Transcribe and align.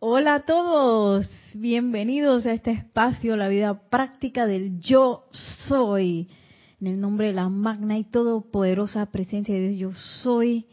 Hola 0.00 0.36
a 0.36 0.40
todos, 0.44 1.28
bienvenidos 1.54 2.46
a 2.46 2.52
este 2.52 2.70
espacio, 2.70 3.36
la 3.36 3.48
vida 3.48 3.88
práctica 3.90 4.46
del 4.46 4.78
yo 4.78 5.24
soy. 5.66 6.28
En 6.80 6.86
el 6.86 7.00
nombre 7.00 7.26
de 7.26 7.32
la 7.32 7.48
magna 7.48 7.98
y 7.98 8.04
todopoderosa 8.04 9.10
presencia 9.10 9.56
de 9.56 9.70
Dios, 9.70 9.94
yo 9.94 10.00
soy, 10.22 10.66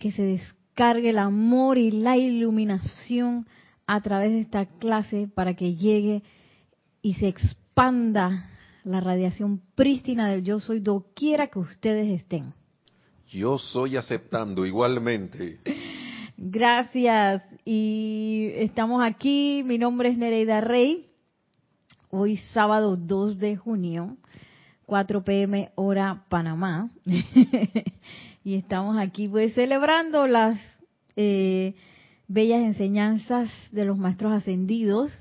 que 0.00 0.10
se 0.10 0.22
descargue 0.22 1.10
el 1.10 1.18
amor 1.18 1.78
y 1.78 1.92
la 1.92 2.16
iluminación 2.16 3.46
a 3.86 4.00
través 4.00 4.32
de 4.32 4.40
esta 4.40 4.66
clase 4.66 5.28
para 5.32 5.54
que 5.54 5.76
llegue 5.76 6.24
y 7.00 7.14
se 7.14 7.28
expanda 7.28 8.50
la 8.82 8.98
radiación 8.98 9.62
prístina 9.76 10.26
del 10.26 10.42
yo 10.42 10.58
soy 10.58 10.80
doquiera 10.80 11.46
que 11.46 11.60
ustedes 11.60 12.08
estén. 12.08 12.54
Yo 13.28 13.56
soy 13.56 13.96
aceptando 13.96 14.66
igualmente. 14.66 15.60
Gracias. 16.44 17.44
Y 17.64 18.50
estamos 18.56 19.00
aquí. 19.04 19.62
Mi 19.64 19.78
nombre 19.78 20.08
es 20.08 20.18
Nereida 20.18 20.60
Rey. 20.60 21.06
Hoy 22.10 22.36
sábado 22.36 22.96
2 22.96 23.38
de 23.38 23.54
junio, 23.54 24.16
4 24.86 25.22
pm 25.22 25.70
hora 25.76 26.24
Panamá. 26.28 26.90
y 28.44 28.56
estamos 28.56 28.98
aquí 28.98 29.28
pues 29.28 29.54
celebrando 29.54 30.26
las 30.26 30.58
eh, 31.14 31.76
bellas 32.26 32.62
enseñanzas 32.62 33.48
de 33.70 33.84
los 33.84 33.96
maestros 33.96 34.32
ascendidos. 34.32 35.12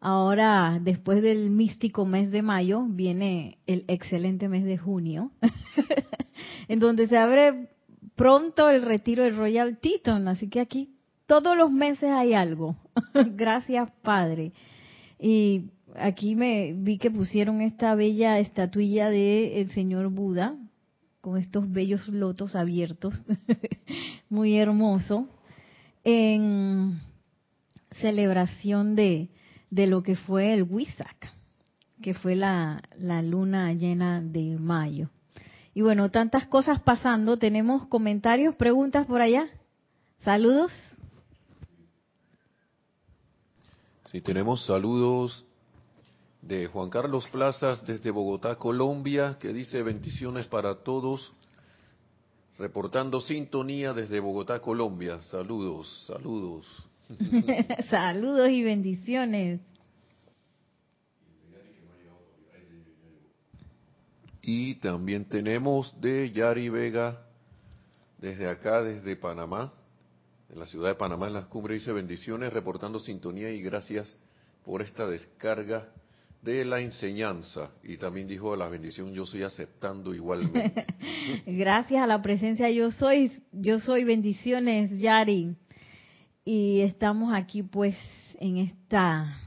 Ahora, 0.00 0.78
después 0.80 1.20
del 1.20 1.50
místico 1.50 2.06
mes 2.06 2.30
de 2.30 2.40
mayo, 2.40 2.86
viene 2.88 3.58
el 3.66 3.84
excelente 3.86 4.48
mes 4.48 4.64
de 4.64 4.78
junio, 4.78 5.30
en 6.68 6.78
donde 6.78 7.06
se 7.06 7.18
abre 7.18 7.68
pronto 8.16 8.68
el 8.68 8.82
retiro 8.82 9.24
del 9.24 9.36
Royal 9.36 9.78
Teton, 9.78 10.28
así 10.28 10.48
que 10.48 10.60
aquí 10.60 10.94
todos 11.26 11.56
los 11.56 11.70
meses 11.70 12.10
hay 12.10 12.34
algo. 12.34 12.76
Gracias, 13.14 13.90
Padre. 14.02 14.52
Y 15.18 15.70
aquí 15.96 16.36
me 16.36 16.72
vi 16.74 16.98
que 16.98 17.10
pusieron 17.10 17.60
esta 17.60 17.94
bella 17.94 18.38
estatuilla 18.38 19.10
de 19.10 19.60
el 19.60 19.70
señor 19.70 20.08
Buda 20.10 20.56
con 21.20 21.38
estos 21.38 21.70
bellos 21.72 22.06
lotos 22.08 22.54
abiertos, 22.54 23.14
muy 24.28 24.58
hermoso, 24.58 25.26
en 26.04 27.00
celebración 27.92 28.94
de, 28.94 29.30
de 29.70 29.86
lo 29.86 30.02
que 30.02 30.16
fue 30.16 30.52
el 30.52 30.64
Wisak, 30.64 31.32
que 32.02 32.12
fue 32.12 32.36
la, 32.36 32.82
la 32.98 33.22
luna 33.22 33.72
llena 33.72 34.20
de 34.20 34.58
mayo. 34.58 35.08
Y 35.74 35.82
bueno, 35.82 36.10
tantas 36.10 36.46
cosas 36.46 36.80
pasando. 36.80 37.36
¿Tenemos 37.36 37.86
comentarios, 37.88 38.54
preguntas 38.54 39.06
por 39.06 39.20
allá? 39.20 39.48
¿Saludos? 40.20 40.72
Sí, 44.12 44.20
tenemos 44.20 44.64
saludos 44.64 45.44
de 46.40 46.66
Juan 46.68 46.90
Carlos 46.90 47.26
Plazas 47.28 47.84
desde 47.86 48.10
Bogotá, 48.12 48.56
Colombia, 48.56 49.36
que 49.40 49.52
dice 49.52 49.82
bendiciones 49.82 50.46
para 50.46 50.76
todos. 50.84 51.32
Reportando 52.56 53.20
sintonía 53.20 53.92
desde 53.92 54.20
Bogotá, 54.20 54.60
Colombia. 54.60 55.20
Saludos, 55.22 56.04
saludos. 56.06 56.88
saludos 57.90 58.48
y 58.50 58.62
bendiciones. 58.62 59.60
Y 64.46 64.74
también 64.74 65.24
tenemos 65.24 65.98
de 66.02 66.30
Yari 66.30 66.68
Vega, 66.68 67.22
desde 68.18 68.46
acá, 68.46 68.82
desde 68.82 69.16
Panamá, 69.16 69.72
en 70.52 70.58
la 70.58 70.66
ciudad 70.66 70.90
de 70.90 70.96
Panamá, 70.96 71.28
en 71.28 71.32
las 71.32 71.46
cumbres, 71.46 71.80
dice 71.80 71.92
bendiciones, 71.92 72.52
reportando 72.52 73.00
sintonía 73.00 73.50
y 73.50 73.62
gracias 73.62 74.14
por 74.62 74.82
esta 74.82 75.06
descarga 75.06 75.88
de 76.42 76.62
la 76.66 76.80
enseñanza. 76.80 77.70
Y 77.82 77.96
también 77.96 78.28
dijo 78.28 78.54
la 78.54 78.68
bendición, 78.68 79.14
yo 79.14 79.24
soy 79.24 79.44
aceptando 79.44 80.14
igualmente. 80.14 80.84
gracias 81.46 82.02
a 82.02 82.06
la 82.06 82.20
presencia 82.20 82.68
yo 82.68 82.90
soy, 82.90 83.32
yo 83.50 83.80
soy 83.80 84.04
bendiciones, 84.04 84.90
Yari. 85.00 85.56
Y 86.44 86.82
estamos 86.82 87.32
aquí 87.32 87.62
pues 87.62 87.96
en 88.38 88.58
esta 88.58 89.38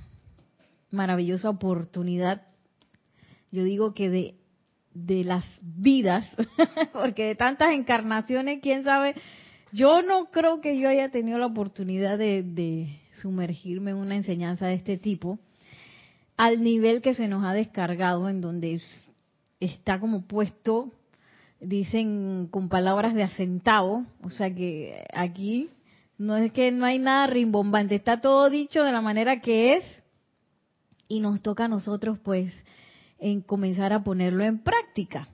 maravillosa 0.90 1.52
oportunidad, 1.52 2.48
yo 3.52 3.64
digo 3.64 3.94
que 3.94 4.10
de 4.10 4.36
de 5.06 5.24
las 5.24 5.46
vidas, 5.62 6.26
porque 6.94 7.26
de 7.28 7.36
tantas 7.36 7.74
encarnaciones, 7.74 8.60
quién 8.62 8.84
sabe, 8.84 9.16
yo 9.72 10.02
no 10.02 10.32
creo 10.32 10.62
que 10.62 10.80
yo 10.80 10.90
haya 10.90 11.10
tenido 11.10 11.38
la 11.38 11.46
oportunidad 11.46 12.18
de, 12.18 13.00
sumergirme 13.22 13.92
en 13.92 13.98
una 13.98 14.16
enseñanza 14.16 14.68
de 14.68 14.76
este 14.76 14.98
tipo, 14.98 15.40
al 16.36 16.64
nivel 16.64 17.02
que 17.02 17.14
se 17.14 17.28
nos 17.28 17.44
ha 17.44 17.54
descargado, 17.54 18.30
en 18.30 18.42
donde 18.42 18.80
está 19.60 20.00
como 20.00 20.28
puesto, 20.28 20.92
dicen 21.60 22.48
con 22.52 22.70
palabras 22.70 23.16
de 23.16 23.24
acentavo, 23.24 24.06
o 24.22 24.30
sea 24.30 24.54
que 24.54 25.04
aquí 25.14 25.70
no 26.20 26.38
es 26.38 26.52
que 26.52 26.72
no 26.72 26.86
hay 26.86 27.00
nada 27.00 27.26
rimbombante, 27.28 27.96
está 27.96 28.22
todo 28.22 28.50
dicho 28.52 28.84
de 28.84 28.92
la 28.92 29.02
manera 29.02 29.42
que 29.42 29.78
es, 29.78 29.84
y 31.10 31.20
nos 31.20 31.42
toca 31.42 31.66
a 31.66 31.70
nosotros 31.70 32.20
pues 32.20 32.54
en 33.20 33.42
comenzar 33.42 33.94
a 33.94 34.04
ponerlo 34.04 34.44
en 34.44 34.60
práctica. 34.60 35.28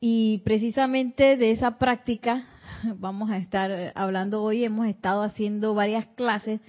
Y 0.00 0.38
precisamente 0.44 1.36
de 1.36 1.50
esa 1.50 1.78
práctica 1.78 2.44
vamos 2.98 3.30
a 3.30 3.38
estar 3.38 3.92
hablando 3.94 4.42
hoy. 4.42 4.64
Hemos 4.64 4.86
estado 4.86 5.22
haciendo 5.22 5.74
varias 5.74 6.06
clases 6.16 6.60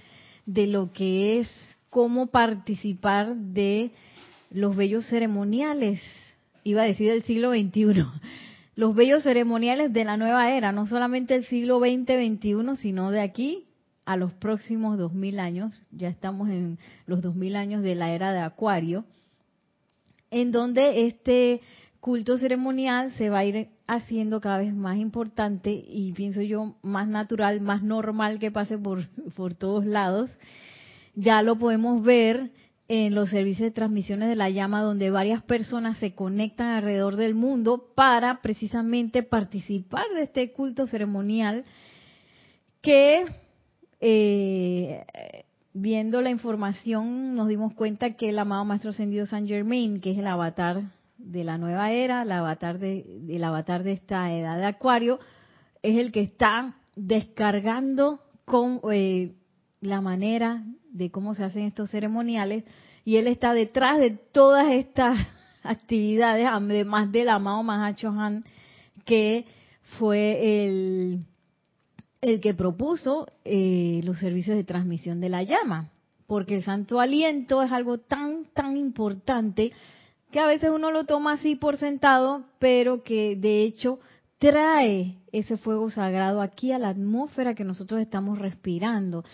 de 0.46 0.66
lo 0.66 0.92
que 0.92 1.38
es 1.38 1.76
cómo 1.90 2.28
participar 2.28 3.34
de 3.34 3.90
los 4.50 4.74
bellos 4.76 5.06
ceremoniales, 5.06 6.00
iba 6.64 6.82
a 6.82 6.86
decir 6.86 7.10
del 7.10 7.22
siglo 7.22 7.52
XXI, 7.52 8.04
los 8.74 8.94
bellos 8.94 9.22
ceremoniales 9.22 9.92
de 9.92 10.04
la 10.04 10.16
nueva 10.16 10.52
era, 10.52 10.72
no 10.72 10.86
solamente 10.86 11.34
el 11.34 11.44
siglo 11.44 11.78
XX-XXI, 11.78 12.76
sino 12.76 13.10
de 13.10 13.20
aquí 13.20 13.66
a 14.04 14.16
los 14.16 14.32
próximos 14.32 14.98
2000 14.98 15.38
años, 15.38 15.82
ya 15.92 16.08
estamos 16.08 16.48
en 16.48 16.78
los 17.06 17.20
2000 17.22 17.56
años 17.56 17.82
de 17.82 17.94
la 17.94 18.10
era 18.10 18.32
de 18.32 18.40
Acuario, 18.40 19.04
en 20.30 20.52
donde 20.52 21.06
este 21.06 21.60
culto 22.00 22.38
ceremonial 22.38 23.12
se 23.12 23.28
va 23.28 23.38
a 23.38 23.44
ir 23.44 23.68
haciendo 23.86 24.40
cada 24.40 24.58
vez 24.58 24.74
más 24.74 24.96
importante 24.98 25.70
y 25.70 26.12
pienso 26.12 26.40
yo 26.40 26.76
más 26.82 27.08
natural, 27.08 27.60
más 27.60 27.82
normal 27.82 28.38
que 28.38 28.50
pase 28.50 28.78
por, 28.78 29.06
por 29.36 29.54
todos 29.54 29.84
lados. 29.84 30.30
Ya 31.14 31.42
lo 31.42 31.56
podemos 31.56 32.02
ver 32.02 32.50
en 32.88 33.14
los 33.14 33.30
servicios 33.30 33.68
de 33.68 33.70
transmisiones 33.70 34.28
de 34.28 34.36
la 34.36 34.50
llama 34.50 34.82
donde 34.82 35.10
varias 35.10 35.42
personas 35.42 35.98
se 35.98 36.14
conectan 36.14 36.68
alrededor 36.68 37.16
del 37.16 37.34
mundo 37.34 37.92
para 37.94 38.40
precisamente 38.40 39.22
participar 39.22 40.06
de 40.14 40.22
este 40.22 40.50
culto 40.52 40.88
ceremonial 40.88 41.64
que 42.80 43.26
eh, 44.00 45.04
viendo 45.72 46.20
la 46.20 46.30
información 46.30 47.34
nos 47.34 47.48
dimos 47.48 47.74
cuenta 47.74 48.14
que 48.14 48.30
el 48.30 48.38
amado 48.38 48.64
Maestro 48.64 48.90
Ascendido 48.90 49.26
San 49.26 49.46
Germain, 49.46 50.00
que 50.00 50.12
es 50.12 50.18
el 50.18 50.26
avatar 50.26 50.82
de 51.18 51.44
la 51.44 51.58
nueva 51.58 51.92
era, 51.92 52.22
el 52.22 52.32
avatar 52.32 52.78
de, 52.78 53.40
avatar 53.42 53.82
de 53.82 53.92
esta 53.92 54.32
edad 54.32 54.58
de 54.58 54.66
Acuario, 54.66 55.20
es 55.82 55.96
el 55.96 56.12
que 56.12 56.22
está 56.22 56.74
descargando 56.96 58.20
con 58.44 58.80
eh, 58.90 59.32
la 59.80 60.00
manera 60.00 60.64
de 60.90 61.10
cómo 61.10 61.34
se 61.34 61.44
hacen 61.44 61.64
estos 61.64 61.90
ceremoniales 61.90 62.64
y 63.04 63.16
él 63.16 63.26
está 63.26 63.54
detrás 63.54 63.98
de 63.98 64.10
todas 64.10 64.70
estas 64.72 65.18
actividades, 65.62 66.46
además 66.50 67.12
del 67.12 67.28
amado 67.28 67.62
Mahacho 67.62 68.08
Han, 68.08 68.44
que 69.04 69.46
fue 69.98 70.64
el 70.64 71.24
el 72.20 72.40
que 72.40 72.54
propuso 72.54 73.26
eh, 73.44 74.00
los 74.04 74.18
servicios 74.18 74.56
de 74.56 74.64
transmisión 74.64 75.20
de 75.20 75.28
la 75.28 75.42
llama, 75.42 75.90
porque 76.26 76.56
el 76.56 76.64
santo 76.64 77.00
aliento 77.00 77.62
es 77.62 77.72
algo 77.72 77.98
tan, 77.98 78.44
tan 78.54 78.76
importante 78.76 79.72
que 80.30 80.38
a 80.38 80.46
veces 80.46 80.70
uno 80.70 80.90
lo 80.90 81.04
toma 81.04 81.32
así 81.32 81.56
por 81.56 81.76
sentado, 81.76 82.44
pero 82.58 83.02
que 83.02 83.36
de 83.36 83.62
hecho 83.62 83.98
trae 84.38 85.16
ese 85.32 85.56
fuego 85.56 85.90
sagrado 85.90 86.40
aquí 86.40 86.72
a 86.72 86.78
la 86.78 86.90
atmósfera 86.90 87.54
que 87.54 87.64
nosotros 87.64 88.00
estamos 88.00 88.38
respirando. 88.38 89.24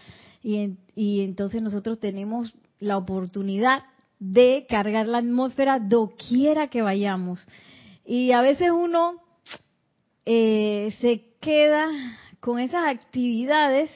Y, 0.42 0.76
y 0.94 1.22
entonces 1.22 1.60
nosotros 1.60 1.98
tenemos 1.98 2.54
la 2.78 2.96
oportunidad 2.96 3.82
de 4.18 4.66
cargar 4.68 5.06
la 5.06 5.18
atmósfera 5.18 5.78
doquiera 5.78 6.68
que 6.68 6.82
vayamos. 6.82 7.44
Y 8.04 8.32
a 8.32 8.40
veces 8.40 8.70
uno 8.70 9.20
eh, 10.24 10.94
se 11.00 11.24
queda 11.40 11.88
con 12.46 12.60
esas 12.60 12.86
actividades 12.86 13.90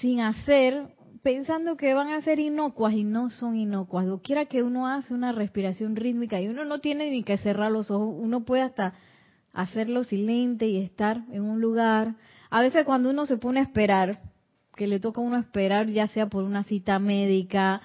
sin 0.00 0.18
hacer, 0.18 0.88
pensando 1.22 1.76
que 1.76 1.94
van 1.94 2.08
a 2.08 2.20
ser 2.20 2.40
inocuas 2.40 2.92
y 2.92 3.04
no 3.04 3.30
son 3.30 3.54
inocuas. 3.54 4.04
Doquiera 4.04 4.46
que 4.46 4.64
uno 4.64 4.88
hace 4.88 5.14
una 5.14 5.30
respiración 5.30 5.94
rítmica 5.94 6.40
y 6.40 6.48
uno 6.48 6.64
no 6.64 6.80
tiene 6.80 7.08
ni 7.08 7.22
que 7.22 7.38
cerrar 7.38 7.70
los 7.70 7.92
ojos, 7.92 8.16
uno 8.18 8.44
puede 8.44 8.62
hasta 8.62 8.94
hacerlo 9.52 10.02
silente 10.02 10.66
y 10.66 10.78
estar 10.78 11.22
en 11.30 11.44
un 11.44 11.60
lugar. 11.60 12.16
A 12.50 12.62
veces 12.62 12.84
cuando 12.84 13.10
uno 13.10 13.26
se 13.26 13.36
pone 13.36 13.60
a 13.60 13.62
esperar 13.62 14.22
que 14.74 14.88
le 14.88 14.98
toca 14.98 15.20
a 15.20 15.24
uno 15.24 15.36
esperar, 15.36 15.86
ya 15.86 16.08
sea 16.08 16.26
por 16.26 16.42
una 16.42 16.64
cita 16.64 16.98
médica 16.98 17.80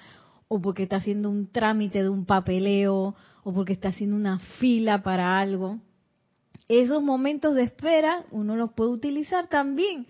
o 0.48 0.60
porque 0.60 0.82
está 0.82 0.96
haciendo 0.96 1.30
un 1.30 1.52
trámite 1.52 2.02
de 2.02 2.10
un 2.10 2.26
papeleo 2.26 3.14
o 3.44 3.54
porque 3.54 3.74
está 3.74 3.90
haciendo 3.90 4.16
una 4.16 4.40
fila 4.40 5.04
para 5.04 5.40
algo. 5.40 5.78
Esos 6.72 7.04
momentos 7.04 7.54
de 7.54 7.64
espera 7.64 8.24
uno 8.32 8.56
los 8.56 8.72
puede 8.72 8.92
utilizar 8.92 9.48
también 9.48 10.08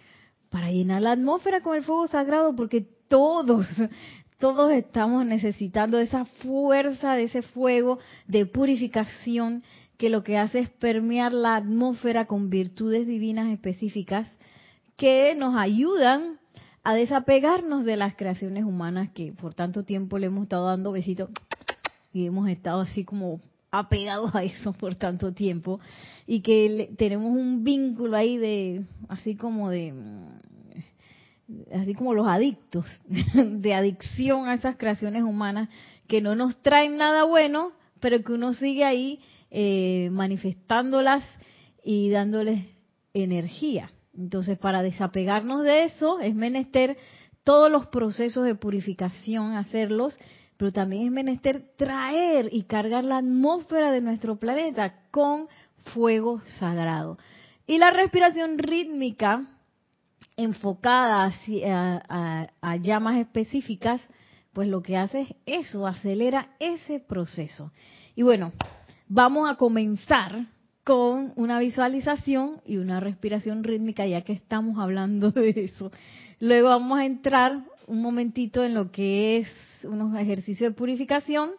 para 0.51 0.69
llenar 0.69 1.01
la 1.01 1.13
atmósfera 1.13 1.61
con 1.61 1.75
el 1.75 1.81
fuego 1.81 2.05
sagrado 2.05 2.55
porque 2.55 2.85
todos, 3.07 3.65
todos 4.37 4.71
estamos 4.71 5.25
necesitando 5.25 5.97
esa 5.97 6.25
fuerza, 6.25 7.15
de 7.15 7.23
ese 7.23 7.41
fuego 7.41 7.97
de 8.27 8.45
purificación 8.45 9.63
que 9.97 10.11
lo 10.11 10.23
que 10.23 10.37
hace 10.37 10.59
es 10.59 10.69
permear 10.69 11.33
la 11.33 11.55
atmósfera 11.55 12.25
con 12.25 12.51
virtudes 12.51 13.07
divinas 13.07 13.49
específicas 13.49 14.27
que 14.97 15.33
nos 15.33 15.55
ayudan 15.55 16.37
a 16.83 16.93
desapegarnos 16.93 17.85
de 17.85 17.97
las 17.97 18.15
creaciones 18.15 18.65
humanas 18.65 19.09
que 19.15 19.33
por 19.33 19.55
tanto 19.55 19.83
tiempo 19.83 20.19
le 20.19 20.27
hemos 20.27 20.43
estado 20.43 20.67
dando 20.67 20.91
besitos 20.91 21.31
y 22.13 22.27
hemos 22.27 22.47
estado 22.49 22.81
así 22.81 23.03
como 23.03 23.41
apegados 23.71 24.35
a 24.35 24.43
eso 24.43 24.73
por 24.73 24.95
tanto 24.95 25.31
tiempo 25.33 25.79
y 26.27 26.41
que 26.41 26.93
tenemos 26.97 27.31
un 27.31 27.63
vínculo 27.63 28.17
ahí 28.17 28.37
de 28.37 28.83
así 29.07 29.35
como 29.35 29.69
de 29.69 29.93
así 31.73 31.93
como 31.93 32.13
los 32.13 32.27
adictos 32.27 32.85
de 33.33 33.73
adicción 33.73 34.47
a 34.47 34.53
esas 34.53 34.75
creaciones 34.75 35.23
humanas 35.23 35.69
que 36.07 36.21
no 36.21 36.35
nos 36.35 36.61
traen 36.61 36.97
nada 36.97 37.23
bueno 37.23 37.71
pero 38.01 38.21
que 38.23 38.33
uno 38.33 38.53
sigue 38.53 38.83
ahí 38.83 39.19
eh, 39.51 40.09
manifestándolas 40.11 41.23
y 41.83 42.09
dándoles 42.09 42.65
energía. 43.13 43.91
Entonces, 44.17 44.57
para 44.57 44.81
desapegarnos 44.81 45.63
de 45.63 45.85
eso 45.85 46.19
es 46.19 46.35
menester 46.35 46.97
todos 47.43 47.71
los 47.71 47.87
procesos 47.87 48.45
de 48.45 48.55
purificación, 48.55 49.55
hacerlos, 49.55 50.17
pero 50.61 50.71
también 50.71 51.07
es 51.07 51.11
menester 51.11 51.73
traer 51.75 52.49
y 52.51 52.65
cargar 52.65 53.03
la 53.03 53.17
atmósfera 53.17 53.91
de 53.91 53.99
nuestro 53.99 54.35
planeta 54.35 54.93
con 55.09 55.47
fuego 55.85 56.39
sagrado. 56.59 57.17
Y 57.65 57.79
la 57.79 57.89
respiración 57.89 58.59
rítmica, 58.59 59.43
enfocada 60.37 61.33
a, 62.61 62.75
llamas 62.75 63.17
específicas, 63.17 64.07
pues 64.53 64.67
lo 64.67 64.83
que 64.83 64.97
hace 64.97 65.21
es 65.47 65.65
eso, 65.65 65.87
acelera 65.87 66.49
ese 66.59 66.99
proceso. 66.99 67.71
Y 68.15 68.21
bueno, 68.21 68.53
vamos 69.07 69.49
a 69.49 69.55
comenzar 69.55 70.45
con 70.83 71.33
una 71.37 71.57
visualización 71.57 72.61
y 72.67 72.77
una 72.77 72.99
respiración 72.99 73.63
rítmica, 73.63 74.05
ya 74.05 74.21
que 74.21 74.33
estamos 74.33 74.77
hablando 74.77 75.31
de 75.31 75.49
eso. 75.57 75.91
Luego 76.39 76.67
vamos 76.67 76.99
a 76.99 77.05
entrar 77.07 77.63
un 77.87 78.03
momentito 78.03 78.63
en 78.63 78.75
lo 78.75 78.91
que 78.91 79.39
es 79.39 79.70
unos 79.85 80.15
ejercicios 80.15 80.71
de 80.71 80.75
purificación, 80.75 81.51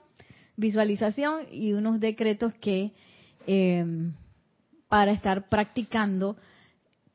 visualización 0.56 1.46
y 1.50 1.72
unos 1.72 2.00
decretos 2.00 2.52
que 2.54 2.92
em, 3.46 4.12
para 4.88 5.12
estar 5.12 5.48
practicando 5.48 6.36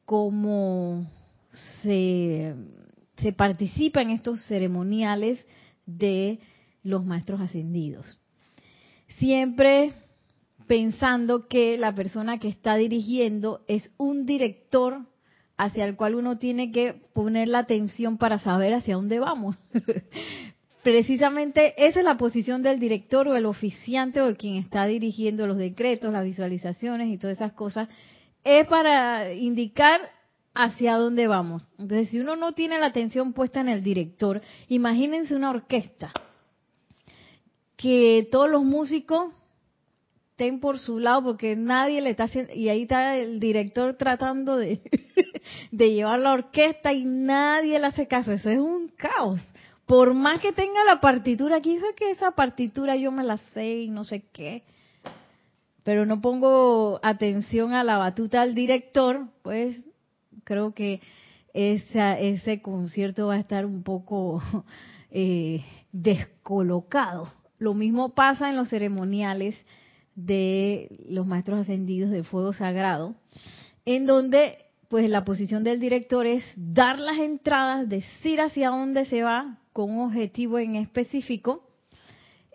cómo 0.06 1.06
se, 1.82 2.56
se 3.18 3.34
participa 3.34 4.02
en 4.02 4.12
estos 4.12 4.42
ceremoniales 4.46 5.46
de 5.86 6.40
los 6.84 7.06
maestros 7.06 7.42
ascendidos. 7.42 8.20
Siempre 9.20 9.94
pensando 10.68 11.48
que 11.48 11.78
la 11.78 11.96
persona 11.96 12.40
que 12.40 12.50
está 12.50 12.76
dirigiendo 12.76 13.62
es 13.68 13.92
un 13.98 14.26
director 14.26 15.06
hacia 15.58 15.86
el 15.86 15.96
cual 15.96 16.16
uno 16.16 16.38
tiene 16.38 16.72
que 16.72 16.94
poner 17.14 17.48
la 17.48 17.60
atención 17.60 18.18
para 18.18 18.38
saber 18.40 18.74
hacia 18.74 18.96
dónde 18.96 19.20
vamos. 19.20 19.56
Precisamente 20.88 21.74
esa 21.86 22.00
es 22.00 22.06
la 22.06 22.16
posición 22.16 22.64
del 22.64 22.80
director 22.80 23.28
o 23.28 23.36
el 23.36 23.46
oficiante 23.46 24.22
o 24.22 24.34
quien 24.38 24.56
está 24.56 24.86
dirigiendo 24.86 25.46
los 25.46 25.58
decretos, 25.58 26.14
las 26.14 26.24
visualizaciones 26.24 27.10
y 27.10 27.18
todas 27.18 27.36
esas 27.36 27.52
cosas, 27.52 27.90
es 28.46 28.66
para 28.68 29.34
indicar 29.34 30.00
hacia 30.54 30.96
dónde 30.96 31.28
vamos. 31.28 31.68
Entonces, 31.78 32.08
si 32.08 32.22
uno 32.22 32.38
no 32.38 32.54
tiene 32.54 32.80
la 32.80 32.86
atención 32.86 33.34
puesta 33.34 33.60
en 33.60 33.68
el 33.68 33.84
director, 33.84 34.42
imagínense 34.70 35.36
una 35.36 35.50
orquesta 35.50 36.14
que 37.76 38.26
todos 38.32 38.50
los 38.50 38.64
músicos 38.64 39.34
estén 40.32 40.62
por 40.62 40.80
su 40.80 41.00
lado 41.00 41.22
porque 41.22 41.58
nadie 41.58 42.00
le 42.00 42.12
está 42.12 42.24
haciendo, 42.24 42.54
y 42.54 42.70
ahí 42.70 42.84
está 42.84 43.18
el 43.18 43.42
director 43.42 43.96
tratando 43.96 44.56
de, 44.56 44.80
de 45.72 45.94
llevar 45.94 46.22
la 46.22 46.32
orquesta 46.32 46.94
y 46.94 47.04
nadie 47.04 47.78
le 47.78 47.88
hace 47.88 48.08
caso, 48.08 48.32
eso 48.32 48.50
es 48.50 48.58
un 48.58 48.88
caos. 48.88 49.42
Por 49.88 50.14
más 50.14 50.42
que 50.42 50.52
tenga 50.52 50.84
la 50.84 51.00
partitura, 51.00 51.56
aquí 51.56 51.78
sé 51.78 51.86
que 51.96 52.12
esa 52.12 52.32
partitura 52.32 52.98
yo 52.98 53.10
me 53.10 53.24
la 53.24 53.38
sé 53.38 53.84
y 53.84 53.90
no 53.90 54.04
sé 54.04 54.26
qué, 54.34 54.64
pero 55.84 56.06
no 56.06 56.20
pongo 56.20 57.00
atención 57.02 57.72
a 57.72 57.86
la 57.86 57.98
batuta 57.98 58.42
del 58.42 58.54
director, 58.54 59.28
pues 59.44 59.88
creo 60.44 60.74
que 60.74 61.00
esa, 61.54 62.20
ese 62.20 62.62
concierto 62.62 63.28
va 63.28 63.36
a 63.36 63.40
estar 63.40 63.66
un 63.66 63.84
poco 63.84 64.42
eh, 65.10 65.64
descolocado. 65.94 67.32
Lo 67.58 67.74
mismo 67.74 68.10
pasa 68.10 68.50
en 68.50 68.58
los 68.58 68.68
ceremoniales 68.68 69.56
de 70.16 71.06
los 71.08 71.26
maestros 71.26 71.60
ascendidos 71.60 72.12
de 72.12 72.24
fuego 72.24 72.52
sagrado, 72.52 73.16
en 73.86 74.06
donde 74.06 74.66
pues 74.90 75.10
la 75.10 75.24
posición 75.24 75.64
del 75.64 75.80
director 75.80 76.26
es 76.26 76.44
dar 76.58 77.00
las 77.00 77.20
entradas, 77.20 77.88
decir 77.88 78.42
hacia 78.42 78.70
dónde 78.70 79.06
se 79.06 79.24
va 79.24 79.60
con 79.78 79.92
un 79.92 80.08
objetivo 80.08 80.58
en 80.58 80.76
específico. 80.76 81.62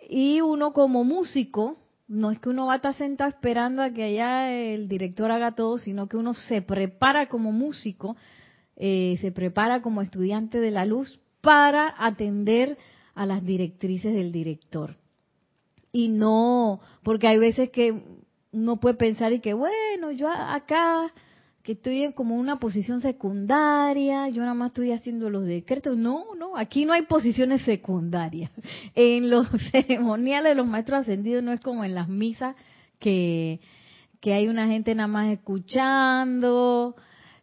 Y 0.09 0.41
uno 0.41 0.73
como 0.73 1.05
músico 1.05 1.77
no 2.05 2.31
es 2.31 2.39
que 2.39 2.49
uno 2.49 2.65
va 2.65 2.73
a 2.73 2.75
estar 2.75 2.95
sentado 2.95 3.29
esperando 3.29 3.81
a 3.81 3.91
que 3.91 4.03
allá 4.03 4.51
el 4.51 4.89
director 4.89 5.31
haga 5.31 5.55
todo, 5.55 5.77
sino 5.77 6.09
que 6.09 6.17
uno 6.17 6.33
se 6.33 6.61
prepara 6.61 7.29
como 7.29 7.53
músico, 7.53 8.17
eh, 8.75 9.17
se 9.21 9.31
prepara 9.31 9.81
como 9.81 10.01
estudiante 10.01 10.59
de 10.59 10.71
la 10.71 10.85
luz 10.85 11.17
para 11.39 11.95
atender 11.97 12.77
a 13.15 13.25
las 13.25 13.41
directrices 13.45 14.13
del 14.13 14.33
director. 14.33 14.97
Y 15.93 16.09
no, 16.09 16.81
porque 17.03 17.27
hay 17.27 17.37
veces 17.37 17.69
que 17.69 18.03
uno 18.51 18.81
puede 18.81 18.95
pensar 18.95 19.31
y 19.31 19.39
que, 19.39 19.53
bueno, 19.53 20.11
yo 20.11 20.27
acá, 20.27 21.13
que 21.63 21.71
estoy 21.71 22.03
en 22.03 22.11
como 22.11 22.35
una 22.35 22.59
posición 22.59 22.99
secundaria, 22.99 24.27
yo 24.27 24.41
nada 24.41 24.53
más 24.53 24.71
estoy 24.71 24.91
haciendo 24.91 25.29
los 25.29 25.45
decretos. 25.45 25.97
No, 25.97 26.35
no, 26.37 26.57
aquí 26.57 26.83
no 26.83 26.91
hay 26.91 27.03
posiciones 27.03 27.61
secundarias. 27.63 28.51
En 28.95 29.29
los 29.29 29.47
ceremoniales 29.71 30.51
de 30.51 30.55
los 30.55 30.67
maestros 30.67 31.01
ascendidos 31.01 31.43
no 31.43 31.53
es 31.53 31.61
como 31.61 31.85
en 31.85 31.95
las 31.95 32.09
misas 32.09 32.55
que, 32.99 33.61
que 34.19 34.33
hay 34.33 34.47
una 34.49 34.67
gente 34.67 34.93
nada 34.93 35.07
más 35.07 35.31
escuchando 35.31 36.95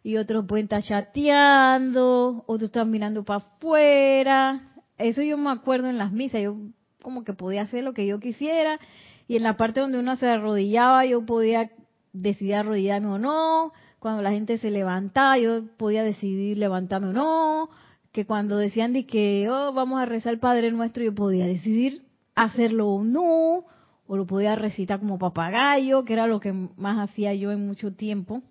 y 0.03 0.17
otros 0.17 0.45
pueden 0.45 0.65
estar 0.65 0.83
chateando, 0.83 2.43
otros 2.45 2.69
están 2.69 2.91
mirando 2.91 3.23
para 3.23 3.39
afuera. 3.39 4.61
Eso 4.99 5.23
yo 5.23 5.35
me 5.37 5.49
acuerdo 5.49 5.89
en 5.89 5.97
las 5.97 6.11
misas, 6.11 6.41
yo 6.41 6.57
como 7.01 7.23
que 7.23 7.33
podía 7.33 7.63
hacer 7.63 7.83
lo 7.83 7.93
que 7.93 8.05
yo 8.05 8.19
quisiera 8.19 8.79
y 9.27 9.35
en 9.35 9.43
la 9.43 9.57
parte 9.57 9.79
donde 9.79 9.97
uno 9.97 10.15
se 10.15 10.27
arrodillaba 10.27 11.05
yo 11.05 11.25
podía 11.25 11.71
decidir 12.13 12.55
arrodillarme 12.55 13.07
o 13.07 13.17
no, 13.17 13.73
cuando 14.01 14.23
la 14.23 14.31
gente 14.31 14.57
se 14.57 14.71
levantaba 14.71 15.37
yo 15.37 15.67
podía 15.77 16.03
decidir 16.03 16.57
levantarme 16.57 17.09
o 17.09 17.13
no, 17.13 17.69
que 18.11 18.25
cuando 18.25 18.57
decían 18.57 18.93
de 18.93 19.05
que 19.05 19.47
oh, 19.47 19.73
vamos 19.73 20.01
a 20.01 20.07
rezar 20.07 20.33
el 20.33 20.39
Padre 20.39 20.71
Nuestro 20.71 21.03
yo 21.03 21.13
podía 21.13 21.45
decidir 21.45 22.01
hacerlo 22.33 22.87
o 22.87 23.03
no, 23.03 23.63
o 24.07 24.17
lo 24.17 24.25
podía 24.25 24.55
recitar 24.55 24.99
como 24.99 25.19
papagayo, 25.19 26.03
que 26.03 26.13
era 26.13 26.25
lo 26.25 26.39
que 26.39 26.51
más 26.51 26.97
hacía 26.97 27.35
yo 27.35 27.51
en 27.51 27.67
mucho 27.67 27.93
tiempo. 27.93 28.41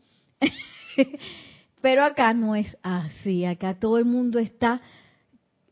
Pero 1.83 2.05
acá 2.05 2.33
no 2.33 2.55
es 2.55 2.77
así, 2.85 3.45
acá 3.45 3.75
todo 3.75 3.99
el 3.99 4.05
mundo 4.05 4.39
está 4.39 4.81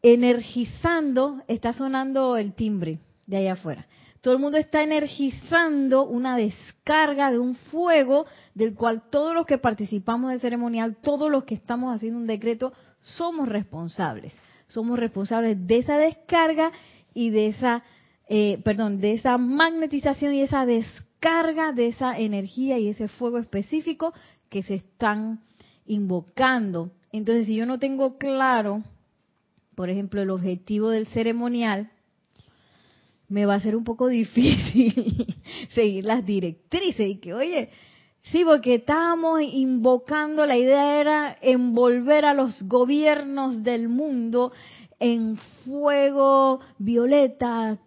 energizando, 0.02 1.40
está 1.47 1.73
sonando 1.73 2.37
el 2.37 2.52
timbre 2.52 2.99
de 3.28 3.37
allá 3.37 3.52
afuera. 3.52 3.87
Todo 4.28 4.37
el 4.37 4.42
mundo 4.42 4.58
está 4.58 4.82
energizando 4.82 6.04
una 6.04 6.37
descarga 6.37 7.30
de 7.30 7.38
un 7.38 7.54
fuego 7.54 8.26
del 8.54 8.75
cual 8.75 9.04
todos 9.08 9.32
los 9.32 9.47
que 9.47 9.56
participamos 9.56 10.30
del 10.30 10.40
ceremonial, 10.42 10.97
todos 10.97 11.30
los 11.30 11.44
que 11.44 11.54
estamos 11.54 11.94
haciendo 11.94 12.18
un 12.18 12.26
decreto, 12.26 12.75
somos 13.00 13.49
responsables. 13.49 14.35
Somos 14.66 14.99
responsables 14.99 15.66
de 15.66 15.78
esa 15.78 15.97
descarga 15.97 16.73
y 17.14 17.30
de 17.30 17.47
esa, 17.47 17.82
eh, 18.28 18.61
perdón, 18.64 19.00
de 19.00 19.14
esa 19.14 19.38
magnetización 19.38 20.35
y 20.35 20.42
esa 20.42 20.66
descarga 20.66 21.73
de 21.73 21.87
esa 21.87 22.18
energía 22.18 22.78
y 22.78 22.88
ese 22.88 23.08
fuego 23.08 23.38
específico 23.38 24.12
que 24.50 24.62
se 24.62 24.75
están 24.75 25.40
invocando. 25.87 26.90
Entonces, 27.12 27.47
si 27.47 27.56
yo 27.56 27.64
no 27.64 27.78
tengo 27.78 28.18
claro 28.18 28.82
por 29.78 29.90
ejemplo, 29.90 30.20
el 30.20 30.30
objetivo 30.30 30.90
del 30.90 31.06
ceremonial, 31.06 31.92
me 33.28 33.47
va 33.47 33.54
a 33.54 33.61
ser 33.61 33.76
un 33.76 33.85
poco 33.85 34.08
difícil 34.08 35.37
seguir 35.70 36.04
las 36.04 36.25
directrices 36.25 37.08
y 37.08 37.16
que, 37.16 37.35
oye, 37.35 37.70
Sí, 38.30 38.44
porque 38.44 38.75
estábamos 38.75 39.40
invocando, 39.40 40.44
la 40.44 40.58
idea 40.58 41.00
era 41.00 41.38
envolver 41.40 42.26
a 42.26 42.35
los 42.35 42.62
gobiernos 42.64 43.62
del 43.62 43.88
mundo 43.88 44.52
en 45.00 45.38
fuego 45.64 46.61
violeta, 46.78 47.78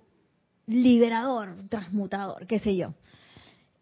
liberador, 0.66 1.56
transmutador, 1.70 2.48
qué 2.48 2.58
sé 2.58 2.76
yo. 2.76 2.96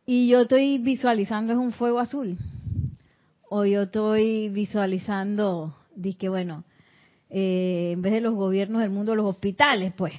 Y 0.05 0.27
yo 0.27 0.41
estoy 0.41 0.79
visualizando 0.79 1.53
es 1.53 1.59
un 1.59 1.71
fuego 1.71 1.99
azul. 1.99 2.37
O 3.49 3.63
yo 3.63 3.83
estoy 3.83 4.49
visualizando, 4.49 5.75
que 6.19 6.27
bueno, 6.27 6.65
eh, 7.29 7.91
en 7.93 8.01
vez 8.01 8.11
de 8.11 8.21
los 8.21 8.33
gobiernos 8.33 8.81
del 8.81 8.91
mundo, 8.91 9.15
los 9.15 9.27
hospitales, 9.27 9.93
pues. 9.95 10.13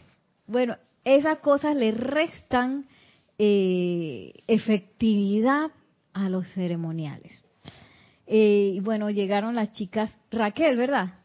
Bueno, 0.46 0.76
esas 1.04 1.38
cosas 1.38 1.76
le 1.76 1.92
restan 1.92 2.86
eh, 3.38 4.32
efectividad 4.46 5.70
a 6.12 6.28
los 6.28 6.46
ceremoniales. 6.52 7.32
Eh, 8.26 8.72
y 8.76 8.80
bueno, 8.80 9.10
llegaron 9.10 9.54
las 9.54 9.72
chicas, 9.72 10.14
Raquel, 10.30 10.76
¿verdad? 10.76 11.18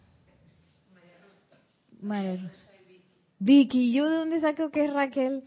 María 2.01 2.37
Rosa. 2.37 2.71
Vicky, 3.39 3.91
¿yo 3.91 4.09
de 4.09 4.15
dónde 4.15 4.39
saco 4.39 4.69
que 4.69 4.85
es 4.85 4.93
Raquel? 4.93 5.43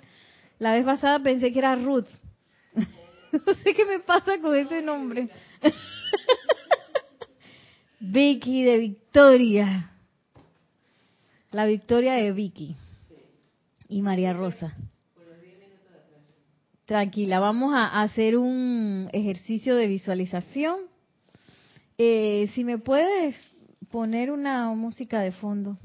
La 0.58 0.73
vez 0.73 0.85
pasada 0.85 1.18
pensé 1.20 1.52
que 1.52 1.58
era 1.58 1.75
Ruth. 1.75 2.06
no 2.75 3.54
sé 3.54 3.75
qué 3.75 3.85
me 3.85 4.00
pasa 4.00 4.38
con 4.40 4.54
ese 4.54 4.82
nombre. 4.82 5.30
Vicky 8.00 8.62
de 8.62 8.78
Victoria. 8.78 9.90
La 11.50 11.64
victoria 11.64 12.14
de 12.14 12.32
Vicky 12.32 12.76
y 13.88 14.02
María 14.02 14.33
Rosa. 14.33 14.76
Tranquila, 16.85 17.38
vamos 17.40 17.75
a 17.75 18.00
hacer 18.02 18.37
un 18.37 19.11
ejercicio 19.12 19.76
de 19.76 19.88
visualización. 19.88 20.80
Eh, 21.99 22.49
si 22.54 22.64
me 22.64 22.78
puedes 22.78 23.35
poner 23.90 24.30
una 24.30 24.68
música 24.71 25.21
de 25.21 25.33
fondo. 25.33 25.78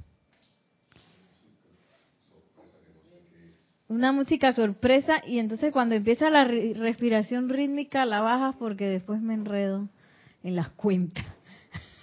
Una 3.87 4.11
música 4.11 4.53
sorpresa 4.53 5.21
y 5.27 5.39
entonces 5.39 5.71
cuando 5.71 5.95
empieza 5.95 6.29
la 6.29 6.45
respiración 6.45 7.49
rítmica 7.49 8.05
la 8.05 8.21
bajas 8.21 8.55
porque 8.55 8.85
después 8.85 9.21
me 9.21 9.33
enredo 9.33 9.89
en 10.41 10.55
las 10.55 10.69
cuentas. 10.69 11.25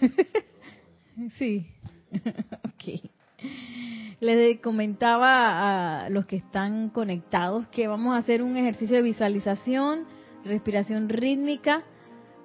sí. 1.38 1.66
ok. 2.64 3.11
Les 4.20 4.61
comentaba 4.61 6.04
a 6.04 6.11
los 6.11 6.26
que 6.26 6.37
están 6.37 6.90
conectados 6.90 7.66
que 7.68 7.88
vamos 7.88 8.14
a 8.14 8.18
hacer 8.18 8.42
un 8.42 8.56
ejercicio 8.56 8.97
de 8.97 9.02
visualización, 9.02 10.04
respiración 10.44 11.09
rítmica, 11.09 11.82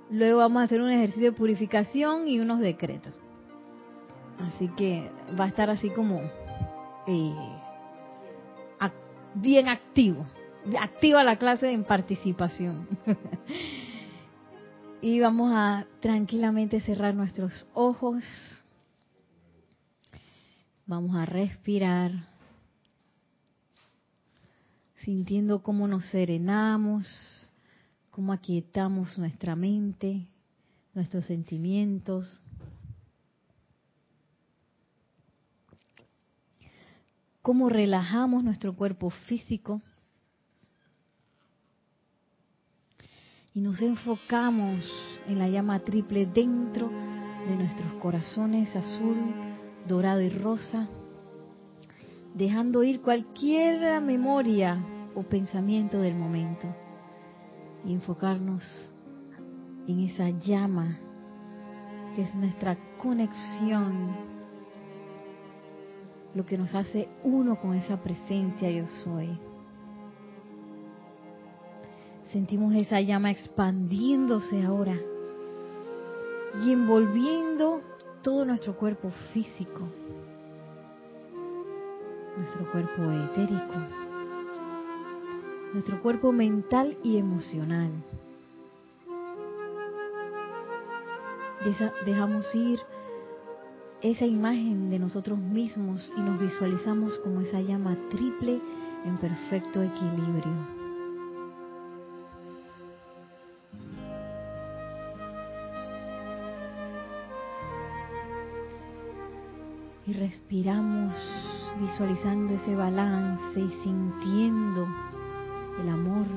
luego 0.10 0.40
vamos 0.40 0.62
a 0.62 0.66
hacer 0.66 0.82
un 0.82 0.90
ejercicio 0.90 1.32
de 1.32 1.38
purificación 1.38 2.28
y 2.28 2.40
unos 2.40 2.60
decretos. 2.60 3.14
Así 4.40 4.70
que 4.78 5.10
va 5.38 5.46
a 5.46 5.48
estar 5.48 5.70
así 5.70 5.90
como 5.90 6.22
eh, 7.08 7.34
bien 9.36 9.68
activo, 9.68 10.26
activa 10.80 11.24
la 11.24 11.38
clase 11.38 11.72
en 11.72 11.84
participación. 11.84 12.88
y 15.02 15.20
vamos 15.20 15.52
a 15.54 15.86
tranquilamente 16.00 16.80
cerrar 16.80 17.14
nuestros 17.14 17.68
ojos 17.74 18.24
Vamos 20.88 21.16
a 21.16 21.26
respirar, 21.26 22.12
sintiendo 25.04 25.64
cómo 25.64 25.88
nos 25.88 26.06
serenamos, 26.06 27.52
cómo 28.12 28.32
aquietamos 28.32 29.18
nuestra 29.18 29.56
mente, 29.56 30.28
nuestros 30.94 31.26
sentimientos. 31.26 32.40
Cómo 37.42 37.70
relajamos 37.70 38.44
nuestro 38.44 38.76
cuerpo 38.76 39.10
físico. 39.10 39.82
Y 43.56 43.62
nos 43.62 43.82
enfocamos 43.82 44.84
en 45.28 45.40
la 45.40 45.50
llama 45.50 45.80
triple 45.80 46.28
dentro 46.28 46.92
de 47.48 47.56
nuestros 47.56 47.92
corazones 48.02 48.76
azul, 48.76 49.45
dorado 49.88 50.22
y 50.22 50.30
rosa, 50.30 50.88
dejando 52.34 52.84
ir 52.84 53.02
cualquier 53.02 54.02
memoria 54.02 54.78
o 55.16 55.24
pensamiento 55.24 56.00
del 56.00 56.16
momento 56.16 56.68
y 57.86 57.94
enfocarnos 57.94 58.64
en 59.88 60.00
esa 60.02 60.30
llama 60.30 60.98
que 62.16 62.24
es 62.24 62.34
nuestra 62.36 62.78
conexión, 62.98 64.16
lo 66.34 66.46
que 66.46 66.58
nos 66.58 66.74
hace 66.74 67.08
uno 67.24 67.58
con 67.58 67.74
esa 67.76 67.98
presencia 68.02 68.72
yo 68.72 68.86
soy. 69.04 69.30
Sentimos 72.32 72.74
esa 72.74 73.00
llama 73.02 73.32
expandiéndose 73.32 74.64
ahora 74.64 74.98
y 76.64 76.72
envolviendo 76.72 77.82
todo 78.26 78.44
nuestro 78.44 78.76
cuerpo 78.76 79.12
físico, 79.34 79.82
nuestro 82.36 82.72
cuerpo 82.72 83.04
etérico, 83.12 83.76
nuestro 85.74 86.02
cuerpo 86.02 86.32
mental 86.32 86.98
y 87.04 87.20
emocional. 87.20 87.92
Dejamos 92.04 92.44
ir 92.56 92.80
esa 94.02 94.26
imagen 94.26 94.90
de 94.90 94.98
nosotros 94.98 95.38
mismos 95.38 96.12
y 96.18 96.22
nos 96.22 96.40
visualizamos 96.40 97.20
como 97.20 97.42
esa 97.42 97.62
llama 97.62 97.96
triple 98.10 98.60
en 99.06 99.18
perfecto 99.18 99.84
equilibrio. 99.84 100.85
Y 110.08 110.14
respiramos 110.14 111.14
visualizando 111.80 112.54
ese 112.54 112.76
balance 112.76 113.60
y 113.60 113.70
sintiendo 113.84 114.88
el 115.82 115.90
amor, 115.90 116.28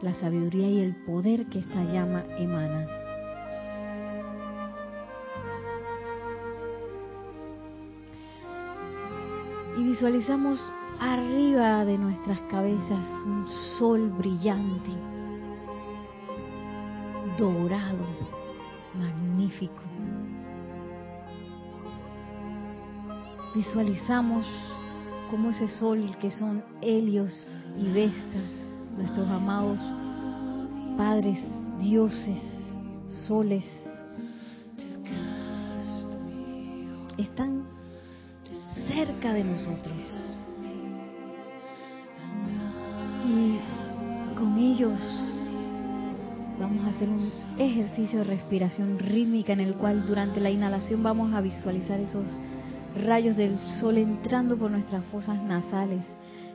la 0.00 0.14
sabiduría 0.14 0.68
y 0.68 0.80
el 0.80 0.94
poder 1.04 1.46
que 1.46 1.58
esta 1.58 1.84
llama 1.84 2.24
emana. 2.38 2.86
Y 9.76 9.82
visualizamos 9.82 10.60
arriba 11.00 11.84
de 11.84 11.98
nuestras 11.98 12.40
cabezas 12.42 13.06
un 13.24 13.46
sol 13.78 14.10
brillante, 14.10 14.90
dorado, 17.38 18.06
magnífico 18.98 19.89
visualizamos 23.54 24.46
como 25.30 25.50
ese 25.50 25.68
sol 25.68 26.16
que 26.20 26.30
son 26.30 26.62
Helios 26.80 27.32
y 27.78 27.90
Vestas, 27.92 28.44
nuestros 28.96 29.28
amados 29.28 29.78
padres, 30.96 31.38
dioses, 31.78 32.42
soles, 33.26 33.64
están 37.16 37.64
cerca 38.88 39.32
de 39.32 39.44
nosotros. 39.44 39.96
Y 43.26 44.36
con 44.36 44.58
ellos 44.58 44.98
vamos 46.58 46.84
a 46.84 46.90
hacer 46.90 47.08
un 47.08 47.30
ejercicio 47.58 48.18
de 48.18 48.24
respiración 48.24 48.98
rítmica 48.98 49.52
en 49.52 49.60
el 49.60 49.74
cual 49.74 50.06
durante 50.06 50.40
la 50.40 50.50
inhalación 50.50 51.02
vamos 51.02 51.32
a 51.32 51.40
visualizar 51.40 51.98
esos 52.00 52.26
rayos 52.94 53.36
del 53.36 53.58
sol 53.80 53.98
entrando 53.98 54.56
por 54.56 54.70
nuestras 54.70 55.04
fosas 55.06 55.40
nasales. 55.42 56.04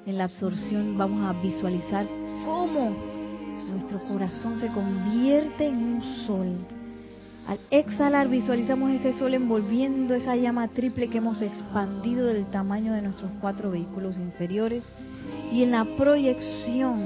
En 0.05 0.17
la 0.17 0.25
absorción 0.25 0.97
vamos 0.97 1.25
a 1.25 1.41
visualizar 1.41 2.07
cómo 2.45 2.95
nuestro 3.71 3.99
corazón 3.99 4.59
se 4.59 4.67
convierte 4.67 5.67
en 5.67 5.77
un 5.77 6.01
sol. 6.25 6.55
Al 7.47 7.59
exhalar 7.69 8.27
visualizamos 8.27 8.91
ese 8.91 9.13
sol 9.13 9.33
envolviendo 9.33 10.15
esa 10.15 10.35
llama 10.35 10.67
triple 10.67 11.09
que 11.09 11.19
hemos 11.19 11.41
expandido 11.41 12.25
del 12.25 12.45
tamaño 12.47 12.93
de 12.93 13.03
nuestros 13.03 13.31
cuatro 13.39 13.71
vehículos 13.71 14.17
inferiores. 14.17 14.83
Y 15.51 15.63
en 15.63 15.71
la 15.71 15.85
proyección 15.97 16.99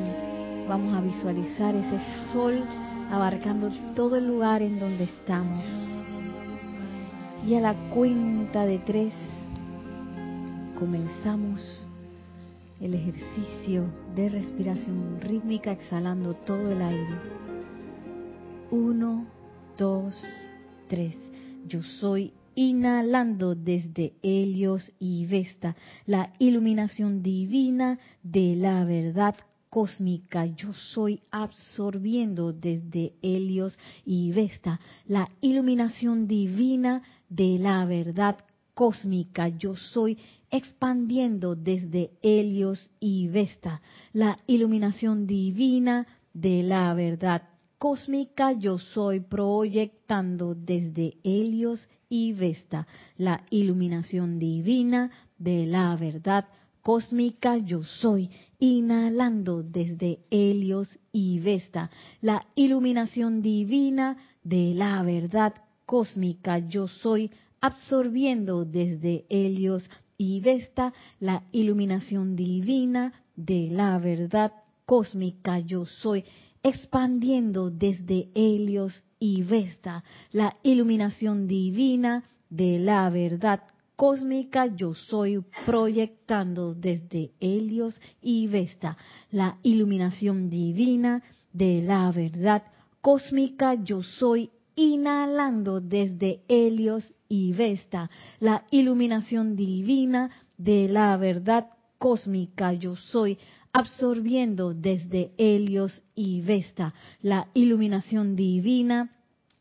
vamos 0.67 0.95
a 0.95 1.01
visualizar 1.01 1.75
ese 1.75 1.99
sol 2.31 2.63
abarcando 3.11 3.69
todo 3.95 4.15
el 4.15 4.27
lugar 4.27 4.61
en 4.61 4.79
donde 4.79 5.05
estamos. 5.05 5.88
Y 7.45 7.55
a 7.55 7.61
la 7.61 7.73
cuenta 7.89 8.65
de 8.65 8.79
tres 8.79 9.13
comenzamos 10.77 11.87
el 12.79 12.93
ejercicio 12.93 13.85
de 14.15 14.29
respiración 14.29 15.19
rítmica 15.21 15.71
exhalando 15.71 16.33
todo 16.33 16.71
el 16.71 16.81
aire. 16.81 17.15
Uno, 18.71 19.25
dos, 19.77 20.15
tres. 20.87 21.15
Yo 21.67 21.81
soy 21.81 22.33
inhalando 22.55 23.55
desde 23.55 24.13
Helios 24.21 24.91
y 24.99 25.25
Vesta 25.25 25.75
la 26.05 26.33
iluminación 26.39 27.23
divina 27.23 27.99
de 28.21 28.55
la 28.55 28.83
verdad 28.83 29.35
cósmica. 29.69 30.45
Yo 30.45 30.73
soy 30.73 31.21
absorbiendo 31.31 32.53
desde 32.53 33.13
Helios 33.21 33.77
y 34.05 34.31
Vesta 34.31 34.79
la 35.07 35.29
iluminación 35.41 36.27
divina 36.27 37.01
de 37.29 37.57
la 37.59 37.85
verdad 37.85 38.37
cósmica. 38.73 39.49
Yo 39.49 39.75
soy 39.75 40.17
expandiendo 40.49 41.55
desde 41.55 42.11
Helios 42.21 42.89
y 42.99 43.27
Vesta 43.27 43.81
la 44.13 44.39
iluminación 44.47 45.27
divina 45.27 46.07
de 46.33 46.63
la 46.63 46.93
verdad 46.93 47.43
cósmica. 47.77 48.51
Yo 48.51 48.79
soy 48.79 49.19
proyectando 49.19 50.55
desde 50.55 51.17
Helios 51.23 51.87
y 52.09 52.33
Vesta 52.33 52.87
la 53.17 53.43
iluminación 53.49 54.39
divina 54.39 55.11
de 55.37 55.65
la 55.65 55.95
verdad 55.95 56.45
cósmica. 56.81 57.57
Yo 57.57 57.83
soy 57.83 58.29
inhalando 58.59 59.63
desde 59.63 60.19
Helios 60.29 60.99
y 61.11 61.39
Vesta, 61.39 61.89
la 62.21 62.45
iluminación 62.55 63.41
divina 63.41 64.17
de 64.43 64.73
la 64.73 65.01
verdad 65.03 65.53
cósmica. 65.89 66.59
Yo 66.59 66.87
soy 66.87 67.31
absorbiendo 67.59 68.63
desde 68.63 69.25
Helios 69.27 69.89
y 70.19 70.39
Vesta 70.39 70.93
la 71.19 71.45
iluminación 71.51 72.35
divina 72.35 73.11
de 73.35 73.69
la 73.71 73.97
verdad 73.97 74.51
cósmica. 74.85 75.57
Yo 75.57 75.87
soy 75.87 76.25
expandiendo 76.61 77.71
desde 77.71 78.29
Helios 78.35 79.03
y 79.19 79.41
Vesta 79.41 80.03
la 80.31 80.57
iluminación 80.61 81.47
divina 81.47 82.23
de 82.51 82.77
la 82.77 83.09
verdad 83.09 83.61
cósmica 83.95 84.67
yo 84.67 84.93
soy 84.93 85.43
proyectando 85.65 86.75
desde 86.75 87.31
Helios 87.39 87.99
y 88.21 88.45
Vesta 88.47 88.95
la 89.31 89.57
iluminación 89.63 90.51
divina 90.51 91.23
de 91.51 91.81
la 91.81 92.11
verdad 92.11 92.61
cósmica 93.01 93.73
yo 93.73 94.03
soy 94.03 94.51
inhalando 94.79 95.81
desde 95.81 96.39
Helios 96.47 97.13
y 97.27 97.51
Vesta 97.51 98.09
la 98.39 98.63
iluminación 98.71 99.57
divina 99.57 100.31
de 100.57 100.87
la 100.87 101.17
verdad 101.17 101.67
cósmica 101.97 102.71
yo 102.71 102.95
soy 102.95 103.37
absorbiendo 103.73 104.73
desde 104.73 105.33
Helios 105.37 106.01
y 106.15 106.41
Vesta 106.43 106.93
la 107.21 107.49
iluminación 107.53 108.37
divina 108.37 109.11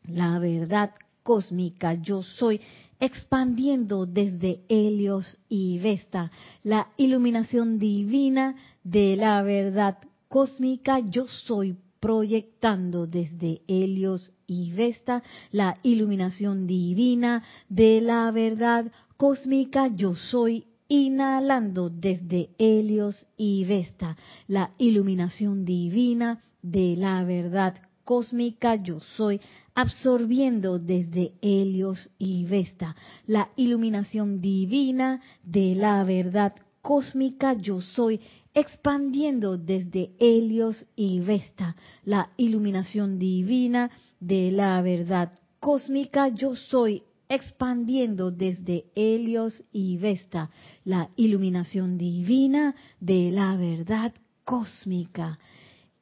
la 0.07 0.39
verdad 0.39 0.91
cósmica 1.21 1.95
yo 1.95 2.23
soy 2.23 2.61
expandiendo 3.01 4.05
desde 4.05 4.61
Helios 4.69 5.37
y 5.49 5.79
Vesta 5.79 6.31
la 6.63 6.87
iluminación 6.95 7.77
divina 7.77 8.55
de 8.85 9.17
la 9.17 9.41
verdad 9.41 9.97
cósmica. 10.29 10.99
Yo 10.99 11.27
soy 11.27 11.77
proyectando 11.99 13.05
desde 13.05 13.61
Helios 13.67 14.31
y 14.49 14.71
Vesta 14.71 15.23
la 15.51 15.77
iluminación 15.83 16.67
divina 16.67 17.43
de 17.69 18.01
la 18.01 18.31
verdad 18.31 18.91
cósmica. 19.15 19.87
Yo 19.87 20.15
soy 20.15 20.65
inhalando 20.87 21.89
desde 21.89 22.49
Helios 22.57 23.25
y 23.37 23.63
Vesta 23.65 24.17
la 24.47 24.71
iluminación 24.77 25.63
divina 25.63 26.41
de 26.61 26.95
la 26.97 27.23
verdad 27.23 27.75
cósmica. 28.03 28.75
Yo 28.75 28.99
soy 29.15 29.39
absorbiendo 29.75 30.79
desde 30.79 31.33
Helios 31.41 32.09
y 32.17 32.45
Vesta 32.45 32.95
la 33.27 33.49
iluminación 33.55 34.41
divina 34.41 35.21
de 35.43 35.75
la 35.75 36.03
verdad 36.03 36.53
cósmica 36.81 37.53
yo 37.53 37.81
soy, 37.81 38.19
expandiendo 38.53 39.57
desde 39.57 40.11
Helios 40.19 40.85
y 40.95 41.19
Vesta 41.19 41.75
la 42.03 42.29
iluminación 42.37 43.19
divina 43.19 43.91
de 44.19 44.51
la 44.51 44.81
verdad 44.81 45.31
cósmica 45.59 46.29
yo 46.29 46.55
soy, 46.55 47.03
expandiendo 47.27 48.31
desde 48.31 48.85
Helios 48.95 49.63
y 49.71 49.97
Vesta 49.97 50.49
la 50.83 51.09
iluminación 51.15 51.97
divina 51.97 52.75
de 52.99 53.31
la 53.31 53.55
verdad 53.55 54.13
cósmica. 54.43 55.37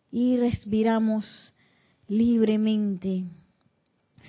Y 0.09 0.37
respiramos 0.37 1.25
libremente 2.07 3.25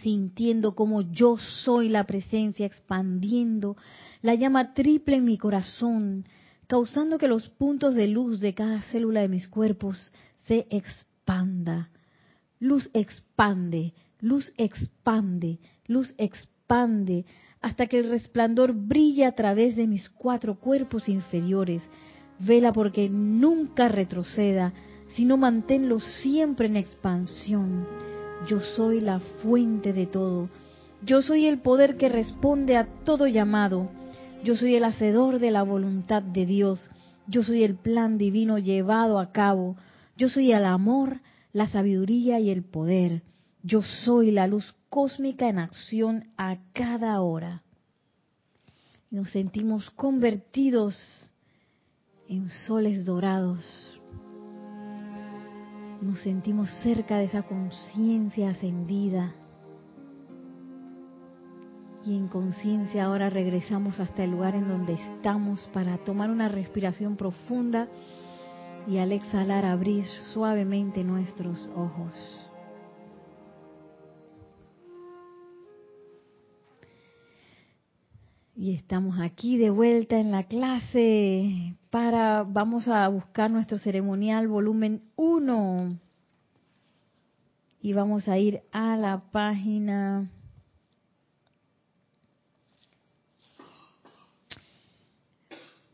sintiendo 0.02 0.74
como 0.74 1.02
yo 1.02 1.36
soy 1.36 1.88
la 1.88 2.04
presencia, 2.04 2.66
expandiendo 2.66 3.76
la 4.22 4.34
llama 4.34 4.74
triple 4.74 5.16
en 5.16 5.24
mi 5.24 5.38
corazón, 5.38 6.24
causando 6.66 7.18
que 7.18 7.28
los 7.28 7.48
puntos 7.48 7.94
de 7.94 8.08
luz 8.08 8.40
de 8.40 8.54
cada 8.54 8.82
célula 8.82 9.20
de 9.20 9.28
mis 9.28 9.48
cuerpos 9.48 10.12
se 10.46 10.66
expanda. 10.70 11.90
Luz 12.60 12.90
expande, 12.92 13.94
luz 14.20 14.52
expande, 14.56 15.58
luz 15.86 16.14
expande, 16.18 17.24
hasta 17.60 17.86
que 17.86 17.98
el 18.00 18.10
resplandor 18.10 18.72
brille 18.72 19.24
a 19.24 19.32
través 19.32 19.76
de 19.76 19.86
mis 19.86 20.08
cuatro 20.10 20.56
cuerpos 20.56 21.08
inferiores. 21.08 21.82
Vela 22.38 22.72
porque 22.72 23.08
nunca 23.08 23.88
retroceda, 23.88 24.72
sino 25.14 25.36
manténlo 25.36 26.00
siempre 26.00 26.66
en 26.66 26.76
expansión 26.76 27.86
yo 28.46 28.60
soy 28.60 29.00
la 29.00 29.20
fuente 29.20 29.92
de 29.92 30.06
todo. 30.06 30.48
Yo 31.04 31.22
soy 31.22 31.46
el 31.46 31.58
poder 31.58 31.96
que 31.96 32.08
responde 32.08 32.76
a 32.76 32.86
todo 33.04 33.26
llamado. 33.26 33.90
Yo 34.44 34.56
soy 34.56 34.76
el 34.76 34.84
hacedor 34.84 35.38
de 35.38 35.50
la 35.50 35.62
voluntad 35.62 36.22
de 36.22 36.46
Dios. 36.46 36.90
Yo 37.26 37.42
soy 37.42 37.64
el 37.64 37.74
plan 37.74 38.16
divino 38.16 38.58
llevado 38.58 39.18
a 39.18 39.32
cabo. 39.32 39.76
Yo 40.16 40.28
soy 40.28 40.52
el 40.52 40.64
amor, 40.64 41.20
la 41.52 41.68
sabiduría 41.68 42.40
y 42.40 42.50
el 42.50 42.64
poder. 42.64 43.22
Yo 43.62 43.82
soy 44.04 44.30
la 44.30 44.46
luz 44.46 44.74
cósmica 44.88 45.48
en 45.48 45.58
acción 45.58 46.30
a 46.36 46.58
cada 46.72 47.20
hora. 47.20 47.62
Nos 49.10 49.30
sentimos 49.30 49.90
convertidos 49.90 50.96
en 52.28 52.48
soles 52.50 53.04
dorados 53.04 53.64
nos 56.00 56.20
sentimos 56.20 56.70
cerca 56.82 57.18
de 57.18 57.24
esa 57.24 57.42
conciencia 57.42 58.50
ascendida. 58.50 59.32
Y 62.06 62.16
en 62.16 62.28
conciencia 62.28 63.04
ahora 63.04 63.28
regresamos 63.30 63.98
hasta 63.98 64.22
el 64.22 64.30
lugar 64.30 64.54
en 64.54 64.68
donde 64.68 64.94
estamos 64.94 65.68
para 65.72 65.98
tomar 65.98 66.30
una 66.30 66.48
respiración 66.48 67.16
profunda 67.16 67.88
y 68.88 68.98
al 68.98 69.12
exhalar 69.12 69.66
abrir 69.66 70.06
suavemente 70.32 71.04
nuestros 71.04 71.68
ojos. 71.76 72.14
Y 78.56 78.74
estamos 78.74 79.20
aquí 79.20 79.58
de 79.58 79.68
vuelta 79.68 80.18
en 80.18 80.30
la 80.30 80.44
clase 80.44 81.76
para, 81.90 82.44
vamos 82.44 82.88
a 82.88 83.06
buscar 83.08 83.50
nuestro 83.50 83.78
ceremonial 83.78 84.48
volumen 84.48 85.02
1. 85.16 85.98
Y 87.82 87.92
vamos 87.92 88.26
a 88.26 88.38
ir 88.38 88.62
a 88.72 88.96
la 88.96 89.22
página 89.30 90.30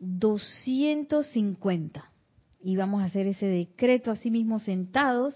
...250... 0.00 2.13
y 2.64 2.76
vamos 2.76 3.02
a 3.02 3.06
hacer 3.06 3.26
ese 3.26 3.46
decreto 3.46 4.10
así 4.10 4.30
mismo 4.30 4.58
sentados 4.58 5.34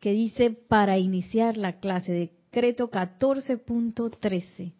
que 0.00 0.12
dice 0.12 0.50
para 0.50 0.98
iniciar 0.98 1.56
la 1.58 1.78
clase, 1.78 2.12
decreto 2.12 2.90
14.13 2.90 4.72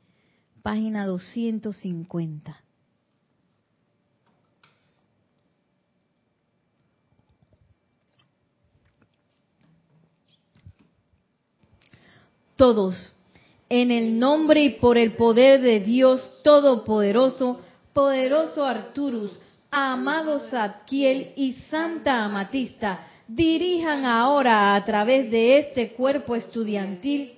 página 0.66 1.06
250. 1.06 2.56
Todos, 12.56 13.12
en 13.68 13.92
el 13.92 14.18
nombre 14.18 14.64
y 14.64 14.70
por 14.80 14.98
el 14.98 15.14
poder 15.14 15.60
de 15.60 15.78
Dios 15.78 16.40
Todopoderoso, 16.42 17.60
poderoso 17.92 18.64
Arturus, 18.64 19.38
amado 19.70 20.38
Zadkiel 20.50 21.32
y 21.36 21.54
Santa 21.70 22.24
Amatista, 22.24 23.06
dirijan 23.28 24.04
ahora 24.04 24.74
a 24.74 24.84
través 24.84 25.30
de 25.30 25.58
este 25.58 25.92
cuerpo 25.92 26.36
estudiantil 26.36 27.32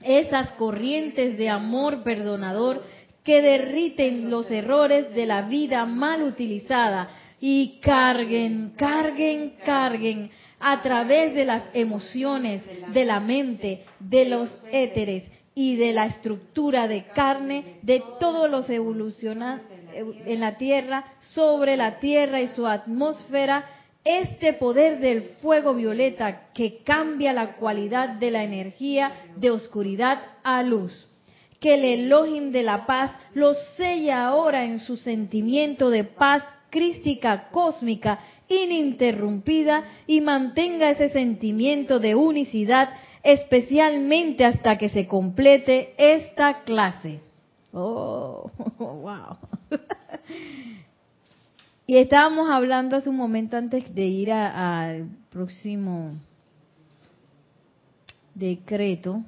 esas 0.00 0.52
corrientes 0.52 1.38
de 1.38 1.48
amor 1.48 2.02
perdonador 2.02 2.82
que 3.22 3.40
derriten 3.40 4.30
los 4.30 4.50
errores 4.50 5.14
de 5.14 5.26
la 5.26 5.42
vida 5.42 5.86
mal 5.86 6.22
utilizada 6.22 7.08
y 7.40 7.80
carguen, 7.80 8.72
carguen, 8.76 9.54
carguen 9.64 10.30
a 10.60 10.82
través 10.82 11.34
de 11.34 11.44
las 11.44 11.62
emociones, 11.74 12.62
de 12.92 13.04
la 13.04 13.20
mente, 13.20 13.84
de 13.98 14.26
los 14.26 14.50
éteres 14.70 15.24
y 15.54 15.76
de 15.76 15.92
la 15.92 16.06
estructura 16.06 16.88
de 16.88 17.04
carne 17.06 17.78
de 17.82 18.02
todos 18.18 18.50
los 18.50 18.68
evolucionados 18.70 19.62
en 19.94 20.40
la 20.40 20.56
Tierra, 20.56 21.04
sobre 21.34 21.76
la 21.76 21.98
Tierra 21.98 22.40
y 22.40 22.48
su 22.48 22.66
atmósfera, 22.66 23.64
este 24.04 24.52
poder 24.52 25.00
del 25.00 25.22
fuego 25.40 25.74
violeta 25.74 26.50
que 26.52 26.82
cambia 26.82 27.32
la 27.32 27.56
cualidad 27.56 28.10
de 28.10 28.30
la 28.30 28.44
energía 28.44 29.12
de 29.36 29.50
oscuridad 29.50 30.20
a 30.42 30.62
luz. 30.62 31.08
Que 31.58 31.74
el 31.74 31.84
Elohim 31.84 32.50
de 32.50 32.62
la 32.62 32.84
paz 32.84 33.12
lo 33.32 33.54
sella 33.76 34.26
ahora 34.26 34.64
en 34.64 34.80
su 34.80 34.96
sentimiento 34.96 35.88
de 35.88 36.04
paz 36.04 36.42
crística 36.68 37.48
cósmica 37.50 38.18
ininterrumpida 38.48 39.84
y 40.06 40.20
mantenga 40.20 40.90
ese 40.90 41.08
sentimiento 41.08 41.98
de 41.98 42.14
unicidad 42.14 42.90
especialmente 43.22 44.44
hasta 44.44 44.76
que 44.76 44.90
se 44.90 45.06
complete 45.06 45.94
esta 45.96 46.62
clase. 46.64 47.20
Oh, 47.72 48.50
wow. 48.78 49.38
Y 51.86 51.98
estábamos 51.98 52.48
hablando 52.48 52.96
hace 52.96 53.10
un 53.10 53.16
momento 53.16 53.58
antes 53.58 53.94
de 53.94 54.06
ir 54.06 54.32
al 54.32 55.06
próximo 55.28 56.14
decreto, 58.34 59.22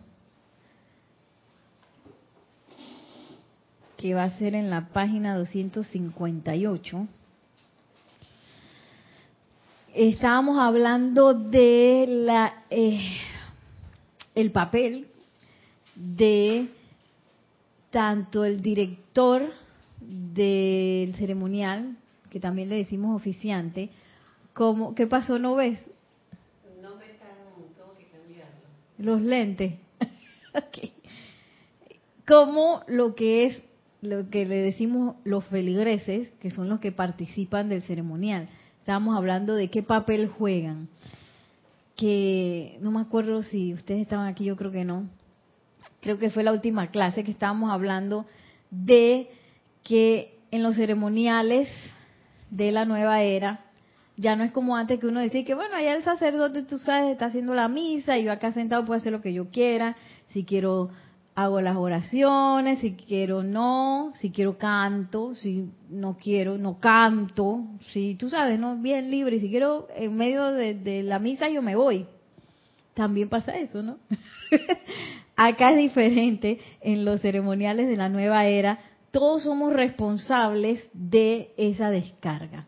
que 3.99 4.15
va 4.15 4.25
a 4.25 4.39
ser 4.39 4.55
en 4.55 4.71
la 4.71 4.89
página 4.89 5.37
258. 5.37 7.07
Estábamos 9.95 10.59
hablando 10.59 11.35
de 11.35 12.07
la 12.09 12.65
eh, 12.71 13.19
el 14.35 14.51
papel 14.51 15.09
de 15.95 16.69
tanto 17.91 18.47
el 18.47 18.63
director 18.63 19.43
del 20.01 21.15
ceremonial 21.17 21.97
que 22.37 22.41
también 22.41 22.69
le 22.69 22.77
decimos 22.77 23.17
oficiante, 23.17 23.89
como, 24.53 24.95
¿qué 24.95 25.07
pasó? 25.07 25.39
¿No 25.39 25.55
ves? 25.55 25.81
No 26.83 26.95
me 26.97 27.07
están, 27.07 27.31
tengo 27.75 27.95
que 27.97 28.05
cambiarlo. 28.09 28.61
Los 28.99 29.23
lentes. 29.23 29.77
Como 32.29 32.83
lo 32.89 33.15
que 33.15 33.47
es, 33.47 33.63
lo 34.03 34.29
que 34.29 34.45
le 34.45 34.57
decimos 34.57 35.17
los 35.25 35.47
feligreses, 35.47 36.31
que 36.33 36.51
son 36.51 36.69
los 36.69 36.79
que 36.79 36.93
participan 36.93 37.71
del 37.71 37.81
ceremonial. 37.85 38.51
Estábamos 38.81 39.17
hablando 39.17 39.55
de 39.55 39.71
qué 39.71 39.83
papel 39.83 40.29
juegan. 40.29 40.91
Que 41.97 42.77
no 42.83 42.91
me 42.91 43.01
acuerdo 43.01 43.43
si 43.45 43.73
ustedes 43.73 44.03
estaban 44.03 44.27
aquí, 44.27 44.45
yo 44.45 44.57
creo 44.57 44.73
que 44.73 44.85
no. 44.85 45.09
Creo 46.03 46.19
que 46.19 46.29
fue 46.29 46.43
la 46.43 46.53
última 46.53 46.91
clase 46.91 47.25
que 47.25 47.31
estábamos 47.31 47.71
hablando 47.71 48.27
de 48.71 49.31
que 49.83 50.35
en 50.51 50.63
los 50.63 50.77
ceremoniales 50.77 51.71
de 52.51 52.73
la 52.73 52.85
nueva 52.85 53.23
era. 53.23 53.61
Ya 54.17 54.35
no 54.35 54.45
es 54.45 54.53
como 54.53 54.77
antes 54.77 54.99
que 54.99 55.07
uno 55.07 55.21
decía 55.21 55.45
que, 55.45 55.55
bueno, 55.55 55.77
allá 55.77 55.95
el 55.95 56.03
sacerdote, 56.03 56.63
tú 56.63 56.79
sabes, 56.79 57.13
está 57.13 57.27
haciendo 57.27 57.55
la 57.55 57.69
misa 57.69 58.17
y 58.17 58.25
yo 58.25 58.33
acá 58.33 58.53
sentado 58.53 58.85
puedo 58.85 58.99
hacer 58.99 59.13
lo 59.13 59.21
que 59.21 59.35
yo 59.35 59.51
quiera. 59.51 59.97
Si 60.29 60.45
quiero, 60.45 60.89
hago 61.35 61.61
las 61.61 61.77
oraciones, 61.77 62.79
si 62.79 62.93
quiero, 62.95 63.43
no. 63.43 64.13
Si 64.15 64.31
quiero, 64.31 64.57
canto. 64.57 65.35
Si 65.35 65.69
no 65.91 66.17
quiero, 66.17 66.57
no 66.57 66.81
canto. 66.81 67.65
Si 67.89 68.15
tú 68.15 68.31
sabes, 68.31 68.59
¿no? 68.59 68.79
Bien 68.79 69.11
libre. 69.11 69.39
Si 69.39 69.51
quiero, 69.51 69.87
en 69.95 70.17
medio 70.17 70.51
de, 70.53 70.75
de 70.75 71.03
la 71.03 71.19
misa, 71.19 71.51
yo 71.51 71.61
me 71.61 71.77
voy. 71.77 72.07
También 72.95 73.29
pasa 73.29 73.57
eso, 73.59 73.83
¿no? 73.83 73.99
acá 75.37 75.73
es 75.73 75.77
diferente 75.77 76.59
en 76.81 77.05
los 77.05 77.21
ceremoniales 77.21 77.87
de 77.89 77.97
la 77.97 78.09
nueva 78.09 78.47
era 78.47 78.79
todos 79.17 79.45
somos 79.45 79.73
responsables 79.73 80.91
de 80.93 81.55
esa 81.57 81.89
descarga. 81.89 82.67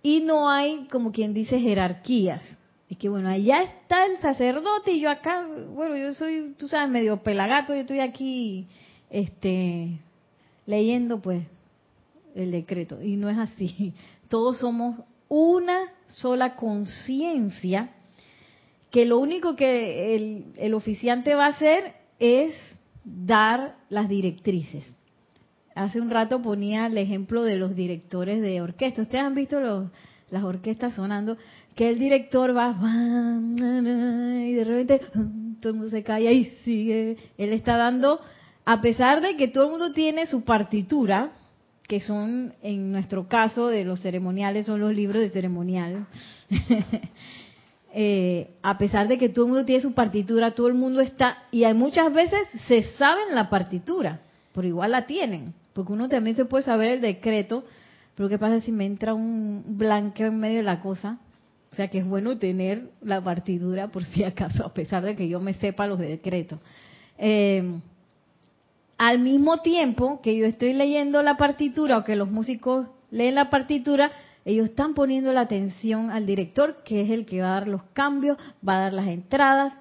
Y 0.00 0.20
no 0.20 0.48
hay, 0.48 0.86
como 0.92 1.10
quien 1.10 1.34
dice, 1.34 1.58
jerarquías. 1.58 2.40
Es 2.88 2.96
que 2.98 3.08
bueno, 3.08 3.28
allá 3.28 3.64
está 3.64 4.06
el 4.06 4.16
sacerdote 4.18 4.92
y 4.92 5.00
yo 5.00 5.10
acá, 5.10 5.44
bueno, 5.74 5.96
yo 5.96 6.14
soy, 6.14 6.54
tú 6.56 6.68
sabes, 6.68 6.88
medio 6.88 7.24
pelagato, 7.24 7.74
yo 7.74 7.80
estoy 7.80 7.98
aquí, 7.98 8.68
este, 9.10 9.98
leyendo 10.66 11.20
pues 11.20 11.42
el 12.36 12.52
decreto. 12.52 13.02
Y 13.02 13.16
no 13.16 13.28
es 13.28 13.38
así. 13.38 13.92
Todos 14.28 14.58
somos 14.58 15.00
una 15.28 15.80
sola 16.06 16.54
conciencia 16.54 17.90
que 18.92 19.04
lo 19.04 19.18
único 19.18 19.56
que 19.56 20.14
el, 20.14 20.44
el 20.58 20.74
oficiante 20.74 21.34
va 21.34 21.46
a 21.46 21.56
hacer 21.56 21.96
es 22.20 22.54
dar 23.02 23.78
las 23.88 24.08
directrices 24.08 24.84
hace 25.74 26.00
un 26.00 26.10
rato 26.10 26.42
ponía 26.42 26.86
el 26.86 26.98
ejemplo 26.98 27.42
de 27.42 27.56
los 27.56 27.74
directores 27.74 28.40
de 28.40 28.60
orquesta. 28.60 29.02
Ustedes 29.02 29.24
han 29.24 29.34
visto 29.34 29.60
los, 29.60 29.90
las 30.30 30.42
orquestas 30.42 30.94
sonando, 30.94 31.36
que 31.74 31.88
el 31.88 31.98
director 31.98 32.56
va, 32.56 32.74
y 33.50 34.52
de 34.52 34.64
repente 34.64 35.00
todo 35.60 35.72
el 35.72 35.74
mundo 35.74 35.90
se 35.90 36.02
calla 36.02 36.30
y 36.30 36.46
sigue. 36.64 37.18
Él 37.38 37.52
está 37.52 37.76
dando, 37.76 38.20
a 38.64 38.80
pesar 38.80 39.20
de 39.20 39.36
que 39.36 39.48
todo 39.48 39.64
el 39.64 39.70
mundo 39.70 39.92
tiene 39.92 40.26
su 40.26 40.42
partitura, 40.42 41.32
que 41.86 42.00
son, 42.00 42.54
en 42.62 42.92
nuestro 42.92 43.28
caso, 43.28 43.68
de 43.68 43.84
los 43.84 44.00
ceremoniales, 44.00 44.66
son 44.66 44.80
los 44.80 44.94
libros 44.94 45.22
de 45.22 45.30
ceremonial. 45.30 46.06
Eh, 47.94 48.54
a 48.62 48.78
pesar 48.78 49.06
de 49.06 49.18
que 49.18 49.28
todo 49.28 49.44
el 49.44 49.50
mundo 49.50 49.66
tiene 49.66 49.82
su 49.82 49.92
partitura, 49.92 50.52
todo 50.52 50.66
el 50.66 50.72
mundo 50.72 51.02
está, 51.02 51.42
y 51.50 51.64
hay 51.64 51.74
muchas 51.74 52.10
veces 52.10 52.40
se 52.66 52.84
saben 52.96 53.34
la 53.34 53.50
partitura, 53.50 54.20
pero 54.54 54.66
igual 54.66 54.92
la 54.92 55.04
tienen. 55.04 55.52
Porque 55.72 55.92
uno 55.92 56.08
también 56.08 56.36
se 56.36 56.44
puede 56.44 56.64
saber 56.64 56.92
el 56.92 57.00
decreto, 57.00 57.64
pero 58.14 58.28
¿qué 58.28 58.38
pasa 58.38 58.60
si 58.60 58.72
me 58.72 58.84
entra 58.84 59.14
un 59.14 59.64
blanqueo 59.78 60.28
en 60.28 60.38
medio 60.38 60.58
de 60.58 60.64
la 60.64 60.80
cosa? 60.80 61.18
O 61.72 61.74
sea 61.74 61.88
que 61.88 61.98
es 61.98 62.06
bueno 62.06 62.36
tener 62.38 62.90
la 63.00 63.22
partidura 63.22 63.88
por 63.88 64.04
si 64.04 64.24
acaso, 64.24 64.64
a 64.64 64.74
pesar 64.74 65.04
de 65.04 65.16
que 65.16 65.28
yo 65.28 65.40
me 65.40 65.54
sepa 65.54 65.86
los 65.86 65.98
decretos. 65.98 66.58
Eh, 67.16 67.80
al 68.98 69.18
mismo 69.18 69.58
tiempo 69.62 70.20
que 70.22 70.36
yo 70.36 70.46
estoy 70.46 70.74
leyendo 70.74 71.22
la 71.22 71.36
partitura 71.36 71.98
o 71.98 72.04
que 72.04 72.14
los 72.14 72.30
músicos 72.30 72.86
leen 73.10 73.34
la 73.34 73.50
partitura, 73.50 74.12
ellos 74.44 74.70
están 74.70 74.94
poniendo 74.94 75.32
la 75.32 75.40
atención 75.40 76.10
al 76.10 76.26
director, 76.26 76.82
que 76.84 77.02
es 77.02 77.10
el 77.10 77.26
que 77.26 77.40
va 77.40 77.48
a 77.48 77.60
dar 77.60 77.68
los 77.68 77.82
cambios, 77.94 78.38
va 78.66 78.76
a 78.76 78.80
dar 78.80 78.92
las 78.92 79.08
entradas, 79.08 79.74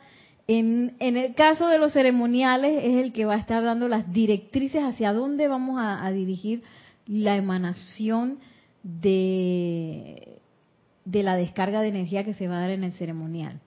en, 0.47 0.95
el 0.99 1.33
caso 1.35 1.67
de 1.67 1.77
los 1.77 1.93
ceremoniales 1.93 2.83
es 2.83 2.95
el 2.95 3.13
que 3.13 3.25
va 3.25 3.35
a 3.35 3.39
estar 3.39 3.63
dando 3.63 3.87
las 3.87 4.11
directrices 4.11 4.83
hacia 4.83 5.13
dónde 5.13 5.47
vamos 5.47 5.77
a, 5.79 6.09
dirigir 6.11 6.63
la 7.05 7.35
emanación 7.35 8.39
de, 8.83 10.39
de 11.05 11.23
la 11.23 11.35
descarga 11.35 11.81
de 11.81 11.89
energía 11.89 12.23
que 12.23 12.33
se 12.33 12.47
va 12.47 12.57
a 12.57 12.61
dar 12.61 12.71
en 12.71 12.83
el 12.83 12.93
ceremonial. 12.93 13.59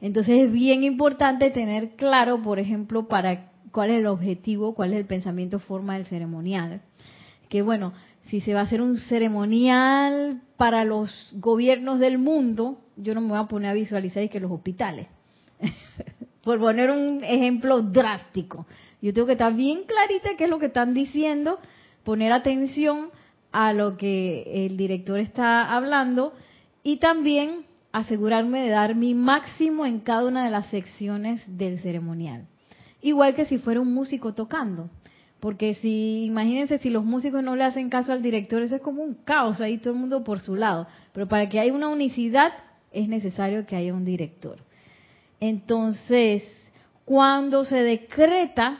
Entonces 0.00 0.46
es 0.46 0.52
bien 0.52 0.82
importante 0.82 1.50
tener 1.50 1.90
claro, 1.90 2.42
por 2.42 2.58
ejemplo, 2.58 3.06
para 3.06 3.52
cuál 3.70 3.90
es 3.90 3.98
el 4.00 4.06
objetivo, 4.06 4.74
cuál 4.74 4.92
es 4.92 4.98
el 4.98 5.06
pensamiento 5.06 5.58
forma 5.58 5.94
del 5.94 6.06
ceremonial. 6.06 6.80
Que 7.48 7.62
bueno, 7.62 7.92
si 8.24 8.40
se 8.40 8.54
va 8.54 8.60
a 8.60 8.64
hacer 8.64 8.80
un 8.80 8.96
ceremonial 8.98 10.42
para 10.56 10.84
los 10.84 11.32
gobiernos 11.36 11.98
del 11.98 12.18
mundo, 12.18 12.78
yo 12.96 13.14
no 13.14 13.20
me 13.20 13.28
voy 13.28 13.38
a 13.38 13.44
poner 13.44 13.70
a 13.70 13.74
visualizar 13.74 14.22
y 14.22 14.28
que 14.28 14.40
los 14.40 14.50
hospitales. 14.50 15.06
por 16.42 16.58
poner 16.58 16.90
un 16.90 17.22
ejemplo 17.24 17.82
drástico. 17.82 18.66
Yo 19.00 19.12
tengo 19.12 19.26
que 19.26 19.32
estar 19.32 19.54
bien 19.54 19.84
clarita 19.84 20.36
qué 20.36 20.44
es 20.44 20.50
lo 20.50 20.58
que 20.58 20.66
están 20.66 20.94
diciendo, 20.94 21.58
poner 22.04 22.32
atención 22.32 23.10
a 23.50 23.72
lo 23.72 23.96
que 23.96 24.66
el 24.66 24.76
director 24.76 25.18
está 25.18 25.74
hablando 25.74 26.32
y 26.82 26.96
también 26.96 27.66
asegurarme 27.92 28.62
de 28.62 28.70
dar 28.70 28.94
mi 28.94 29.14
máximo 29.14 29.84
en 29.86 30.00
cada 30.00 30.26
una 30.26 30.44
de 30.44 30.50
las 30.50 30.68
secciones 30.68 31.42
del 31.46 31.80
ceremonial. 31.80 32.46
Igual 33.02 33.34
que 33.34 33.44
si 33.44 33.58
fuera 33.58 33.80
un 33.80 33.92
músico 33.92 34.32
tocando. 34.32 34.88
Porque 35.40 35.74
si, 35.74 36.24
imagínense, 36.24 36.78
si 36.78 36.88
los 36.88 37.04
músicos 37.04 37.42
no 37.42 37.56
le 37.56 37.64
hacen 37.64 37.90
caso 37.90 38.12
al 38.12 38.22
director, 38.22 38.62
eso 38.62 38.76
es 38.76 38.80
como 38.80 39.02
un 39.02 39.14
caos 39.14 39.60
ahí, 39.60 39.78
todo 39.78 39.92
el 39.92 39.98
mundo 39.98 40.22
por 40.22 40.38
su 40.38 40.54
lado. 40.54 40.86
Pero 41.12 41.26
para 41.26 41.48
que 41.48 41.58
haya 41.58 41.72
una 41.72 41.88
unicidad 41.88 42.52
es 42.92 43.08
necesario 43.08 43.66
que 43.66 43.74
haya 43.74 43.92
un 43.92 44.04
director. 44.04 44.58
Entonces, 45.42 46.44
cuando 47.04 47.64
se 47.64 47.82
decreta 47.82 48.78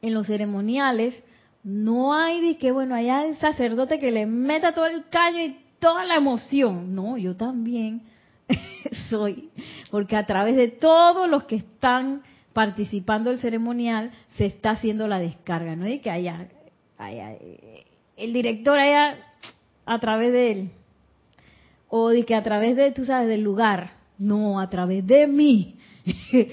en 0.00 0.14
los 0.14 0.28
ceremoniales, 0.28 1.20
no 1.64 2.14
hay 2.14 2.40
de 2.40 2.58
que, 2.58 2.70
bueno, 2.70 2.94
haya 2.94 3.24
el 3.24 3.36
sacerdote 3.38 3.98
que 3.98 4.12
le 4.12 4.24
meta 4.24 4.72
todo 4.72 4.86
el 4.86 5.08
caño 5.08 5.40
y 5.40 5.56
toda 5.80 6.04
la 6.04 6.14
emoción. 6.14 6.94
No, 6.94 7.18
yo 7.18 7.34
también 7.34 8.02
soy, 9.10 9.50
porque 9.90 10.14
a 10.14 10.26
través 10.26 10.54
de 10.54 10.68
todos 10.68 11.28
los 11.28 11.42
que 11.42 11.56
están 11.56 12.22
participando 12.52 13.30
del 13.30 13.40
ceremonial 13.40 14.12
se 14.36 14.46
está 14.46 14.70
haciendo 14.70 15.08
la 15.08 15.18
descarga, 15.18 15.74
no 15.74 15.86
hay 15.86 15.98
que 15.98 16.12
haya, 16.12 16.46
haya 16.98 17.36
el 18.16 18.32
director 18.32 18.78
haya 18.78 19.18
a 19.86 19.98
través 19.98 20.32
de 20.32 20.52
él 20.52 20.70
o 21.88 22.10
de 22.10 22.22
que 22.24 22.36
a 22.36 22.44
través 22.44 22.76
de, 22.76 22.92
tú 22.92 23.04
sabes, 23.04 23.26
del 23.26 23.40
lugar. 23.40 23.97
No, 24.18 24.60
a 24.60 24.68
través 24.68 25.06
de 25.06 25.26
mí. 25.26 25.76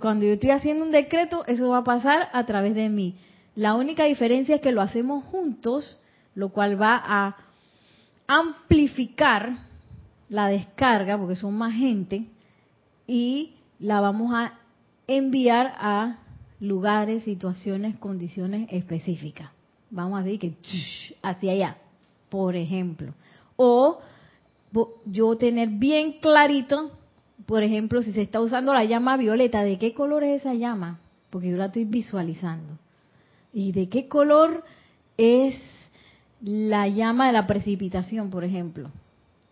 Cuando 0.00 0.24
yo 0.24 0.32
estoy 0.32 0.50
haciendo 0.50 0.84
un 0.84 0.92
decreto, 0.92 1.44
eso 1.46 1.68
va 1.68 1.78
a 1.78 1.84
pasar 1.84 2.28
a 2.32 2.46
través 2.46 2.74
de 2.74 2.88
mí. 2.88 3.16
La 3.54 3.74
única 3.74 4.04
diferencia 4.04 4.54
es 4.54 4.60
que 4.60 4.72
lo 4.72 4.80
hacemos 4.80 5.24
juntos, 5.24 5.98
lo 6.34 6.50
cual 6.50 6.80
va 6.80 7.02
a 7.04 7.36
amplificar 8.26 9.58
la 10.28 10.46
descarga, 10.46 11.18
porque 11.18 11.36
son 11.36 11.58
más 11.58 11.74
gente, 11.74 12.26
y 13.06 13.54
la 13.80 14.00
vamos 14.00 14.32
a 14.32 14.54
enviar 15.06 15.74
a 15.76 16.18
lugares, 16.60 17.24
situaciones, 17.24 17.96
condiciones 17.96 18.68
específicas. 18.70 19.50
Vamos 19.90 20.20
a 20.20 20.22
decir 20.22 20.38
que 20.38 20.54
hacia 21.22 21.52
allá, 21.52 21.78
por 22.28 22.54
ejemplo. 22.54 23.12
O 23.56 24.00
yo 25.04 25.36
tener 25.36 25.68
bien 25.68 26.20
clarito, 26.20 26.92
por 27.50 27.64
ejemplo, 27.64 28.00
si 28.04 28.12
se 28.12 28.22
está 28.22 28.40
usando 28.40 28.72
la 28.72 28.84
llama 28.84 29.16
violeta, 29.16 29.64
¿de 29.64 29.76
qué 29.76 29.92
color 29.92 30.22
es 30.22 30.42
esa 30.42 30.54
llama? 30.54 31.00
Porque 31.30 31.50
yo 31.50 31.56
la 31.56 31.64
estoy 31.64 31.84
visualizando. 31.84 32.78
¿Y 33.52 33.72
de 33.72 33.88
qué 33.88 34.06
color 34.06 34.62
es 35.16 35.56
la 36.40 36.86
llama 36.86 37.26
de 37.26 37.32
la 37.32 37.48
precipitación, 37.48 38.30
por 38.30 38.44
ejemplo? 38.44 38.92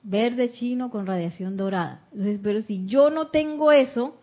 Verde 0.04 0.48
chino 0.52 0.90
con 0.90 1.06
radiación 1.06 1.56
dorada. 1.56 2.02
Entonces, 2.12 2.38
pero 2.40 2.60
si 2.60 2.86
yo 2.86 3.10
no 3.10 3.30
tengo 3.30 3.72
eso, 3.72 4.16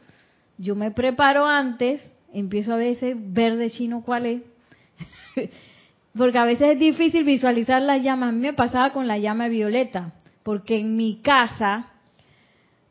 yo 0.57 0.77
me 0.77 0.91
preparo 0.91 1.45
antes, 1.45 2.01
empiezo 2.31 2.71
a 2.71 2.77
veces 2.77 3.17
verde 3.19 3.69
chino 3.71 4.03
cuál 4.05 4.25
es. 4.25 4.41
porque 6.17 6.37
a 6.37 6.45
veces 6.45 6.75
es 6.75 6.79
difícil 6.79 7.25
visualizar 7.25 7.81
la 7.81 7.97
llama. 7.97 8.29
A 8.29 8.31
mí 8.31 8.39
me 8.39 8.53
pasaba 8.53 8.93
con 8.93 9.05
la 9.05 9.17
llama 9.17 9.49
violeta, 9.49 10.13
porque 10.43 10.79
en 10.79 10.95
mi 10.95 11.17
casa 11.17 11.91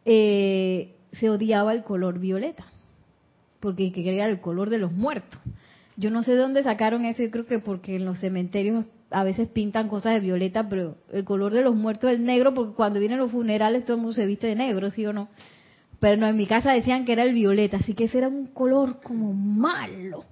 eh, 0.04 0.94
se 1.12 1.30
odiaba 1.30 1.72
el 1.72 1.82
color 1.82 2.18
violeta, 2.18 2.66
porque 3.60 3.92
quería 3.92 4.26
el 4.26 4.40
color 4.40 4.70
de 4.70 4.78
los 4.78 4.92
muertos. 4.92 5.40
Yo 5.96 6.10
no 6.10 6.22
sé 6.22 6.32
de 6.32 6.38
dónde 6.38 6.62
sacaron 6.62 7.04
eso, 7.04 7.22
yo 7.22 7.30
creo 7.30 7.46
que 7.46 7.60
porque 7.60 7.96
en 7.96 8.04
los 8.04 8.18
cementerios 8.18 8.84
a 9.10 9.22
veces 9.22 9.48
pintan 9.48 9.88
cosas 9.88 10.14
de 10.14 10.20
violeta, 10.20 10.68
pero 10.68 10.96
el 11.12 11.24
color 11.24 11.52
de 11.52 11.62
los 11.62 11.74
muertos 11.74 12.10
es 12.10 12.18
negro, 12.18 12.52
porque 12.52 12.74
cuando 12.74 12.98
vienen 12.98 13.18
los 13.18 13.30
funerales 13.30 13.84
todo 13.84 13.96
el 13.96 14.02
mundo 14.02 14.14
se 14.14 14.26
viste 14.26 14.48
de 14.48 14.56
negro, 14.56 14.90
¿sí 14.90 15.06
o 15.06 15.12
no? 15.12 15.28
Pero 16.00 16.16
no, 16.16 16.26
en 16.26 16.36
mi 16.36 16.46
casa 16.46 16.72
decían 16.72 17.04
que 17.04 17.12
era 17.12 17.22
el 17.22 17.32
violeta, 17.32 17.76
así 17.76 17.94
que 17.94 18.04
ese 18.04 18.18
era 18.18 18.28
un 18.28 18.46
color 18.48 19.00
como 19.02 19.32
malo. 19.32 20.24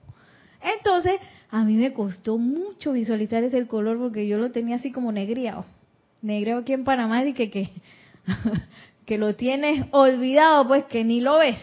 Entonces, 0.61 1.15
a 1.51 1.65
mí 1.65 1.75
me 1.75 1.93
costó 1.93 2.39
mucho 2.39 2.93
visualizar 2.93 3.45
ese 3.45 3.67
color 3.67 3.99
porque 3.99 4.27
yo 4.27 4.39
lo 4.39 4.51
tenía 4.51 4.77
así 4.77 4.91
como 4.91 5.13
negriado. 5.13 5.65
Negriado 6.21 6.61
aquí 6.61 6.73
en 6.73 6.85
Panamá 6.85 7.25
y 7.25 7.35
que, 7.35 7.51
que, 7.51 7.71
que 9.13 9.19
lo 9.19 9.37
tienes 9.37 9.85
olvidado, 9.91 10.67
pues 10.67 10.85
que 10.87 11.05
ni 11.05 11.21
lo 11.21 11.37
ves. 11.37 11.59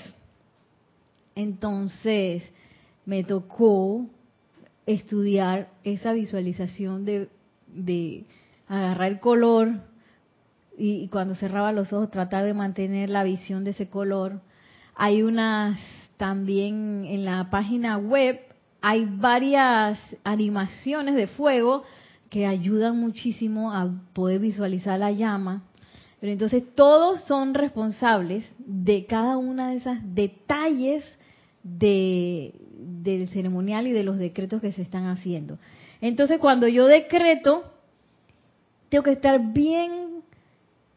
Entonces, 1.34 2.44
me 3.08 3.24
tocó 3.24 4.06
estudiar 4.86 5.70
esa 5.84 6.14
visualización 6.14 7.06
de, 7.06 7.28
de 7.66 8.26
agarrar 8.68 9.08
el 9.08 9.20
color 9.20 9.82
y, 10.78 11.08
cuando 11.08 11.34
cerraba 11.34 11.72
los 11.72 11.92
ojos 11.92 12.12
tratar 12.12 12.46
de 12.46 12.54
mantener 12.54 13.10
la 13.10 13.24
visión 13.24 13.64
de 13.64 13.72
ese 13.72 13.90
color. 13.90 14.42
Hay 14.94 15.24
unas 15.24 15.80
también 16.18 17.04
en 17.06 17.26
la 17.26 17.50
página 17.50 17.98
web, 17.98 18.40
hay 18.80 19.08
varias 19.10 19.98
animaciones 20.24 21.16
de 21.16 21.26
fuego 21.26 21.82
que 22.30 22.46
ayudan 22.46 23.00
muchísimo 23.00 23.74
a 23.74 23.90
poder 24.14 24.40
visualizar 24.40 25.00
la 25.00 25.12
llama. 25.12 25.64
Pero 26.20 26.34
entonces 26.34 26.64
todos 26.76 27.22
son 27.24 27.54
responsables 27.54 28.46
de 28.58 29.06
cada 29.06 29.38
una 29.38 29.70
de 29.72 29.78
esas 29.78 30.00
detalles 30.16 31.04
de, 31.64 32.54
del 32.78 33.30
ceremonial 33.30 33.88
y 33.88 33.92
de 33.92 34.04
los 34.04 34.18
decretos 34.18 34.62
que 34.62 34.74
se 34.74 34.82
están 34.82 35.08
haciendo. 35.08 35.58
Entonces, 36.02 36.40
cuando 36.40 36.68
yo 36.68 36.88
decreto, 36.88 37.64
tengo 38.90 39.04
que 39.04 39.12
estar 39.12 39.54
bien 39.54 40.22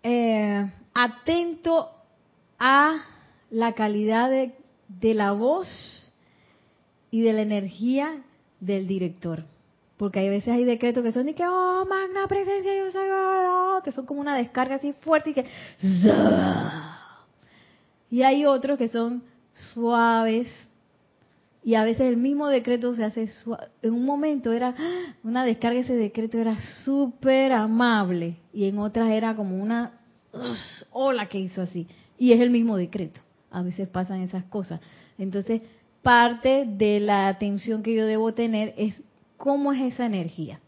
eh, 0.03 0.71
atento 0.95 1.91
a 2.59 2.95
la 3.51 3.73
calidad 3.75 4.31
de, 4.31 4.55
de 4.89 5.15
la 5.15 5.33
voz 5.33 6.13
y 7.11 7.21
de 7.21 7.33
la 7.33 7.43
energía 7.43 8.23
del 8.61 8.87
director. 8.87 9.45
Porque 10.03 10.19
hay 10.19 10.29
veces 10.29 10.49
hay 10.49 10.65
decretos 10.65 11.05
que 11.05 11.13
son 11.13 11.27
de 11.27 11.35
que, 11.37 11.47
oh, 11.47 11.87
magna 11.89 12.27
presencia, 12.27 12.77
yo 12.77 12.91
soy, 12.91 13.07
que 13.85 13.93
son 13.93 14.05
como 14.05 14.21
una 14.21 14.37
descarga 14.37 14.75
así 14.75 14.93
fuerte 14.95 15.31
y 15.31 15.35
que... 15.35 15.47
Y 18.11 18.23
hay 18.23 18.45
otros 18.45 18.79
que 18.79 18.89
son 18.89 19.23
suaves, 19.55 20.49
y 21.63 21.77
a 21.77 21.85
veces 21.85 22.09
el 22.09 22.17
mismo 22.17 22.49
decreto 22.49 22.93
se 22.97 23.05
hace 23.05 23.31
en 23.81 23.95
un 23.95 24.05
momento 24.05 24.51
era 24.51 24.75
una 25.23 25.45
descarga 25.45 25.79
ese 25.79 25.95
decreto 25.95 26.37
era 26.37 26.57
súper 26.85 27.53
amable. 27.53 28.39
Y 28.53 28.65
en 28.65 28.81
otras 28.81 29.09
era 29.09 29.37
como 29.37 29.57
una 29.57 30.01
ola 30.91 31.29
que 31.29 31.39
hizo 31.39 31.63
así. 31.63 31.87
Y 32.19 32.33
es 32.33 32.41
el 32.41 32.51
mismo 32.51 32.77
decreto. 32.77 33.21
A 33.53 33.63
veces 33.63 33.89
pasan 33.89 34.23
esas 34.23 34.43
cosas. 34.47 34.81
Entonces 35.17 35.63
parte 36.03 36.65
de 36.67 36.99
la 36.99 37.29
atención 37.29 37.85
que 37.85 37.95
yo 37.95 38.05
debo 38.05 38.35
tener 38.35 38.75
es 38.77 39.01
cómo 39.43 39.73
es 39.73 39.93
esa 39.93 40.07
energía 40.07 40.61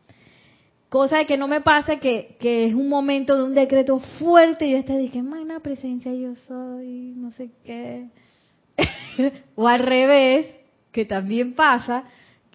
cosa 0.89 1.19
de 1.19 1.27
que 1.27 1.37
no 1.37 1.49
me 1.49 1.61
pase 1.61 1.99
que, 1.99 2.37
que 2.41 2.67
es 2.67 2.75
un 2.75 2.89
momento 2.89 3.37
de 3.37 3.45
un 3.45 3.55
decreto 3.55 4.01
fuerte 4.19 4.67
y 4.67 4.73
yo 4.73 4.79
estoy 4.79 4.99
dije 4.99 5.23
magna 5.23 5.61
presencia 5.61 6.13
yo 6.13 6.35
soy 6.49 7.15
no 7.17 7.31
sé 7.31 7.51
qué 7.65 8.09
o 9.55 9.69
al 9.69 9.81
revés 9.81 10.47
que 10.95 11.05
también 11.05 11.55
pasa, 11.55 12.05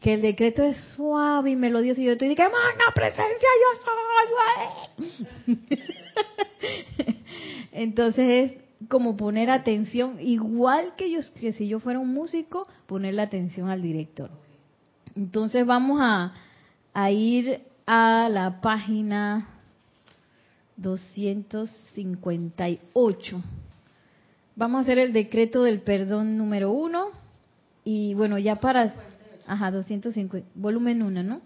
que 0.02 0.14
el 0.14 0.22
decreto 0.22 0.64
es 0.64 0.78
suave 0.96 1.52
y 1.52 1.56
melodioso 1.56 2.02
y 2.02 2.06
yo 2.06 2.14
estoy 2.14 2.30
diciendo, 2.30 2.56
magna 2.56 2.86
presencia 2.96 3.50
yo 3.62 3.70
soy. 5.46 5.58
Entonces 7.74 8.26
es 8.30 8.88
como 8.88 9.18
poner 9.18 9.50
atención, 9.50 10.18
igual 10.22 10.94
que, 10.96 11.12
yo, 11.12 11.20
que 11.40 11.52
si 11.54 11.68
yo 11.68 11.80
fuera 11.80 12.00
un 12.00 12.14
músico, 12.14 12.66
poner 12.88 13.14
la 13.14 13.24
atención 13.24 13.68
al 13.68 13.82
director. 13.82 14.32
Entonces 15.20 15.66
vamos 15.66 16.00
a, 16.02 16.32
ir 17.12 17.60
a 17.86 18.30
la 18.32 18.62
página 18.62 19.50
258. 20.78 23.44
Vamos 24.56 24.78
a 24.78 24.82
hacer 24.82 24.98
el 24.98 25.12
decreto 25.12 25.64
del 25.64 25.82
perdón 25.82 26.38
número 26.38 26.72
uno 26.72 27.08
y 27.84 28.14
bueno, 28.14 28.38
ya 28.38 28.62
para... 28.62 28.94
Ajá, 29.46 29.72
250, 29.72 30.48
volumen 30.56 31.04
1, 31.04 31.22
¿no? 31.22 31.42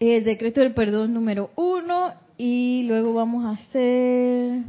El 0.00 0.24
decreto 0.24 0.60
del 0.60 0.74
perdón 0.74 1.14
número 1.14 1.52
1 1.54 2.14
y 2.36 2.82
luego 2.88 3.14
vamos 3.14 3.44
a 3.44 3.50
hacer... 3.50 4.64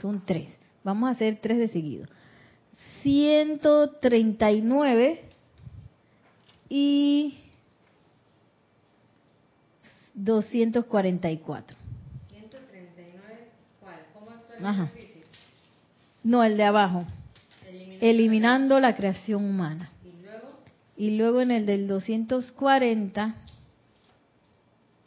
Son 0.00 0.24
tres. 0.24 0.56
Vamos 0.82 1.08
a 1.08 1.12
hacer 1.12 1.38
tres 1.40 1.58
de 1.58 1.68
seguido. 1.68 2.06
139 3.02 5.20
y 6.68 7.38
244. 10.14 11.76
139, 12.28 13.48
¿cuál? 13.80 13.96
¿Cómo 14.14 14.30
Ajá. 14.68 14.90
No, 16.22 16.44
el 16.44 16.56
de 16.56 16.64
abajo. 16.64 17.04
Eliminando, 17.66 18.06
Eliminando 18.06 18.80
la 18.80 18.94
creación 18.94 19.44
humana. 19.44 19.90
¿Y 20.04 20.22
luego? 20.22 20.60
Y 20.96 21.16
luego 21.16 21.40
en 21.40 21.50
el 21.50 21.66
del 21.66 21.88
240, 21.88 23.34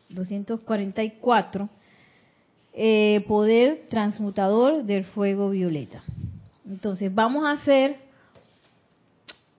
244, 0.09 1.69
eh, 2.73 3.23
poder 3.27 3.87
transmutador 3.89 4.83
del 4.83 5.05
fuego 5.05 5.49
violeta. 5.49 6.03
Entonces, 6.67 7.13
vamos 7.13 7.45
a 7.45 7.51
hacer 7.51 7.97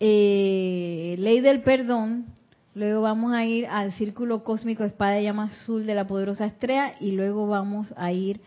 eh, 0.01 1.17
ley 1.19 1.41
del 1.41 1.63
perdón 1.63 2.35
Luego 2.75 3.03
vamos 3.03 3.33
a 3.33 3.45
ir 3.45 3.67
al 3.67 3.93
círculo 3.93 4.43
cósmico 4.43 4.83
espada 4.83 5.13
de 5.13 5.23
llama 5.23 5.45
azul 5.45 5.87
de 5.87 5.95
la 5.95 6.09
poderosa 6.09 6.45
estrella 6.45 6.97
y 7.01 7.13
luego 7.13 7.47
vamos 7.47 7.95
a 7.97 8.11
ir 8.11 8.41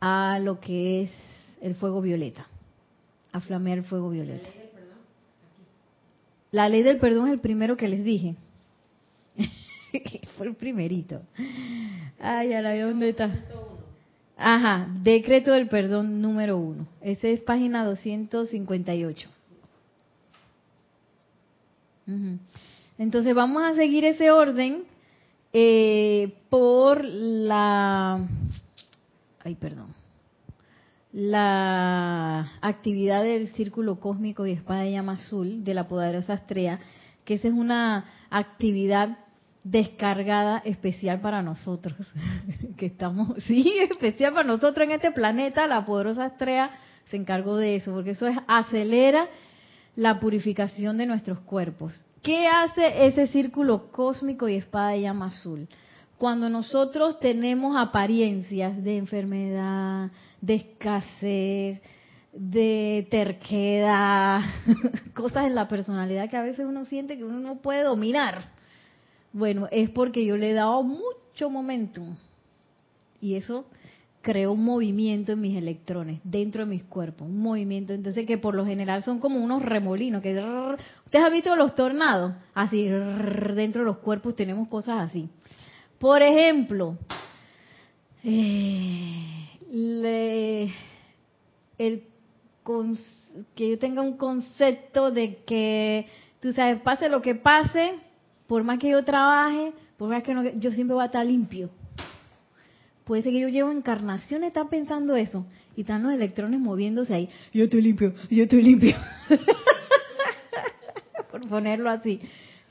a 0.00 0.38
lo 0.40 0.60
que 0.60 1.02
es 1.02 1.10
el 1.60 1.74
fuego 1.74 2.00
violeta, 2.00 2.46
a 3.32 3.40
flamear 3.40 3.78
el 3.78 3.84
fuego 3.84 4.10
violeta. 4.10 4.48
La 6.52 6.68
ley 6.68 6.84
del 6.84 6.98
perdón 6.98 7.26
es 7.26 7.32
el 7.32 7.40
primero 7.40 7.76
que 7.76 7.88
les 7.88 8.04
dije. 8.04 8.36
Fue 10.36 10.46
el 10.46 10.54
primerito. 10.54 11.22
Ay, 12.20 12.54
ahora 12.54 12.80
dónde 12.80 13.08
está. 13.08 13.28
Ajá, 14.36 14.88
decreto 15.02 15.52
del 15.52 15.68
perdón 15.68 16.20
número 16.20 16.56
uno. 16.56 16.86
Ese 17.00 17.32
es 17.32 17.40
página 17.40 17.84
258. 17.84 19.28
Ujú. 22.06 22.38
Entonces 22.98 23.34
vamos 23.34 23.62
a 23.62 23.74
seguir 23.74 24.04
ese 24.04 24.30
orden 24.30 24.84
eh, 25.52 26.34
por 26.50 27.04
la... 27.04 28.26
Ay, 29.44 29.54
perdón. 29.54 29.94
La 31.12 32.50
actividad 32.60 33.22
del 33.22 33.48
círculo 33.54 34.00
cósmico 34.00 34.46
y 34.46 34.52
espada 34.52 34.80
de 34.80 34.92
llama 34.92 35.12
azul 35.12 35.62
de 35.62 35.74
la 35.74 35.86
poderosa 35.86 36.34
estrella, 36.34 36.80
que 37.24 37.34
esa 37.34 37.48
es 37.48 37.54
una 37.54 38.06
actividad 38.30 39.18
descargada 39.64 40.58
especial 40.66 41.20
para 41.20 41.42
nosotros, 41.42 41.94
que 42.76 42.86
estamos, 42.86 43.42
sí, 43.46 43.74
especial 43.90 44.34
para 44.34 44.46
nosotros 44.46 44.86
en 44.86 44.92
este 44.94 45.10
planeta, 45.10 45.66
la 45.66 45.84
poderosa 45.84 46.26
estrella 46.26 46.70
se 47.06 47.16
encargó 47.16 47.56
de 47.56 47.76
eso, 47.76 47.92
porque 47.92 48.10
eso 48.10 48.26
es 48.26 48.36
acelera 48.46 49.26
la 49.96 50.20
purificación 50.20 50.98
de 50.98 51.06
nuestros 51.06 51.40
cuerpos. 51.40 51.92
¿Qué 52.22 52.46
hace 52.46 53.06
ese 53.06 53.26
círculo 53.26 53.90
cósmico 53.90 54.48
y 54.48 54.56
espada 54.56 54.90
de 54.90 55.02
llama 55.02 55.26
azul? 55.26 55.68
Cuando 56.16 56.48
nosotros 56.48 57.18
tenemos 57.20 57.76
apariencias 57.76 58.82
de 58.82 58.96
enfermedad, 58.96 60.10
de 60.40 60.54
escasez, 60.54 61.82
de 62.32 63.06
terquedad, 63.10 64.40
cosas 65.14 65.46
en 65.46 65.54
la 65.54 65.68
personalidad 65.68 66.30
que 66.30 66.36
a 66.36 66.42
veces 66.42 66.66
uno 66.66 66.84
siente 66.84 67.18
que 67.18 67.24
uno 67.24 67.40
no 67.40 67.56
puede 67.56 67.82
dominar. 67.82 68.53
Bueno, 69.34 69.66
es 69.72 69.90
porque 69.90 70.24
yo 70.24 70.36
le 70.36 70.50
he 70.50 70.54
dado 70.54 70.82
mucho 70.84 71.50
momentum. 71.50 72.16
Y 73.20 73.34
eso 73.34 73.64
creó 74.22 74.52
un 74.52 74.64
movimiento 74.64 75.32
en 75.32 75.40
mis 75.40 75.58
electrones, 75.58 76.20
dentro 76.22 76.64
de 76.64 76.70
mis 76.70 76.84
cuerpos, 76.84 77.26
un 77.28 77.40
movimiento, 77.40 77.92
entonces 77.92 78.24
que 78.26 78.38
por 78.38 78.54
lo 78.54 78.64
general 78.64 79.02
son 79.02 79.18
como 79.18 79.38
unos 79.42 79.60
remolinos, 79.62 80.22
que 80.22 80.30
ustedes 81.04 81.24
han 81.24 81.32
visto 81.32 81.54
los 81.56 81.74
tornados, 81.74 82.32
así 82.54 82.84
dentro 82.86 83.82
de 83.82 83.86
los 83.86 83.98
cuerpos 83.98 84.36
tenemos 84.36 84.68
cosas 84.68 85.10
así. 85.10 85.28
Por 85.98 86.22
ejemplo, 86.22 86.96
eh, 88.22 89.48
le- 89.72 90.72
el 91.78 92.04
que 93.54 93.68
yo 93.70 93.78
tenga 93.78 94.00
un 94.00 94.16
concepto 94.16 95.10
de 95.10 95.38
que, 95.44 96.06
tú 96.40 96.52
sabes, 96.52 96.80
pase 96.80 97.08
lo 97.08 97.20
que 97.20 97.34
pase, 97.34 97.94
por 98.46 98.64
más 98.64 98.78
que 98.78 98.90
yo 98.90 99.04
trabaje, 99.04 99.72
por 99.96 100.08
más 100.08 100.22
que 100.22 100.34
no, 100.34 100.44
yo 100.44 100.72
siempre 100.72 100.94
voy 100.94 101.02
a 101.02 101.06
estar 101.06 101.24
limpio. 101.24 101.70
Puede 103.04 103.22
ser 103.22 103.32
que 103.32 103.40
yo 103.40 103.48
llevo 103.48 103.70
encarnaciones, 103.70 104.48
está 104.48 104.64
pensando 104.68 105.14
eso, 105.14 105.46
y 105.76 105.82
están 105.82 106.02
los 106.02 106.12
electrones 106.12 106.58
moviéndose 106.60 107.14
ahí. 107.14 107.28
Yo 107.52 107.64
estoy 107.64 107.82
limpio, 107.82 108.14
yo 108.30 108.44
estoy 108.44 108.62
limpio. 108.62 108.96
por 111.30 111.48
ponerlo 111.48 111.90
así. 111.90 112.20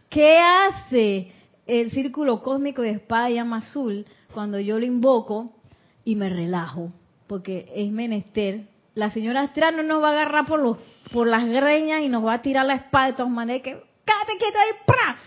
¿Qué 0.10 0.38
hace 0.38 1.32
el 1.68 1.92
círculo 1.92 2.42
cósmico 2.42 2.82
de 2.82 2.92
espada 2.92 3.30
y 3.30 3.36
llama 3.36 3.58
azul 3.58 4.06
cuando 4.34 4.60
yo 4.60 4.80
lo 4.80 4.86
invoco 4.86 5.52
y 6.06 6.16
me 6.16 6.30
relajo? 6.30 6.90
Porque 7.28 7.70
es 7.76 7.92
menester. 7.92 8.68
La 8.96 9.10
señora 9.10 9.42
astral 9.42 9.76
no 9.76 9.84
nos 9.84 10.02
va 10.02 10.10
a 10.10 10.12
agarrar 10.12 10.46
por 10.46 10.62
los 10.62 10.78
por 11.12 11.28
las 11.28 11.46
greñas 11.46 12.04
y 12.04 12.10
nos 12.10 12.26
va 12.26 12.36
a 12.36 12.42
tirar 12.42 12.66
la 12.66 12.76
espada 12.76 13.08
de 13.08 13.14
todas 13.14 13.32
maneras 13.32 13.64
que 13.64 13.72
cállate 14.06 14.38
quieto 14.40 14.58
ahí, 14.58 14.72
¡pra! 14.86 15.18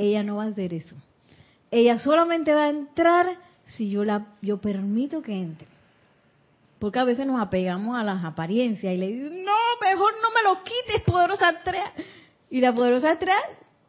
Ella 0.00 0.22
no 0.22 0.36
va 0.36 0.44
a 0.44 0.48
hacer 0.48 0.72
eso. 0.72 0.96
Ella 1.70 1.98
solamente 1.98 2.54
va 2.54 2.64
a 2.64 2.70
entrar 2.70 3.26
si 3.66 3.90
yo 3.90 4.02
la 4.02 4.26
yo 4.40 4.58
permito 4.58 5.20
que 5.20 5.32
entre. 5.32 5.68
Porque 6.78 6.98
a 6.98 7.04
veces 7.04 7.26
nos 7.26 7.40
apegamos 7.40 7.98
a 7.98 8.02
las 8.02 8.24
apariencias 8.24 8.94
y 8.94 8.96
le 8.96 9.08
digo, 9.08 9.28
no, 9.28 9.52
mejor 9.82 10.14
no 10.22 10.30
me 10.30 10.42
lo 10.42 10.64
quites, 10.64 11.02
poderosa 11.04 11.48
Astrea. 11.48 11.92
Y 12.48 12.60
la 12.60 12.74
poderosa 12.74 13.10
Astrea, 13.10 13.38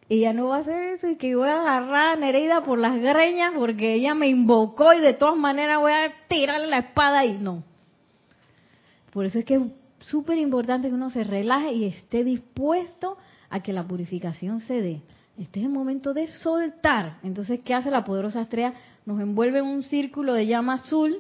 ella 0.10 0.34
no 0.34 0.47
va 0.47 0.58
a 0.58 0.60
hacer 0.60 0.84
eso 0.95 1.08
y 1.08 1.15
que 1.15 1.34
voy 1.34 1.47
a 1.47 1.62
agarrar 1.62 2.10
a 2.10 2.15
Nereida 2.17 2.65
por 2.65 2.78
las 2.78 3.00
greñas 3.00 3.54
porque 3.56 3.93
ella 3.93 4.13
me 4.13 4.28
invocó 4.28 4.93
y 4.93 5.00
de 5.00 5.13
todas 5.13 5.38
maneras 5.38 5.80
voy 5.80 5.93
a 5.93 6.12
tirarle 6.28 6.67
la 6.67 6.80
espada 6.80 7.26
y 7.26 7.38
no. 7.38 7.63
Por 9.13 9.26
eso 9.26 9.39
es 9.39 9.45
que 9.45 9.56
es 9.56 9.62
súper 10.00 10.38
importante 10.38 10.89
que 10.89 10.93
uno 10.93 11.10
se 11.10 11.24
relaje 11.24 11.71
y 11.71 11.86
esté 11.86 12.26
dispuesto 12.26 13.17
a 13.50 13.62
que 13.62 13.71
la 13.71 13.88
purificación 13.88 14.60
se 14.60 14.82
dé. 14.82 15.02
Este 15.41 15.60
es 15.60 15.65
el 15.65 15.71
momento 15.71 16.13
de 16.13 16.27
soltar. 16.27 17.17
Entonces, 17.23 17.62
¿qué 17.65 17.73
hace 17.73 17.89
la 17.89 18.04
poderosa 18.04 18.41
estrella? 18.41 18.73
Nos 19.08 19.19
envuelve 19.19 19.58
en 19.58 19.65
un 19.65 19.82
círculo 19.82 20.34
de 20.34 20.45
llama 20.45 20.73
azul 20.75 21.17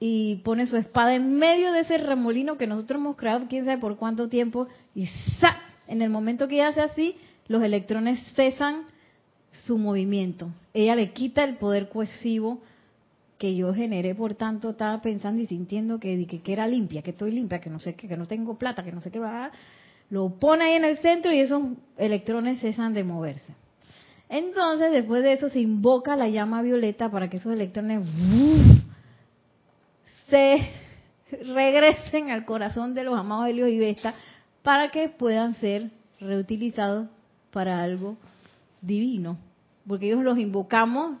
y 0.00 0.36
pone 0.44 0.66
su 0.66 0.76
espada 0.76 1.14
en 1.14 1.38
medio 1.38 1.70
de 1.70 1.80
ese 1.82 1.96
remolino 1.98 2.58
que 2.58 2.66
nosotros 2.66 3.00
hemos 3.00 3.14
creado, 3.14 3.46
quién 3.48 3.64
sabe 3.64 3.78
por 3.78 3.96
cuánto 3.98 4.28
tiempo, 4.28 4.66
y 4.96 5.06
¡sa! 5.38 5.58
En 5.86 6.02
el 6.02 6.10
momento 6.10 6.48
que 6.48 6.56
ella 6.56 6.68
hace 6.70 6.80
así, 6.80 7.14
los 7.46 7.62
electrones 7.62 8.18
cesan 8.34 8.82
su 9.52 9.78
movimiento. 9.78 10.48
Ella 10.74 10.96
le 10.96 11.12
quita 11.12 11.44
el 11.44 11.58
poder 11.58 11.88
cohesivo 11.88 12.62
que 13.38 13.54
yo 13.54 13.72
generé, 13.72 14.16
por 14.16 14.34
tanto, 14.34 14.70
estaba 14.70 15.00
pensando 15.00 15.40
y 15.40 15.46
sintiendo 15.46 16.00
que, 16.00 16.26
que, 16.26 16.52
era 16.52 16.66
limpia, 16.66 17.02
que 17.02 17.12
estoy 17.12 17.30
limpia, 17.30 17.60
que 17.60 17.70
no 17.70 17.78
sé 17.78 17.94
qué, 17.94 18.08
que 18.08 18.16
no 18.16 18.26
tengo 18.26 18.58
plata, 18.58 18.82
que 18.82 18.90
no 18.90 19.00
sé 19.00 19.12
qué 19.12 19.20
va. 19.20 19.52
Lo 20.12 20.28
pone 20.28 20.66
ahí 20.66 20.72
en 20.74 20.84
el 20.84 20.98
centro 20.98 21.32
y 21.32 21.40
esos 21.40 21.62
electrones 21.96 22.60
cesan 22.60 22.92
de 22.92 23.02
moverse. 23.02 23.54
Entonces, 24.28 24.92
después 24.92 25.22
de 25.22 25.32
eso, 25.32 25.48
se 25.48 25.58
invoca 25.58 26.16
la 26.16 26.28
llama 26.28 26.60
violeta 26.60 27.10
para 27.10 27.30
que 27.30 27.38
esos 27.38 27.54
electrones 27.54 28.06
se 30.28 30.68
regresen 31.54 32.28
al 32.28 32.44
corazón 32.44 32.92
de 32.92 33.04
los 33.04 33.18
amados 33.18 33.48
Helios 33.48 33.70
y 33.70 33.78
Vesta 33.78 34.12
para 34.62 34.90
que 34.90 35.08
puedan 35.08 35.54
ser 35.54 35.88
reutilizados 36.20 37.08
para 37.50 37.82
algo 37.82 38.18
divino. 38.82 39.38
Porque 39.88 40.08
ellos 40.08 40.22
los 40.22 40.36
invocamos, 40.38 41.16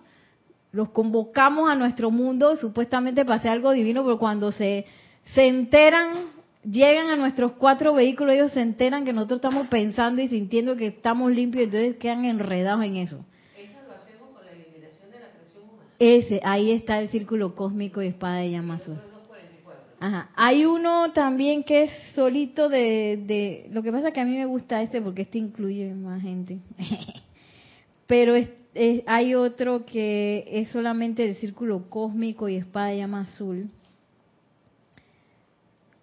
los 0.70 0.90
convocamos 0.90 1.70
a 1.70 1.76
nuestro 1.76 2.10
mundo 2.10 2.56
supuestamente 2.56 3.24
para 3.24 3.36
hacer 3.36 3.52
algo 3.52 3.70
divino, 3.72 4.04
pero 4.04 4.18
cuando 4.18 4.52
se, 4.52 4.84
se 5.32 5.46
enteran, 5.46 6.31
llegan 6.64 7.08
a 7.10 7.16
nuestros 7.16 7.52
cuatro 7.52 7.94
vehículos, 7.94 8.34
ellos 8.34 8.52
se 8.52 8.60
enteran 8.60 9.04
que 9.04 9.12
nosotros 9.12 9.38
estamos 9.38 9.66
pensando 9.68 10.22
y 10.22 10.28
sintiendo 10.28 10.76
que 10.76 10.86
estamos 10.88 11.32
limpios, 11.32 11.64
entonces 11.64 11.96
quedan 11.96 12.24
enredados 12.24 12.84
en 12.84 12.96
eso. 12.96 13.24
Eso 13.56 13.72
lo 13.86 13.92
hacemos 13.94 14.28
con 14.36 14.44
la 14.44 14.52
eliminación 14.52 15.10
de 15.10 15.20
la 15.20 15.28
creación 15.30 15.64
humana. 15.64 15.88
Ese, 15.98 16.40
ahí 16.44 16.70
está 16.72 16.98
el 17.00 17.08
círculo 17.08 17.54
cósmico 17.54 18.02
y 18.02 18.06
espada 18.08 18.36
de 18.38 18.50
llama 18.50 18.74
azul. 18.74 18.94
Eso 18.94 19.04
es 19.06 19.12
244. 19.12 19.96
Ajá. 20.00 20.30
Hay 20.36 20.64
uno 20.64 21.12
también 21.12 21.62
que 21.64 21.84
es 21.84 21.90
solito 22.14 22.68
de, 22.68 23.22
de... 23.26 23.68
Lo 23.72 23.82
que 23.82 23.92
pasa 23.92 24.08
es 24.08 24.14
que 24.14 24.20
a 24.20 24.24
mí 24.24 24.36
me 24.36 24.46
gusta 24.46 24.82
este 24.82 25.00
porque 25.02 25.22
este 25.22 25.38
incluye 25.38 25.94
más 25.94 26.22
gente. 26.22 26.58
Pero 28.06 28.34
es- 28.34 28.50
es- 28.74 29.02
hay 29.06 29.34
otro 29.34 29.84
que 29.84 30.44
es 30.48 30.68
solamente 30.70 31.24
el 31.24 31.34
círculo 31.36 31.88
cósmico 31.88 32.48
y 32.48 32.56
espada 32.56 32.88
de 32.88 32.98
llama 32.98 33.22
azul. 33.22 33.70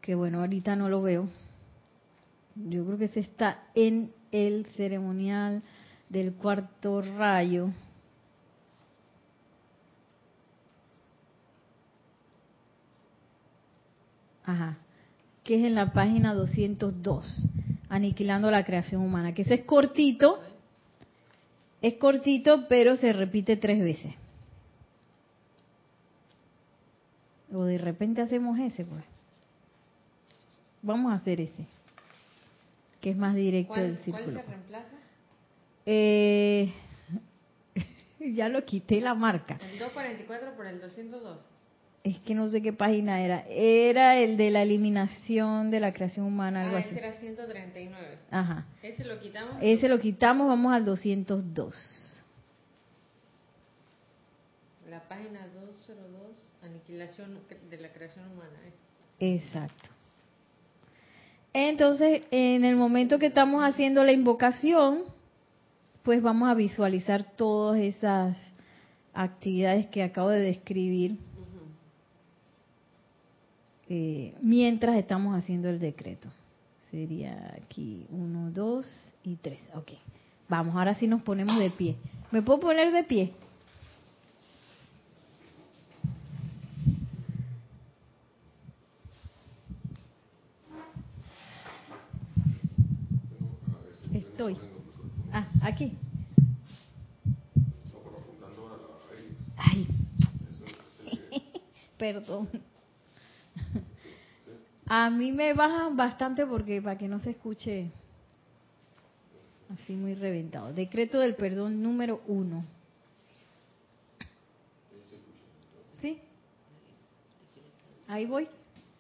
Que 0.10 0.16
bueno, 0.16 0.40
ahorita 0.40 0.76
no 0.76 0.90
lo 0.90 1.04
veo. 1.04 1.28
Yo 2.56 2.84
creo 2.84 2.98
que 2.98 3.06
ese 3.06 3.20
está 3.20 3.60
en 3.76 4.12
el 4.32 4.66
ceremonial 4.76 5.62
del 6.10 6.34
cuarto 6.34 7.04
rayo. 7.04 7.70
Ajá. 14.44 14.80
Que 15.44 15.60
es 15.60 15.66
en 15.66 15.76
la 15.76 15.94
página 15.94 16.34
202, 16.34 17.44
Aniquilando 17.90 18.50
la 18.50 18.66
creación 18.66 19.04
humana. 19.04 19.36
Que 19.36 19.44
ese 19.44 19.54
es 19.54 19.66
cortito, 19.66 20.40
es 21.84 21.94
cortito, 22.00 22.68
pero 22.68 22.96
se 22.96 23.14
repite 23.14 23.58
tres 23.58 23.80
veces. 23.80 24.16
O 27.54 27.64
de 27.66 27.78
repente 27.78 28.24
hacemos 28.24 28.58
ese, 28.58 28.86
pues. 28.86 29.06
Vamos 30.82 31.12
a 31.12 31.16
hacer 31.16 31.42
ese, 31.42 31.66
que 33.02 33.10
es 33.12 33.18
más 33.18 33.36
directo 33.36 33.74
del 33.74 33.96
¿Cuál, 33.98 34.04
¿Cuál 34.12 34.24
círculo. 34.24 34.40
se 34.42 34.46
reemplaza? 34.48 34.88
Eh, 35.86 36.74
ya 38.20 38.50
lo 38.50 38.64
quité 38.66 39.02
la 39.02 39.14
marca. 39.16 39.56
El 39.62 39.80
244 39.80 40.56
por 40.56 40.66
el 40.68 40.80
202. 40.80 41.38
Es 42.02 42.18
que 42.20 42.34
no 42.34 42.50
sé 42.50 42.62
qué 42.62 42.72
página 42.72 43.22
era. 43.22 43.44
Era 43.50 44.18
el 44.18 44.38
de 44.38 44.52
la 44.52 44.62
eliminación 44.64 45.70
de 45.70 45.82
la 45.82 45.92
creación 45.92 46.26
humana, 46.26 46.62
algo 46.62 46.78
Ah, 46.78 46.80
así. 46.80 46.90
ese 46.90 46.98
era 47.00 47.14
139. 47.14 48.18
Ajá. 48.32 48.66
Ese 48.82 49.04
lo 49.04 49.20
quitamos. 49.20 49.56
Ese 49.62 49.90
lo 49.90 50.00
quitamos, 50.00 50.48
vamos 50.48 50.74
al 50.74 50.86
202. 50.86 52.22
La 54.90 55.02
página 55.10 55.46
202, 55.48 56.48
aniquilación 56.64 57.38
de 57.70 57.78
la 57.78 57.90
creación 57.92 58.26
humana. 58.32 58.58
¿eh? 58.66 59.36
Exacto. 59.36 59.90
Entonces, 61.54 62.24
en 62.32 62.64
el 62.64 62.76
momento 62.76 63.20
que 63.20 63.28
estamos 63.28 63.64
haciendo 63.64 64.04
la 64.04 64.12
invocación, 64.12 65.04
pues 66.04 66.22
vamos 66.22 66.50
a 66.50 66.54
visualizar 66.54 67.24
todas 67.36 67.80
esas 67.80 68.38
actividades 69.14 69.88
que 69.88 70.04
acabo 70.04 70.30
de 70.30 70.40
describir 70.40 71.18
eh, 73.92 74.36
mientras 74.42 74.96
estamos 74.98 75.36
haciendo 75.36 75.68
el 75.68 75.80
decreto. 75.80 76.30
sería 76.92 77.56
aquí 77.64 78.06
uno, 78.12 78.52
dos 78.52 78.86
y 79.24 79.36
tres. 79.36 79.60
Ok. 79.74 79.94
Vamos, 80.48 80.76
ahora 80.76 80.96
sí 80.96 81.08
nos 81.08 81.24
ponemos 81.24 81.58
de 81.60 81.72
pie. 81.72 81.96
¿Me 82.32 82.44
puedo 82.44 82.60
poner 82.60 82.92
de 82.92 83.04
pie? 83.04 83.34
Estoy. 94.14 94.58
Ah, 95.32 95.48
aquí. 95.62 95.94
Ay. 99.58 99.88
Perdón. 102.12 102.50
A 104.88 105.12
mí 105.12 105.32
me 105.32 105.54
bajan 105.54 105.96
bastante 105.96 106.44
porque 106.44 106.82
para 106.82 106.98
que 106.98 107.08
no 107.08 107.20
se 107.20 107.30
escuche 107.30 107.92
así 109.72 109.94
muy 109.94 110.16
reventado. 110.16 110.74
Decreto 110.74 111.20
del 111.20 111.36
perdón 111.36 111.84
número 111.84 112.22
uno. 112.26 112.66
¿Sí? 116.02 116.18
Ahí 118.08 118.26
voy. 118.26 118.48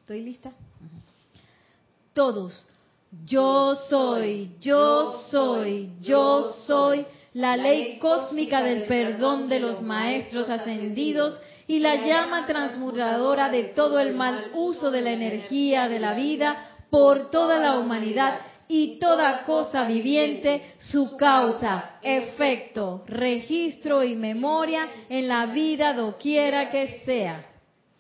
¿Estoy 0.01 0.21
lista? 0.21 0.51
Todos. 2.13 2.63
Yo 3.25 3.73
soy, 3.89 4.51
yo 4.61 5.23
soy, 5.31 5.93
yo 5.99 6.53
soy 6.67 7.07
la 7.33 7.57
ley 7.57 7.97
cósmica 7.97 8.61
del 8.61 8.85
perdón 8.85 9.49
de 9.49 9.59
los 9.59 9.81
maestros 9.81 10.47
ascendidos 10.47 11.39
y 11.69 11.79
la 11.79 12.03
llama 12.03 12.45
transmutadora 12.47 13.49
de 13.51 13.65
todo 13.75 13.99
el 13.99 14.15
mal 14.15 14.49
uso 14.55 14.89
de 14.89 15.01
la 15.01 15.11
energía 15.11 15.87
de 15.87 15.99
la 15.99 16.15
vida 16.15 16.65
por 16.89 17.29
toda 17.29 17.59
la 17.59 17.77
humanidad 17.77 18.39
y 18.67 18.97
toda 18.97 19.43
cosa 19.43 19.85
viviente, 19.85 20.63
su 20.79 21.15
causa, 21.15 21.99
efecto, 22.01 23.03
registro 23.05 24.03
y 24.03 24.15
memoria 24.15 24.87
en 25.09 25.27
la 25.27 25.45
vida 25.45 25.93
doquiera 25.93 26.71
que 26.71 27.03
sea. 27.05 27.45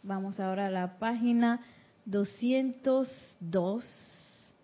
Vamos 0.01 0.39
ahora 0.39 0.65
a 0.65 0.71
la 0.71 0.97
página 0.97 1.59
202, 2.05 4.55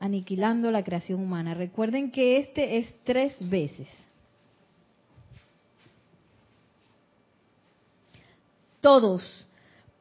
aniquilando 0.00 0.70
la 0.70 0.82
creación 0.82 1.20
humana. 1.20 1.52
Recuerden 1.52 2.10
que 2.10 2.38
este 2.38 2.78
es 2.78 2.86
tres 3.04 3.34
veces. 3.46 3.88
Todos. 8.80 9.22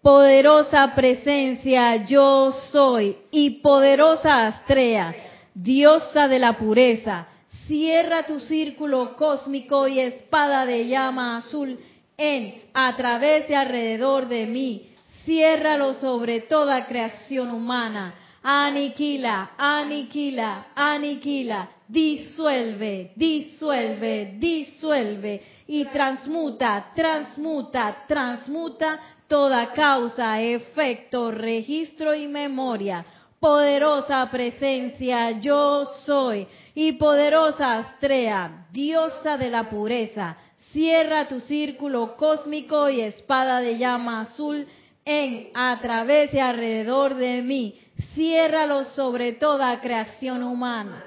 Poderosa 0.01 0.93
presencia 0.95 2.05
yo 2.05 2.51
soy 2.71 3.17
y 3.31 3.61
poderosa 3.61 4.47
Astrea, 4.47 5.13
diosa 5.53 6.27
de 6.27 6.39
la 6.39 6.57
pureza, 6.57 7.27
cierra 7.65 8.25
tu 8.25 8.39
círculo 8.39 9.15
cósmico 9.15 9.87
y 9.87 9.99
espada 9.99 10.65
de 10.65 10.87
llama 10.87 11.37
azul 11.37 11.77
en, 12.15 12.61
a 12.73 12.95
través 12.95 13.49
y 13.49 13.53
alrededor 13.53 14.27
de 14.27 14.45
mí. 14.45 14.89
Ciérralo 15.25 15.95
sobre 15.95 16.41
toda 16.41 16.85
creación 16.85 17.51
humana. 17.51 18.15
Aniquila, 18.41 19.51
aniquila, 19.57 20.67
aniquila. 20.73 21.69
Disuelve, 21.89 23.11
disuelve, 23.15 24.35
disuelve 24.39 25.41
y 25.67 25.85
transmuta, 25.85 26.91
transmuta, 26.95 28.05
transmuta 28.07 28.99
toda 29.27 29.71
causa, 29.71 30.41
efecto, 30.41 31.31
registro 31.31 32.15
y 32.15 32.27
memoria. 32.27 33.05
Poderosa 33.39 34.27
presencia, 34.31 35.31
yo 35.39 35.85
soy. 36.05 36.47
Y 36.73 36.93
poderosa 36.93 37.77
Astrea, 37.77 38.67
diosa 38.71 39.37
de 39.37 39.49
la 39.49 39.69
pureza, 39.69 40.37
cierra 40.71 41.27
tu 41.27 41.39
círculo 41.41 42.15
cósmico 42.15 42.89
y 42.89 43.01
espada 43.01 43.59
de 43.59 43.77
llama 43.77 44.21
azul 44.21 44.65
en, 45.03 45.49
a 45.53 45.77
través 45.81 46.33
y 46.33 46.39
alrededor 46.39 47.15
de 47.15 47.41
mí. 47.41 47.79
Ciérralo 48.13 48.85
sobre 48.85 49.33
toda 49.33 49.79
creación 49.81 50.43
humana. 50.43 51.03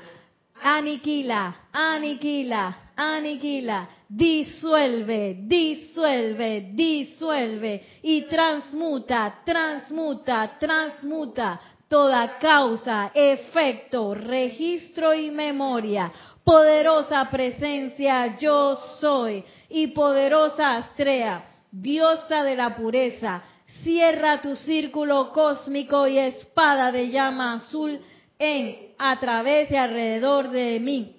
Aniquila, 0.62 1.68
aniquila, 1.72 2.92
aniquila. 2.96 3.88
Disuelve, 4.08 5.36
disuelve, 5.46 6.72
disuelve. 6.74 7.84
Y 8.02 8.22
transmuta, 8.22 9.42
transmuta, 9.44 10.58
transmuta 10.58 11.60
toda 11.90 12.38
causa, 12.38 13.10
efecto, 13.12 14.14
registro 14.14 15.12
y 15.12 15.30
memoria. 15.30 16.12
Poderosa 16.44 17.28
presencia 17.30 18.38
yo 18.38 18.76
soy 19.00 19.44
y 19.68 19.88
poderosa 19.88 20.76
Astrea, 20.76 21.44
diosa 21.70 22.44
de 22.44 22.56
la 22.56 22.76
pureza, 22.76 23.42
cierra 23.82 24.40
tu 24.40 24.54
círculo 24.56 25.32
cósmico 25.32 26.06
y 26.06 26.18
espada 26.18 26.92
de 26.92 27.10
llama 27.10 27.54
azul 27.54 28.00
en, 28.40 28.94
a 28.98 29.20
través 29.20 29.70
y 29.70 29.76
alrededor 29.76 30.50
de 30.50 30.80
mí 30.80 31.16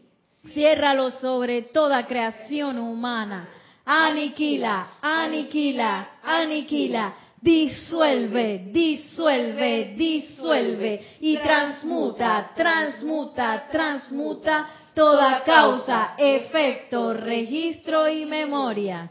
Ciérralo 0.50 1.12
sobre 1.12 1.64
toda 1.64 2.06
creación 2.08 2.80
humana. 2.80 3.48
Aniquila, 3.86 4.94
aniquila, 5.02 6.10
aniquila. 6.24 7.14
Disuelve, 7.40 8.70
disuelve, 8.72 9.96
disuelve 9.98 11.18
y 11.22 11.38
transmuta, 11.38 12.52
transmuta, 12.56 13.68
transmuta 13.72 14.70
toda 14.94 15.44
causa, 15.44 16.14
efecto, 16.20 17.16
registro 17.16 18.08
y 18.08 18.28
memoria. 18.28 19.10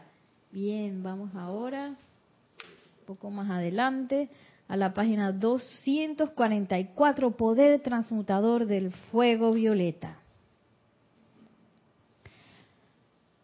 Bien, 0.53 1.03
vamos 1.03 1.35
ahora, 1.35 1.89
un 1.89 3.07
poco 3.07 3.31
más 3.31 3.51
adelante, 3.51 4.29
a 4.71 4.77
la 4.77 4.95
página 4.95 5.33
244, 5.33 7.37
Poder 7.37 7.81
Transmutador 7.81 8.65
del 8.65 8.93
Fuego 9.11 9.53
Violeta. 9.53 10.21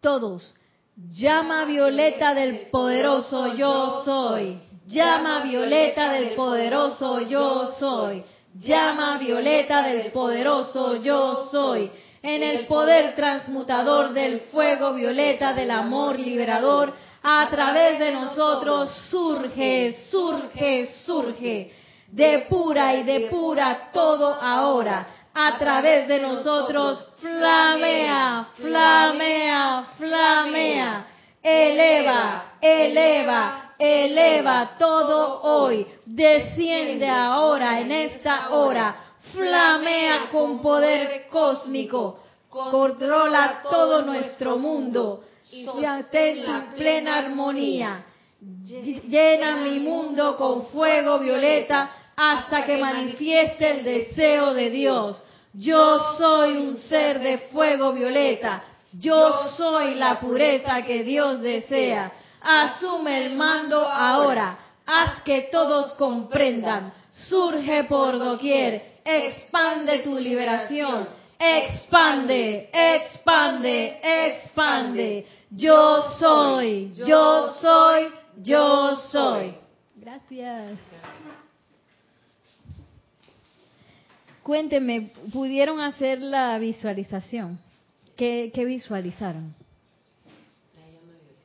todos. 0.06 0.54
Llama 0.94 1.64
violeta 1.64 2.32
del 2.32 2.68
poderoso 2.70 3.56
yo 3.56 4.02
soy. 4.04 4.60
Llama 4.86 5.42
violeta 5.42 6.12
del 6.12 6.36
poderoso 6.36 7.22
yo 7.22 7.72
soy. 7.80 8.22
Llama 8.54 9.18
violeta 9.18 9.82
del 9.82 10.12
poderoso 10.12 11.02
yo 11.02 11.48
soy. 11.50 11.90
En 12.22 12.44
el 12.44 12.68
poder 12.68 13.16
transmutador 13.16 14.12
del 14.12 14.42
fuego 14.52 14.94
violeta 14.94 15.54
del 15.54 15.72
amor 15.72 16.20
liberador, 16.20 16.94
a 17.28 17.48
través 17.50 17.98
de 17.98 18.12
nosotros 18.12 18.88
surge, 19.10 19.92
surge, 20.12 20.86
surge. 21.04 21.72
Depura 22.06 22.94
y 22.94 23.02
depura 23.02 23.90
todo 23.92 24.32
ahora. 24.32 25.04
A 25.34 25.58
través 25.58 26.06
de 26.06 26.20
nosotros 26.20 27.04
flamea, 27.16 28.46
flamea, 28.54 29.86
flamea, 29.98 31.06
eleva, 31.42 32.44
eleva, 32.60 33.72
eleva 33.76 34.76
todo 34.78 35.42
hoy, 35.42 35.84
desciende 36.04 37.08
ahora 37.08 37.80
en 37.80 37.90
esta 37.90 38.50
hora, 38.50 38.94
flamea 39.32 40.28
con 40.30 40.62
poder 40.62 41.26
cósmico, 41.28 42.20
controla 42.48 43.62
todo 43.68 44.02
nuestro 44.02 44.58
mundo, 44.58 45.24
y 45.52 45.66
en 45.66 46.70
plena 46.76 47.18
armonía, 47.18 48.04
llena 48.40 49.56
mi 49.56 49.78
mundo 49.80 50.36
con 50.36 50.66
fuego 50.66 51.18
violeta 51.18 51.90
hasta 52.16 52.64
que 52.64 52.78
manifieste 52.78 53.70
el 53.70 53.84
deseo 53.84 54.54
de 54.54 54.70
Dios 54.70 55.22
yo 55.58 55.98
soy 56.18 56.58
un 56.58 56.76
ser 56.76 57.18
de 57.20 57.38
fuego 57.50 57.92
violeta. 57.92 58.62
Yo 58.92 59.32
soy 59.56 59.94
la 59.94 60.20
pureza 60.20 60.82
que 60.82 61.02
Dios 61.02 61.40
desea. 61.40 62.12
Asume 62.42 63.24
el 63.24 63.36
mando 63.36 63.80
ahora. 63.88 64.58
Haz 64.84 65.22
que 65.22 65.48
todos 65.50 65.94
comprendan. 65.94 66.92
Surge 67.10 67.84
por 67.84 68.18
doquier. 68.18 69.00
Expande 69.02 70.00
tu 70.00 70.18
liberación. 70.18 71.08
Expande, 71.38 72.70
expande, 72.72 74.00
expande. 74.02 75.26
Yo 75.50 76.02
soy, 76.18 76.92
yo 76.94 77.52
soy, 77.60 78.08
yo 78.42 78.96
soy. 79.10 79.54
Gracias. 79.96 80.78
Cuéntenme, 84.42 85.10
¿pudieron 85.32 85.80
hacer 85.80 86.20
la 86.20 86.58
visualización? 86.58 87.58
¿Qué, 88.16 88.52
visualizaron? 88.54 89.54
La 90.74 90.86
llama 90.86 91.12
violeta. 91.12 91.42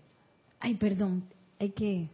Ay, 0.60 0.76
perdón, 0.76 1.24
hay 1.60 1.70
que... 1.72 2.08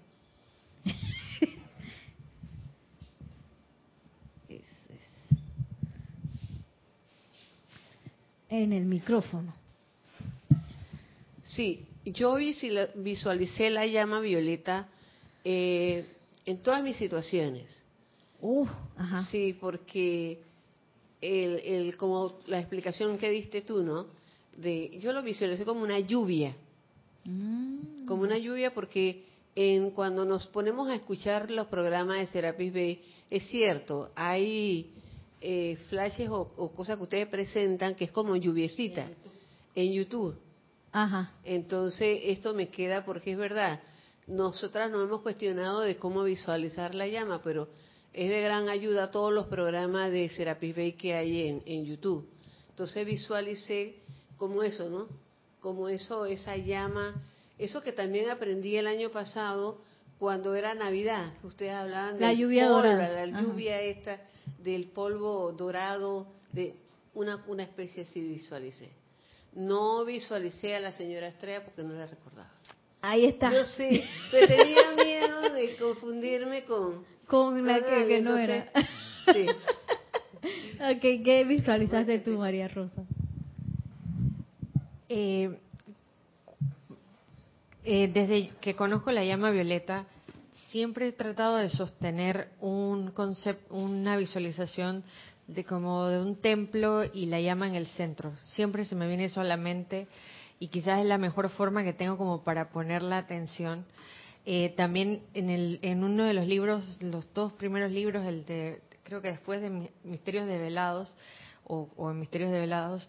en 8.50 8.74
el 8.74 8.86
micrófono. 8.86 9.54
Sí, 11.43 11.86
yo 12.06 12.38
visualicé 12.95 13.70
la 13.70 13.86
llama 13.86 14.20
violeta 14.20 14.88
eh, 15.43 16.06
en 16.45 16.58
todas 16.62 16.84
mis 16.84 16.98
situaciones. 16.98 17.82
Uh, 18.41 18.68
ajá. 18.98 19.24
Sí, 19.24 19.58
porque 19.60 20.41
el, 21.22 21.60
el, 21.60 21.98
como 21.98 22.39
la 22.48 22.60
explicación 22.60 23.18
que 23.18 23.30
diste 23.30 23.62
tú, 23.62 23.82
¿no? 23.82 24.08
De, 24.56 24.98
yo 25.00 25.14
lo 25.14 25.24
visualicé 25.24 25.66
como 25.66 25.82
una 25.82 26.00
lluvia. 26.00 26.56
Mm. 27.24 28.06
Como 28.06 28.24
una 28.24 28.38
lluvia 28.38 28.74
porque 28.74 29.24
en, 29.56 29.91
cuando 29.91 30.24
nos 30.26 30.48
ponemos 30.48 30.89
a 30.89 30.95
escuchar 30.95 31.50
los 31.50 31.68
programas 31.68 32.20
de 32.20 32.28
Serapis 32.28 32.74
Bay, 32.74 33.02
es 33.30 33.48
cierto, 33.48 34.12
hay 34.16 34.91
eh, 35.41 35.77
flashes 35.89 36.29
o, 36.29 36.71
cosas 36.75 36.97
que 36.97 37.03
ustedes 37.03 37.27
presentan 37.27 37.95
que 37.95 38.05
es 38.05 38.11
como 38.11 38.35
lluviecita 38.35 39.07
en 39.75 39.93
YouTube. 39.93 40.35
Ajá. 40.91 41.33
Entonces, 41.43 42.19
esto 42.23 42.53
me 42.53 42.69
queda 42.69 43.05
porque 43.05 43.33
es 43.33 43.38
verdad. 43.38 43.81
Nosotras 44.25 44.91
nos 44.91 45.03
hemos 45.03 45.21
cuestionado 45.21 45.81
de 45.81 45.97
cómo 45.97 46.23
visualizar 46.23 46.95
la 46.95 47.07
llama, 47.07 47.41
pero 47.43 47.69
es 48.13 48.29
de 48.29 48.41
gran 48.41 48.67
ayuda 48.67 49.11
todos 49.11 49.31
los 49.31 49.45
programas 49.45 50.11
de 50.11 50.27
Serapis 50.29 50.75
Bay 50.75 50.93
que 50.93 51.13
hay 51.13 51.47
en, 51.47 51.61
en 51.65 51.85
YouTube. 51.85 52.27
Entonces 52.69 53.05
visualicé 53.05 53.95
como 54.38 54.63
eso, 54.63 54.89
¿no? 54.89 55.07
Como 55.59 55.89
eso, 55.89 56.25
esa 56.25 56.57
llama, 56.57 57.21
eso 57.57 57.81
que 57.81 57.91
también 57.91 58.29
aprendí 58.29 58.75
el 58.75 58.88
año 58.88 59.09
pasado 59.09 59.81
cuando 60.20 60.55
era 60.55 60.74
Navidad, 60.74 61.34
que 61.39 61.47
ustedes 61.47 61.74
hablaban 61.74 62.15
de 62.15 62.22
la 62.22 62.34
lluvia 62.34 62.68
dorada, 62.68 63.26
la 63.26 63.41
lluvia 63.41 63.82
esta 63.82 64.20
del 64.59 64.86
polvo 64.86 65.51
dorado, 65.51 66.28
de 66.51 66.76
una, 67.13 67.43
una 67.47 67.63
especie 67.63 68.03
así 68.03 68.22
visualicé. 68.22 68.89
No 69.53 70.05
visualicé 70.05 70.76
a 70.76 70.80
la 70.80 70.91
señora 70.91 71.28
Estrella 71.28 71.63
porque 71.63 71.84
no 71.84 71.93
la 71.93 72.05
recordaba. 72.05 72.51
Ahí 73.01 73.26
está. 73.26 73.51
Yo 73.51 73.63
sí, 73.65 74.03
pero 74.32 74.47
tenía 74.47 74.91
miedo 75.03 75.41
de 75.53 75.76
confundirme 75.78 76.63
con... 76.63 77.05
Con 77.28 77.65
la 77.65 77.82
que, 77.82 78.22
no 78.22 78.38
era. 78.38 78.72
Sí. 79.34 79.47
ok, 80.80 81.01
¿qué 81.01 81.45
visualizaste 81.47 82.20
tú, 82.20 82.38
María 82.38 82.68
Rosa? 82.68 83.03
Eh, 85.09 85.57
eh, 87.89 88.11
desde 88.13 88.49
que 88.59 88.75
conozco 88.75 89.13
la 89.13 89.23
llama 89.23 89.49
violeta, 89.49 90.05
siempre 90.71 91.07
he 91.07 91.11
tratado 91.13 91.55
de 91.55 91.69
sostener 91.69 92.49
un 92.59 93.11
concepto, 93.11 93.73
una 93.73 94.17
visualización 94.17 95.05
de 95.47 95.63
como 95.63 96.05
de 96.07 96.19
un 96.19 96.35
templo 96.35 97.05
y 97.05 97.27
la 97.27 97.39
llama 97.39 97.65
en 97.65 97.75
el 97.75 97.88
centro. 97.88 98.33
Siempre 98.41 98.83
se 98.83 98.95
me 98.95 99.07
viene 99.07 99.29
solamente 99.29 100.09
y 100.59 100.67
quizás 100.67 100.99
es 100.99 101.05
la 101.05 101.17
mejor 101.17 101.47
forma 101.47 101.85
que 101.85 101.93
tengo 101.93 102.17
como 102.17 102.43
para 102.43 102.71
poner 102.71 103.03
la 103.03 103.19
atención. 103.19 103.85
Eh, 104.45 104.73
también 104.75 105.21
en, 105.33 105.49
el, 105.49 105.79
en 105.81 106.03
uno 106.03 106.25
de 106.25 106.33
los 106.33 106.45
libros, 106.45 106.97
los 107.01 107.33
dos 107.33 107.53
primeros 107.53 107.89
libros, 107.89 108.25
el 108.25 108.45
de, 108.45 108.81
creo 109.03 109.21
que 109.21 109.29
después 109.29 109.61
de 109.61 109.89
Misterios 110.03 110.45
Develados, 110.45 111.15
o, 111.63 111.89
o 111.95 112.11
en 112.11 112.19
Misterios 112.19 112.51
Develados, 112.51 113.07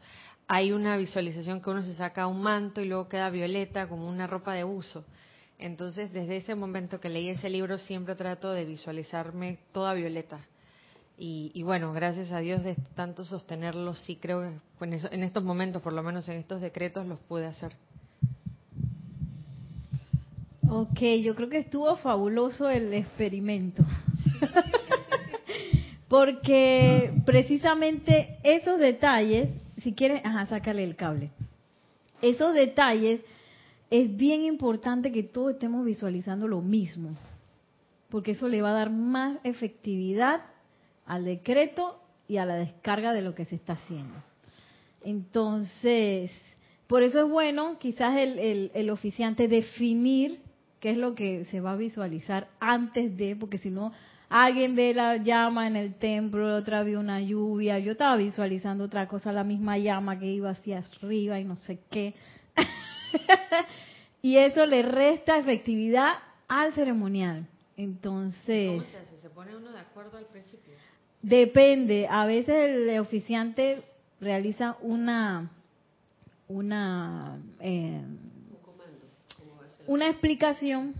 hay 0.48 0.72
una 0.72 0.96
visualización 0.96 1.60
que 1.60 1.68
uno 1.68 1.82
se 1.82 1.94
saca 1.94 2.26
un 2.26 2.42
manto 2.42 2.80
y 2.80 2.86
luego 2.86 3.08
queda 3.08 3.28
violeta 3.28 3.86
como 3.86 4.08
una 4.08 4.26
ropa 4.26 4.54
de 4.54 4.64
uso. 4.64 5.04
Entonces, 5.58 6.12
desde 6.12 6.38
ese 6.38 6.54
momento 6.54 7.00
que 7.00 7.10
leí 7.10 7.28
ese 7.28 7.50
libro, 7.50 7.76
siempre 7.76 8.14
trato 8.14 8.52
de 8.52 8.64
visualizarme 8.64 9.58
toda 9.72 9.92
violeta. 9.92 10.40
Y, 11.20 11.64
bueno, 11.64 11.92
gracias 11.92 12.30
a 12.30 12.38
Dios 12.38 12.62
de 12.62 12.76
tanto 12.94 13.24
sostenerlo, 13.24 13.96
sí 13.96 14.16
creo 14.16 14.40
que 14.40 14.52
pues, 14.78 15.04
en 15.10 15.24
estos 15.24 15.42
momentos, 15.42 15.82
por 15.82 15.92
lo 15.92 16.00
menos 16.04 16.28
en 16.28 16.36
estos 16.36 16.60
decretos, 16.60 17.06
los 17.06 17.18
pude 17.18 17.44
hacer. 17.44 17.72
Ok, 20.70 21.00
yo 21.22 21.34
creo 21.34 21.48
que 21.48 21.58
estuvo 21.58 21.96
fabuloso 21.96 22.70
el 22.70 22.94
experimento. 22.94 23.84
Porque 26.08 27.12
precisamente 27.26 28.38
esos 28.44 28.78
detalles, 28.78 29.48
si 29.82 29.92
quieres, 29.92 30.22
ajá, 30.24 30.46
sácale 30.46 30.84
el 30.84 30.96
cable. 30.96 31.30
Esos 32.20 32.54
detalles 32.54 33.20
es 33.90 34.16
bien 34.16 34.42
importante 34.42 35.12
que 35.12 35.22
todos 35.22 35.52
estemos 35.52 35.84
visualizando 35.84 36.48
lo 36.48 36.60
mismo, 36.60 37.10
porque 38.10 38.32
eso 38.32 38.48
le 38.48 38.62
va 38.62 38.70
a 38.70 38.74
dar 38.74 38.90
más 38.90 39.38
efectividad 39.44 40.42
al 41.06 41.24
decreto 41.24 42.00
y 42.26 42.36
a 42.36 42.44
la 42.44 42.56
descarga 42.56 43.12
de 43.12 43.22
lo 43.22 43.34
que 43.34 43.44
se 43.44 43.54
está 43.54 43.74
haciendo. 43.74 44.14
Entonces, 45.02 46.30
por 46.86 47.02
eso 47.02 47.22
es 47.24 47.30
bueno 47.30 47.78
quizás 47.78 48.16
el, 48.18 48.70
el, 48.74 48.90
oficiante 48.90 49.48
definir 49.48 50.40
qué 50.80 50.90
es 50.90 50.98
lo 50.98 51.14
que 51.14 51.44
se 51.44 51.60
va 51.60 51.72
a 51.72 51.76
visualizar 51.76 52.48
antes 52.60 53.16
de, 53.16 53.36
porque 53.36 53.58
si 53.58 53.70
no, 53.70 53.92
alguien 54.28 54.74
ve 54.74 54.94
la 54.94 55.16
llama 55.16 55.66
en 55.66 55.76
el 55.76 55.94
templo, 55.94 56.54
otra 56.54 56.82
vio 56.82 57.00
una 57.00 57.20
lluvia, 57.20 57.78
yo 57.78 57.92
estaba 57.92 58.16
visualizando 58.16 58.84
otra 58.84 59.08
cosa, 59.08 59.32
la 59.32 59.44
misma 59.44 59.78
llama 59.78 60.18
que 60.18 60.26
iba 60.26 60.50
hacia 60.50 60.78
arriba 60.78 61.40
y 61.40 61.44
no 61.44 61.56
sé 61.56 61.80
qué. 61.90 62.14
y 64.22 64.36
eso 64.36 64.66
le 64.66 64.82
resta 64.82 65.38
efectividad 65.38 66.14
al 66.48 66.72
ceremonial. 66.74 67.46
Entonces... 67.76 68.70
¿Cómo 68.70 68.84
se 68.84 68.96
hace? 68.96 69.16
¿Se 69.18 69.30
pone 69.30 69.56
uno 69.56 69.70
de 69.72 69.78
acuerdo 69.78 70.18
al 70.18 70.26
principio? 70.26 70.74
Depende, 71.22 72.06
a 72.08 72.26
veces 72.26 72.54
el 72.54 72.98
oficiante 72.98 73.82
realiza 74.20 74.76
una 74.80 75.50
una 76.48 77.38
eh, 77.60 78.00
una 79.86 80.08
explicación 80.08 80.94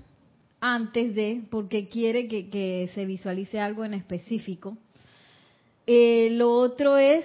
antes 0.60 1.14
de 1.14 1.42
porque 1.50 1.88
quiere 1.88 2.28
que, 2.28 2.90
se 2.94 3.06
visualice 3.06 3.60
algo 3.60 3.84
en 3.84 3.94
específico. 3.94 4.76
Eh, 5.86 6.28
lo 6.32 6.52
otro 6.52 6.98
es 6.98 7.24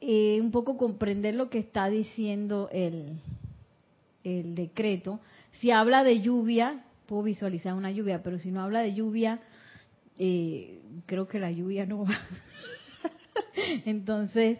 eh, 0.00 0.38
un 0.40 0.50
poco 0.50 0.76
comprender 0.76 1.34
lo 1.34 1.50
que 1.50 1.58
está 1.58 1.88
diciendo 1.88 2.68
el, 2.72 3.18
el 4.24 4.54
decreto. 4.54 5.20
Si 5.60 5.70
habla 5.70 6.02
de 6.02 6.20
lluvia, 6.20 6.84
puedo 7.06 7.22
visualizar 7.22 7.74
una 7.74 7.90
lluvia, 7.90 8.22
pero 8.22 8.38
si 8.38 8.50
no 8.50 8.60
habla 8.60 8.80
de 8.80 8.94
lluvia, 8.94 9.40
eh, 10.18 10.80
creo 11.06 11.28
que 11.28 11.38
la 11.38 11.50
lluvia 11.50 11.86
no 11.86 12.04
va. 12.04 12.18
Entonces, 13.84 14.58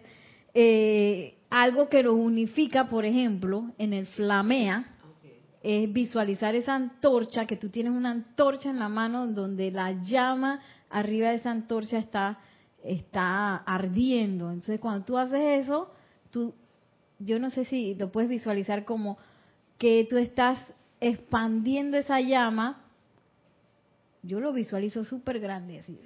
eh, 0.53 1.35
algo 1.49 1.89
que 1.89 2.03
nos 2.03 2.15
unifica, 2.15 2.89
por 2.89 3.05
ejemplo, 3.05 3.71
en 3.77 3.93
el 3.93 4.05
flamea, 4.07 4.94
es 5.65 5.91
visualizar 5.91 6.53
esa 6.53 6.75
antorcha, 6.75 7.47
que 7.47 7.57
tú 7.57 7.69
tienes 7.69 7.91
una 7.91 8.11
antorcha 8.11 8.69
en 8.69 8.77
la 8.77 8.87
mano 8.87 9.25
donde 9.25 9.71
la 9.71 9.93
llama 10.03 10.61
arriba 10.91 11.29
de 11.29 11.37
esa 11.37 11.49
antorcha 11.49 11.97
está, 11.97 12.37
está 12.83 13.55
ardiendo. 13.57 14.51
Entonces, 14.51 14.79
cuando 14.79 15.03
tú 15.05 15.17
haces 15.17 15.65
eso, 15.65 15.91
tú, 16.29 16.53
yo 17.17 17.39
no 17.39 17.49
sé 17.49 17.65
si 17.65 17.95
lo 17.95 18.11
puedes 18.11 18.29
visualizar 18.29 18.85
como 18.85 19.17
que 19.79 20.05
tú 20.07 20.17
estás 20.17 20.59
expandiendo 20.99 21.97
esa 21.97 22.21
llama 22.21 22.83
yo 24.21 24.39
lo 24.39 24.53
visualizo 24.53 25.05
súper 25.05 25.39
grande, 25.39 25.79
así, 25.79 25.99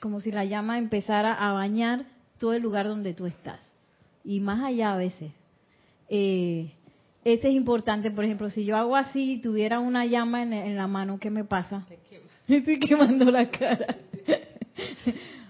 como 0.00 0.20
si 0.20 0.30
la 0.30 0.44
llama 0.44 0.78
empezara 0.78 1.34
a 1.34 1.52
bañar 1.52 2.06
todo 2.38 2.52
el 2.52 2.62
lugar 2.62 2.86
donde 2.86 3.14
tú 3.14 3.26
estás. 3.26 3.60
Y 4.24 4.38
más 4.40 4.62
allá 4.62 4.92
a 4.92 4.96
veces. 4.96 5.32
Eh, 6.08 6.72
ese 7.32 7.48
es 7.48 7.54
importante, 7.54 8.10
por 8.10 8.24
ejemplo, 8.24 8.50
si 8.50 8.64
yo 8.64 8.76
hago 8.76 8.96
así 8.96 9.32
y 9.32 9.40
tuviera 9.40 9.80
una 9.80 10.06
llama 10.06 10.42
en, 10.42 10.76
la 10.76 10.86
mano, 10.86 11.18
¿qué 11.18 11.30
me 11.30 11.44
pasa? 11.44 11.86
Me 12.46 12.56
estoy 12.58 12.78
quemando 12.78 13.30
la 13.30 13.50
cara. 13.50 13.96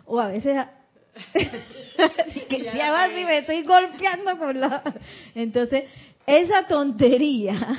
o 0.06 0.18
a 0.18 0.28
veces... 0.28 0.56
que 2.48 2.70
si 2.70 2.80
hago 2.80 2.96
así 2.96 3.24
me 3.24 3.38
estoy 3.38 3.64
golpeando 3.64 4.38
con 4.38 4.60
la... 4.60 4.82
Entonces, 5.34 5.84
esa 6.26 6.66
tontería 6.66 7.54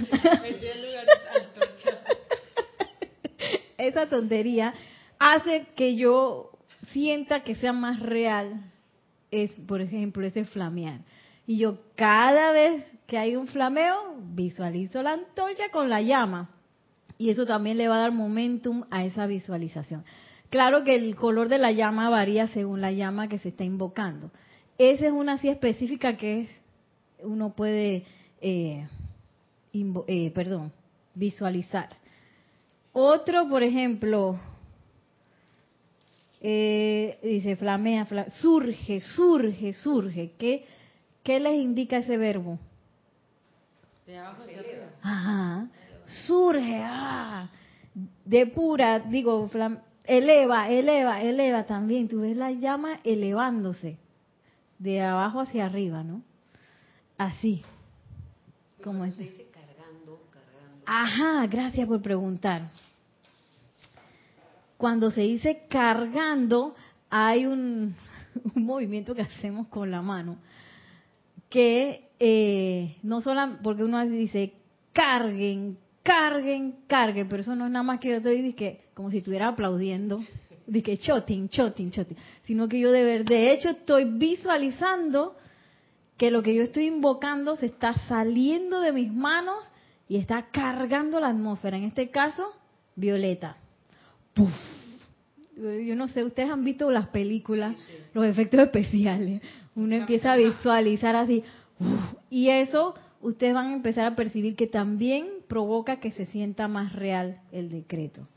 esa 3.80 4.08
tontería 4.08 4.74
hace 5.18 5.68
que 5.76 5.95
yo 5.95 6.52
sienta 6.91 7.43
que 7.43 7.56
sea 7.56 7.74
más 7.74 8.00
real, 8.00 8.72
es, 9.32 9.52
por 9.68 9.82
ejemplo, 9.82 10.26
ese 10.26 10.45
flamear. 10.45 11.02
Y 11.45 11.58
yo 11.58 11.80
cada 11.95 12.52
vez 12.52 12.84
que 13.10 13.18
hay 13.18 13.36
un 13.36 13.47
flameo, 13.47 14.16
visualizo 14.34 15.01
la 15.01 15.14
antorcha 15.14 15.70
con 15.72 15.89
la 15.89 16.01
llama. 16.01 16.51
Y 17.18 17.32
eso 17.32 17.45
también 17.45 17.78
le 17.78 17.89
va 17.89 17.95
a 17.95 18.01
dar 18.01 18.12
momentum 18.14 18.86
a 18.91 19.03
esa 19.03 19.26
visualización. 19.26 20.05
Claro 20.49 20.84
que 20.84 20.95
el 20.95 21.16
color 21.16 21.49
de 21.49 21.57
la 21.57 21.72
llama 21.72 22.10
varía 22.10 22.47
según 22.47 22.82
la 22.82 22.91
llama 22.91 23.28
que 23.28 23.39
se 23.39 23.49
está 23.49 23.66
invocando. 23.66 24.32
Esa 24.78 25.07
es 25.07 25.12
una 25.12 25.34
así 25.34 25.49
específica 25.49 26.16
que 26.16 26.47
uno 27.24 27.53
puede, 27.53 28.05
eh, 28.41 28.86
eh, 29.74 30.32
perdón, 30.34 30.72
visualizar. 31.16 31.89
Otro, 32.93 33.49
por 33.49 33.64
ejemplo, 33.64 34.39
eh, 36.41 37.20
dice 37.24 37.55
flamea, 37.55 38.07
surge, 38.39 39.01
surge, 39.01 39.74
surge, 39.74 40.32
que 40.38 40.64
¿qué 41.24 41.39
les 41.39 41.55
indica 41.55 41.97
ese 41.97 42.18
verbo? 42.18 42.60
De 44.10 44.18
abajo 44.18 44.41
hacia 44.41 44.60
arriba. 44.60 44.86
Ajá. 45.03 45.68
Surge, 46.26 46.82
ah, 46.84 47.47
depura, 48.26 48.97
digo, 49.01 49.47
flam- 49.51 49.82
eleva, 50.03 50.68
eleva, 50.68 51.22
eleva 51.22 51.66
también. 51.68 52.07
Tú 52.07 52.22
ves 52.22 52.36
la 52.36 52.49
llama 52.51 52.99
elevándose 53.03 53.99
de 54.80 55.01
abajo 55.03 55.41
hacia 55.41 55.68
arriba, 55.68 56.03
¿no? 56.03 56.24
Así. 57.20 57.62
Como 58.84 59.05
es. 59.05 59.14
se 59.16 59.26
dice 59.26 59.47
cargando, 59.53 60.24
cargando. 60.32 60.84
Ajá, 60.88 61.45
gracias 61.45 61.88
por 61.88 62.01
preguntar. 62.01 62.64
Cuando 64.78 65.12
se 65.12 65.22
dice 65.22 65.66
cargando, 65.70 66.74
hay 67.12 67.45
un, 67.45 67.95
un 68.55 68.66
movimiento 68.66 69.14
que 69.14 69.22
hacemos 69.22 69.68
con 69.68 69.91
la 69.91 70.01
mano, 70.01 70.38
que 71.50 72.10
eh, 72.20 72.97
no 73.04 73.22
solo, 73.22 73.58
porque 73.64 73.84
uno 73.84 74.06
dice 74.06 74.54
carguen, 74.93 75.78
carguen, 76.04 76.76
carguen, 76.88 77.28
pero 77.30 77.41
eso 77.41 77.56
no 77.56 77.66
es 77.66 77.72
nada 77.72 77.84
más 77.84 78.00
que 78.00 78.10
yo 78.10 78.16
estoy 78.18 78.41
dizque, 78.41 78.82
como 78.93 79.10
si 79.12 79.20
estuviera 79.20 79.47
aplaudiendo, 79.50 80.20
de 80.68 80.84
que 80.84 80.97
choting, 80.97 81.50
choting, 81.50 81.91
choting, 81.91 82.18
sino 82.43 82.68
que 82.68 82.80
yo 82.80 82.91
de 82.91 83.04
ver, 83.04 83.26
de 83.26 83.52
hecho 83.54 83.70
estoy 83.70 84.06
visualizando 84.06 85.36
que 86.18 86.32
lo 86.32 86.43
que 86.43 86.54
yo 86.54 86.64
estoy 86.64 86.86
invocando 86.86 87.56
se 87.56 87.68
está 87.68 87.93
saliendo 87.93 88.82
de 88.82 88.91
mis 88.91 89.12
manos 89.12 89.58
y 90.10 90.18
está 90.18 90.47
cargando 90.52 91.20
la 91.20 91.30
atmósfera. 91.30 91.78
En 91.78 91.86
este 91.86 92.10
caso, 92.10 92.52
violeta. 92.95 93.56
Puf. 94.34 94.52
Yo 95.56 95.95
no 95.95 96.08
sé, 96.10 96.24
ustedes 96.24 96.50
han 96.50 96.64
visto 96.64 96.89
las 96.91 97.08
películas, 97.08 97.76
los 98.14 98.26
efectos 98.26 98.60
especiales. 98.60 99.41
Uno 99.80 99.95
empieza 99.95 100.34
a 100.34 100.38
visualizar 100.38 101.15
así. 101.15 101.43
uf, 101.80 102.13
y 102.30 102.49
eso, 102.49 102.93
ustedes 103.21 103.53
van 103.53 103.67
a 103.67 103.75
empezar 103.75 104.05
a 104.05 104.15
percibir 104.15 104.55
que 104.55 104.67
también 104.67 105.27
provoca 105.47 105.99
que 105.99 106.11
se 106.11 106.25
sienta 106.25 106.67
más 106.67 106.93
real 106.93 107.39
el 107.51 107.69
decreto. 107.69 108.27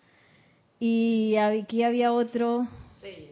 Y 0.78 1.36
aquí 1.36 1.82
había 1.82 2.12
otro, 2.12 2.66
Sella. 3.00 3.30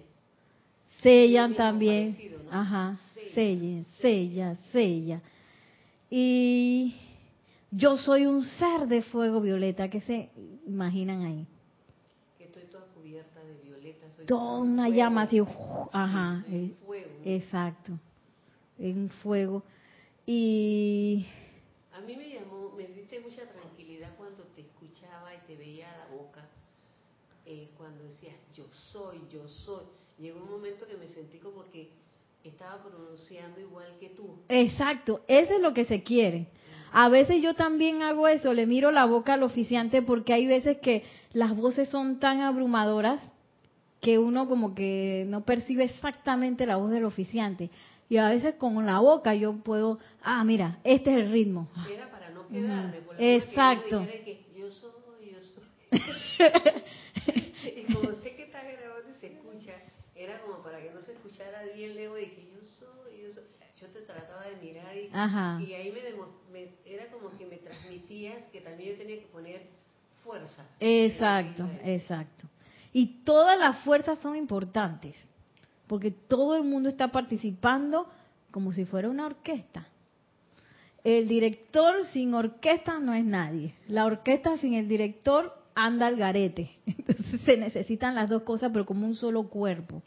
sellan 1.02 1.54
también. 1.54 2.12
parecido, 2.12 2.42
¿no? 2.42 2.52
Ajá, 2.52 2.98
sellen, 3.34 3.84
sella, 4.00 4.56
sella. 4.72 5.20
Y 6.10 6.94
yo 7.70 7.96
soy 7.96 8.26
un 8.26 8.44
ser 8.44 8.88
de 8.88 9.02
fuego 9.02 9.40
violeta, 9.40 9.88
¿qué 9.88 10.00
se 10.00 10.30
imaginan 10.66 11.22
ahí? 11.22 11.46
Que 12.36 12.44
estoy 12.44 12.64
toda 12.64 12.84
cubierta 12.86 13.40
de 13.40 13.54
violeta. 13.54 13.69
Toda 14.26 14.58
una 14.60 14.84
fuego. 14.84 14.96
llama 14.96 15.22
así, 15.22 15.38
Sí, 15.38 15.44
ajá, 15.92 16.44
soy 16.46 16.54
eh, 16.56 16.74
fuego. 16.86 17.10
exacto, 17.24 17.92
en 18.78 19.08
fuego. 19.08 19.62
Y 20.26 21.26
A 21.92 22.00
mí 22.02 22.16
me 22.16 22.28
llamó, 22.30 22.70
me 22.76 22.86
diste 22.86 23.20
mucha 23.20 23.42
tranquilidad 23.48 24.14
cuando 24.16 24.42
te 24.54 24.60
escuchaba 24.62 25.34
y 25.34 25.38
te 25.46 25.56
veía 25.56 25.86
la 25.98 26.14
boca, 26.16 26.46
eh, 27.46 27.68
cuando 27.76 28.04
decías 28.04 28.34
yo 28.54 28.64
soy, 28.70 29.20
yo 29.32 29.46
soy. 29.48 29.84
Llegó 30.18 30.40
un 30.42 30.50
momento 30.50 30.86
que 30.86 30.96
me 30.96 31.08
sentí 31.08 31.38
como 31.38 31.64
que 31.70 31.90
estaba 32.44 32.82
pronunciando 32.82 33.60
igual 33.60 33.86
que 33.98 34.10
tú. 34.10 34.36
Exacto, 34.48 35.22
eso 35.28 35.54
es 35.54 35.60
lo 35.60 35.74
que 35.74 35.84
se 35.84 36.02
quiere. 36.02 36.46
A 36.92 37.08
veces 37.08 37.42
yo 37.42 37.54
también 37.54 38.02
hago 38.02 38.28
eso, 38.28 38.52
le 38.52 38.66
miro 38.66 38.90
la 38.90 39.04
boca 39.06 39.34
al 39.34 39.42
oficiante 39.42 40.02
porque 40.02 40.32
hay 40.32 40.46
veces 40.46 40.78
que 40.78 41.04
las 41.32 41.56
voces 41.56 41.88
son 41.88 42.18
tan 42.18 42.40
abrumadoras 42.40 43.20
que 44.00 44.18
uno 44.18 44.48
como 44.48 44.74
que 44.74 45.24
no 45.28 45.42
percibe 45.44 45.84
exactamente 45.84 46.66
la 46.66 46.76
voz 46.76 46.90
del 46.90 47.04
oficiante. 47.04 47.70
Y 48.08 48.16
a 48.16 48.28
veces 48.30 48.54
con 48.56 48.84
la 48.86 48.98
boca 48.98 49.34
yo 49.34 49.54
puedo, 49.58 49.98
ah, 50.22 50.42
mira, 50.44 50.78
este 50.84 51.10
es 51.10 51.16
el 51.18 51.30
ritmo. 51.30 51.68
Era 51.94 52.10
para 52.10 52.30
no 52.30 52.48
quedarme. 52.48 52.94
Por 53.06 53.14
Exacto. 53.18 54.08
que 54.24 54.24
que 54.52 54.58
yo 54.58 54.70
soy, 54.70 55.30
yo 55.32 55.38
soy. 55.42 55.64
y 57.78 57.92
como 57.92 58.10
sé 58.22 58.34
que 58.34 58.44
está 58.44 58.62
grabando 58.62 59.10
y 59.10 59.20
se 59.20 59.26
escucha, 59.28 59.74
era 60.16 60.40
como 60.40 60.62
para 60.62 60.80
que 60.82 60.90
no 60.92 61.00
se 61.02 61.12
escuchara 61.12 61.62
bien 61.74 61.94
lejos 61.94 62.16
de 62.16 62.32
que 62.32 62.42
yo 62.52 62.60
soy, 62.78 63.22
yo 63.22 63.30
soy. 63.32 63.44
Yo 63.80 63.86
te 63.88 64.00
trataba 64.00 64.44
de 64.46 64.56
mirar 64.56 64.96
y, 64.96 65.08
Ajá. 65.12 65.62
y 65.66 65.72
ahí 65.74 65.92
me, 65.92 66.00
demo- 66.00 66.28
me- 66.52 66.74
era 66.84 67.06
como 67.12 67.30
que 67.38 67.46
me 67.46 67.56
transmitías 67.58 68.42
que 68.52 68.60
también 68.60 68.90
yo 68.90 68.96
tenía 68.98 69.18
que 69.20 69.26
poner 69.26 69.62
fuerza. 70.24 70.66
Exacto, 70.80 71.70
exacto. 71.84 72.46
Y 72.92 73.22
todas 73.24 73.58
las 73.58 73.78
fuerzas 73.84 74.18
son 74.20 74.36
importantes, 74.36 75.16
porque 75.86 76.10
todo 76.10 76.56
el 76.56 76.64
mundo 76.64 76.88
está 76.88 77.08
participando 77.08 78.06
como 78.50 78.72
si 78.72 78.84
fuera 78.84 79.08
una 79.08 79.26
orquesta. 79.26 79.86
El 81.02 81.28
director 81.28 82.04
sin 82.12 82.34
orquesta 82.34 82.98
no 82.98 83.14
es 83.14 83.24
nadie. 83.24 83.74
La 83.88 84.04
orquesta 84.04 84.56
sin 84.58 84.74
el 84.74 84.88
director 84.88 85.54
anda 85.74 86.06
al 86.06 86.16
garete. 86.16 86.70
Entonces 86.86 87.40
se 87.42 87.56
necesitan 87.56 88.14
las 88.14 88.28
dos 88.28 88.42
cosas, 88.42 88.70
pero 88.72 88.84
como 88.84 89.06
un 89.06 89.14
solo 89.14 89.44
cuerpo. 89.44 90.02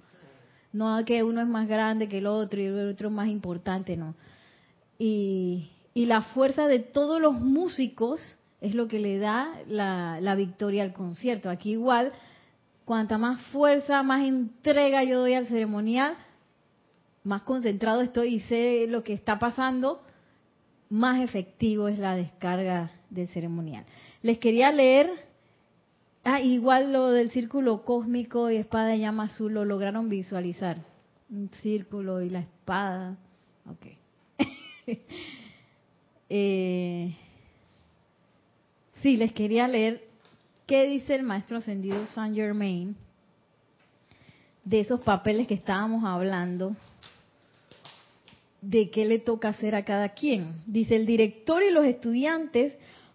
No 0.71 1.03
que 1.05 1.23
uno 1.23 1.41
es 1.41 1.47
más 1.47 1.67
grande 1.67 2.09
que 2.09 2.17
el 2.19 2.27
otro 2.27 2.59
y 2.61 2.65
el 2.65 2.89
otro 2.89 3.09
es 3.09 3.13
más 3.13 3.27
importante, 3.27 3.95
no. 3.95 4.15
Y, 4.99 5.71
y 5.93 6.05
la 6.05 6.21
fuerza 6.21 6.67
de 6.67 6.79
todos 6.79 7.21
los 7.21 7.36
músicos 7.36 8.19
es 8.61 8.73
lo 8.75 8.88
que 8.88 8.99
le 8.99 9.17
da 9.17 9.51
la, 9.67 10.19
la 10.21 10.36
victoria 10.36 10.84
al 10.84 10.93
concierto. 10.93 11.49
Aquí 11.49 11.71
igual, 11.71 12.11
cuanta 12.86 13.17
más 13.17 13.41
fuerza, 13.47 14.03
más 14.03 14.23
entrega 14.23 15.03
yo 15.03 15.19
doy 15.19 15.34
al 15.34 15.47
ceremonial, 15.47 16.15
más 17.23 17.43
concentrado 17.43 18.01
estoy 18.01 18.36
y 18.36 18.39
sé 18.41 18.86
lo 18.88 19.03
que 19.03 19.13
está 19.13 19.39
pasando, 19.39 20.01
más 20.89 21.21
efectivo 21.21 21.88
es 21.88 21.97
la 21.97 22.15
descarga 22.15 22.91
del 23.09 23.27
ceremonial. 23.29 23.86
Les 24.21 24.38
quería 24.38 24.71
leer, 24.71 25.09
ah, 26.23 26.41
igual 26.41 26.93
lo 26.93 27.09
del 27.11 27.31
círculo 27.31 27.84
cósmico 27.84 28.51
y 28.51 28.57
espada 28.57 28.89
de 28.89 28.99
llama 28.99 29.23
azul 29.23 29.53
lo 29.53 29.65
lograron 29.65 30.09
visualizar. 30.09 30.77
Un 31.29 31.49
círculo 31.61 32.21
y 32.21 32.29
la 32.29 32.41
espada. 32.41 33.17
Ok. 33.67 33.88
eh, 36.29 37.17
sí, 39.01 39.17
les 39.17 39.31
quería 39.31 39.67
leer 39.67 40.12
qué 40.74 40.88
dice 40.88 41.13
el 41.13 41.21
maestro 41.21 41.57
ascendido 41.57 42.03
Saint 42.07 42.36
Germain 42.36 42.95
de 44.65 44.80
esos 44.80 45.01
papeles 45.01 45.45
que 45.45 45.53
estábamos 45.53 46.03
hablando 46.03 46.76
de 48.59 48.89
qué 48.89 49.05
le 49.05 49.19
toca 49.19 49.49
hacer 49.49 49.76
a 49.76 49.86
cada 49.86 50.09
quien. 50.15 50.63
Dice, 50.65 50.95
el 50.95 51.05
director 51.05 51.61
y 51.61 51.69
los 51.69 51.86
estudiantes 51.86 52.74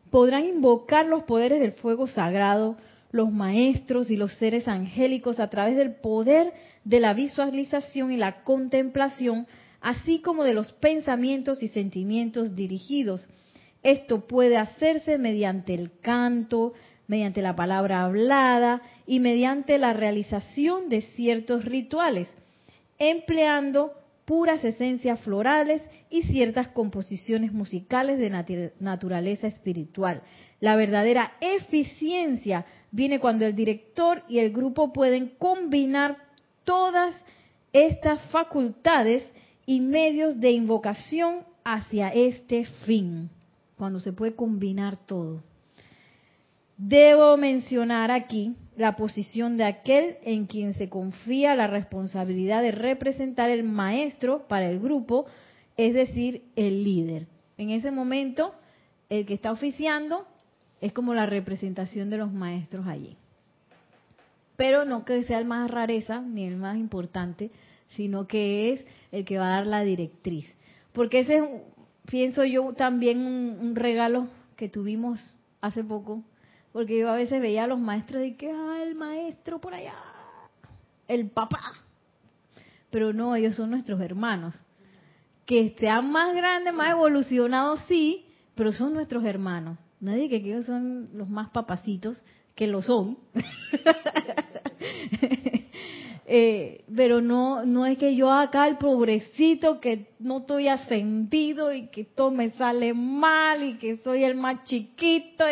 podrán 0.09 0.45
invocar 0.45 1.07
los 1.07 1.25
poderes 1.25 1.59
del 1.59 1.73
fuego 1.73 2.07
sagrado, 2.07 2.77
los 3.11 3.33
maestros 3.33 4.09
y 4.09 4.17
los 4.17 4.35
seres 4.35 4.69
angélicos 4.69 5.41
a 5.41 5.51
través 5.51 5.77
del 5.77 5.97
poder 5.97 6.53
de 6.85 7.01
la 7.01 7.13
visualización 7.13 8.13
y 8.13 8.19
la 8.19 8.45
contemplación, 8.45 9.49
así 9.81 10.21
como 10.21 10.45
de 10.45 10.55
los 10.55 10.73
pensamientos 10.75 11.61
y 11.61 11.67
sentimientos 11.67 12.55
dirigidos. 12.55 13.27
Esto 13.83 14.29
puede 14.29 14.59
hacerse 14.59 15.19
mediante 15.19 15.75
el 15.75 15.91
canto, 16.01 16.75
mediante 17.09 17.43
la 17.43 17.57
palabra 17.57 18.05
hablada 18.05 18.83
y 19.07 19.19
mediante 19.19 19.79
la 19.79 19.93
realización 19.93 20.89
de 20.89 21.01
ciertos 21.01 21.65
rituales, 21.65 22.29
empleando 22.99 23.93
puras 24.25 24.63
esencias 24.63 25.21
florales 25.23 25.81
y 26.11 26.23
ciertas 26.23 26.69
composiciones 26.69 27.53
musicales 27.53 28.19
de 28.19 28.31
natu- 28.31 28.73
naturaleza 28.79 29.47
espiritual. 29.47 30.23
La 30.61 30.77
verdadera 30.77 31.33
eficiencia 31.41 32.67
viene 32.91 33.21
cuando 33.21 33.47
el 33.47 33.57
director 33.57 34.23
y 34.29 34.41
el 34.41 34.53
grupo 34.53 34.93
pueden 34.93 35.33
combinar 35.39 36.19
todas 36.65 37.15
estas 37.73 38.21
facultades 38.31 39.23
y 39.65 39.81
medios 39.81 40.39
de 40.41 40.51
invocación 40.51 41.45
hacia 41.65 42.09
este 42.09 42.65
fin, 42.85 43.31
cuando 43.79 43.99
se 44.01 44.13
puede 44.13 44.35
combinar 44.35 44.97
todo. 45.07 45.43
Debo 46.79 47.37
mencionar 47.37 48.13
aquí 48.13 48.55
la 48.77 48.95
posición 48.95 49.57
de 49.57 49.65
aquel 49.65 50.17
en 50.23 50.47
quien 50.47 50.75
se 50.75 50.89
confía 50.89 51.57
la 51.57 51.67
responsabilidad 51.67 52.63
de 52.63 52.71
representar 52.71 53.51
el 53.51 53.65
maestro 53.65 54.47
para 54.47 54.71
el 54.71 54.79
grupo, 54.79 55.27
es 55.77 55.93
decir, 55.93 56.45
el 56.55 56.85
líder. 56.85 57.27
En 57.57 57.71
ese 57.71 57.91
momento, 57.91 58.55
el 59.09 59.27
que 59.27 59.35
está 59.35 59.51
oficiando 59.51 60.25
es 60.81 60.93
como 60.93 61.15
la 61.15 61.27
representación 61.27 62.11
de 62.11 62.19
los 62.19 62.33
maestros 62.33 62.87
allí. 62.87 63.17
Pero 64.55 64.85
no 64.85 65.05
que 65.05 65.25
sea 65.25 65.41
el 65.41 65.47
más 65.47 65.69
rareza 65.69 66.21
ni 66.21 66.45
el 66.45 66.57
más 66.57 66.77
importante, 66.77 67.51
sino 67.89 68.29
que 68.29 68.73
es 68.73 68.87
el 69.11 69.25
que 69.25 69.39
va 69.39 69.49
a 69.49 69.57
dar 69.57 69.67
la 69.67 69.83
directriz. 69.83 70.47
Porque 70.93 71.21
ese 71.21 71.39
es, 71.39 71.45
pienso 72.09 72.45
yo, 72.45 72.73
también 72.75 73.19
un, 73.19 73.59
un 73.61 73.75
regalo 73.75 74.29
que 74.55 74.69
tuvimos 74.69 75.35
hace 75.61 75.83
poco 75.83 76.23
porque 76.73 76.99
yo 76.99 77.11
a 77.11 77.17
veces 77.17 77.41
veía 77.41 77.65
a 77.65 77.67
los 77.67 77.79
maestros 77.79 78.25
y 78.25 78.35
que, 78.35 78.51
ah, 78.51 78.83
el 78.83 78.95
maestro 78.95 79.61
por 79.61 79.75
allá, 79.75 79.95
el 81.07 81.31
papá. 81.31 81.73
Pero 82.91 83.13
no, 83.13 83.35
ellos 83.35 83.57
son 83.57 83.71
nuestros 83.71 84.01
hermanos, 84.01 84.55
que 85.47 85.75
sean 85.79 86.11
más 86.11 86.35
grandes, 86.35 86.75
más 86.75 86.93
evolucionados, 86.93 87.81
sí, 87.89 88.27
pero 88.55 88.73
son 88.73 88.95
nuestros 88.95 89.25
hermanos. 89.25 89.79
Nadie 90.01 90.29
que 90.29 90.37
ellos 90.37 90.67
son 90.67 91.11
los 91.15 91.29
más 91.29 91.51
papacitos, 91.51 92.21
que 92.55 92.67
lo 92.67 92.83
son. 92.83 93.19
Eh, 96.31 96.85
pero 96.95 97.23
no 97.23 97.65
no 97.65 97.87
es 97.87 97.97
que 97.97 98.15
yo 98.15 98.31
acá 98.31 98.69
el 98.69 98.77
pobrecito 98.77 99.81
que 99.81 100.09
no 100.19 100.41
estoy 100.41 100.69
ascendido 100.69 101.73
y 101.73 101.87
que 101.87 102.05
todo 102.05 102.31
me 102.31 102.51
sale 102.51 102.93
mal 102.93 103.63
y 103.63 103.79
que 103.79 103.97
soy 103.97 104.25
el 104.25 104.35
más 104.35 104.63
chiquito 104.65 105.45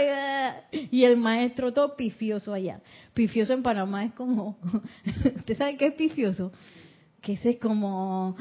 y, 0.70 1.02
el 1.02 1.16
maestro 1.16 1.72
todo 1.72 1.96
pifioso 1.96 2.52
allá. 2.52 2.82
Pifioso 3.14 3.54
en 3.54 3.62
Panamá 3.62 4.04
es 4.04 4.12
como, 4.12 4.58
¿usted 5.36 5.56
sabe 5.56 5.78
qué 5.78 5.86
es 5.86 5.94
pifioso? 5.94 6.52
Que 7.22 7.32
ese 7.32 7.50
es 7.50 7.56
como 7.56 8.36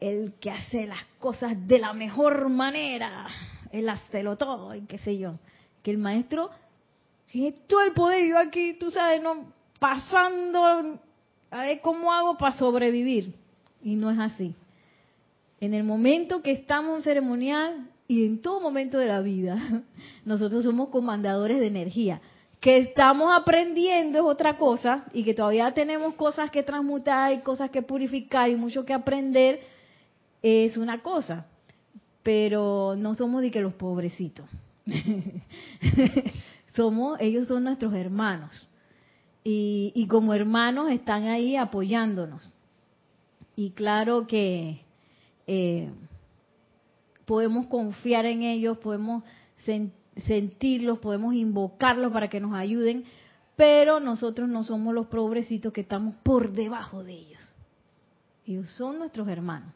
el 0.00 0.34
que 0.40 0.50
hace 0.50 0.84
las 0.88 1.04
cosas 1.20 1.68
de 1.68 1.78
la 1.78 1.92
mejor 1.92 2.48
manera, 2.48 3.28
el 3.70 3.88
hacerlo 3.88 4.36
todo 4.36 4.74
y 4.74 4.80
qué 4.80 4.98
sé 4.98 5.16
yo. 5.16 5.38
Que 5.84 5.92
el 5.92 5.98
maestro 5.98 6.50
tiene 7.30 7.52
todo 7.68 7.82
el 7.82 7.92
poder, 7.92 8.26
yo 8.26 8.36
aquí, 8.36 8.74
tú 8.80 8.90
sabes, 8.90 9.22
no 9.22 9.52
pasando 9.78 10.98
a 11.50 11.62
ver 11.62 11.80
cómo 11.80 12.12
hago 12.12 12.36
para 12.36 12.56
sobrevivir. 12.56 13.34
Y 13.82 13.94
no 13.94 14.10
es 14.10 14.18
así. 14.18 14.54
En 15.60 15.74
el 15.74 15.84
momento 15.84 16.42
que 16.42 16.52
estamos 16.52 16.96
en 16.96 17.02
ceremonial 17.02 17.90
y 18.08 18.26
en 18.26 18.42
todo 18.42 18.60
momento 18.60 18.98
de 18.98 19.06
la 19.06 19.20
vida, 19.20 19.58
nosotros 20.24 20.64
somos 20.64 20.88
comandadores 20.88 21.60
de 21.60 21.66
energía. 21.66 22.20
Que 22.60 22.78
estamos 22.78 23.30
aprendiendo 23.32 24.18
es 24.18 24.24
otra 24.24 24.56
cosa 24.56 25.04
y 25.12 25.22
que 25.24 25.34
todavía 25.34 25.72
tenemos 25.72 26.14
cosas 26.14 26.50
que 26.50 26.62
transmutar 26.62 27.32
y 27.32 27.40
cosas 27.40 27.70
que 27.70 27.82
purificar 27.82 28.50
y 28.50 28.56
mucho 28.56 28.84
que 28.84 28.94
aprender 28.94 29.60
es 30.42 30.76
una 30.76 31.02
cosa. 31.02 31.46
Pero 32.22 32.94
no 32.96 33.14
somos 33.14 33.42
de 33.42 33.50
que 33.50 33.60
los 33.60 33.74
pobrecitos. 33.74 34.46
somos, 36.74 37.18
ellos 37.20 37.46
son 37.46 37.64
nuestros 37.64 37.94
hermanos 37.94 38.68
y, 39.48 40.08
como 40.08 40.34
hermanos 40.34 40.90
están 40.90 41.28
ahí 41.28 41.54
apoyándonos. 41.54 42.50
Y 43.54 43.70
claro 43.70 44.26
que 44.26 44.80
eh, 45.46 45.88
podemos 47.26 47.68
confiar 47.68 48.26
en 48.26 48.42
ellos, 48.42 48.78
podemos 48.78 49.22
sentirlos, 50.26 50.98
podemos 50.98 51.32
invocarlos 51.34 52.12
para 52.12 52.28
que 52.28 52.40
nos 52.40 52.54
ayuden, 52.54 53.04
pero 53.54 54.00
nosotros 54.00 54.48
no 54.48 54.64
somos 54.64 54.92
los 54.92 55.06
pobrecitos 55.06 55.72
que 55.72 55.82
estamos 55.82 56.16
por 56.24 56.50
debajo 56.50 57.04
de 57.04 57.12
ellos. 57.12 57.40
Ellos 58.46 58.68
son 58.70 58.98
nuestros 58.98 59.28
hermanos. 59.28 59.72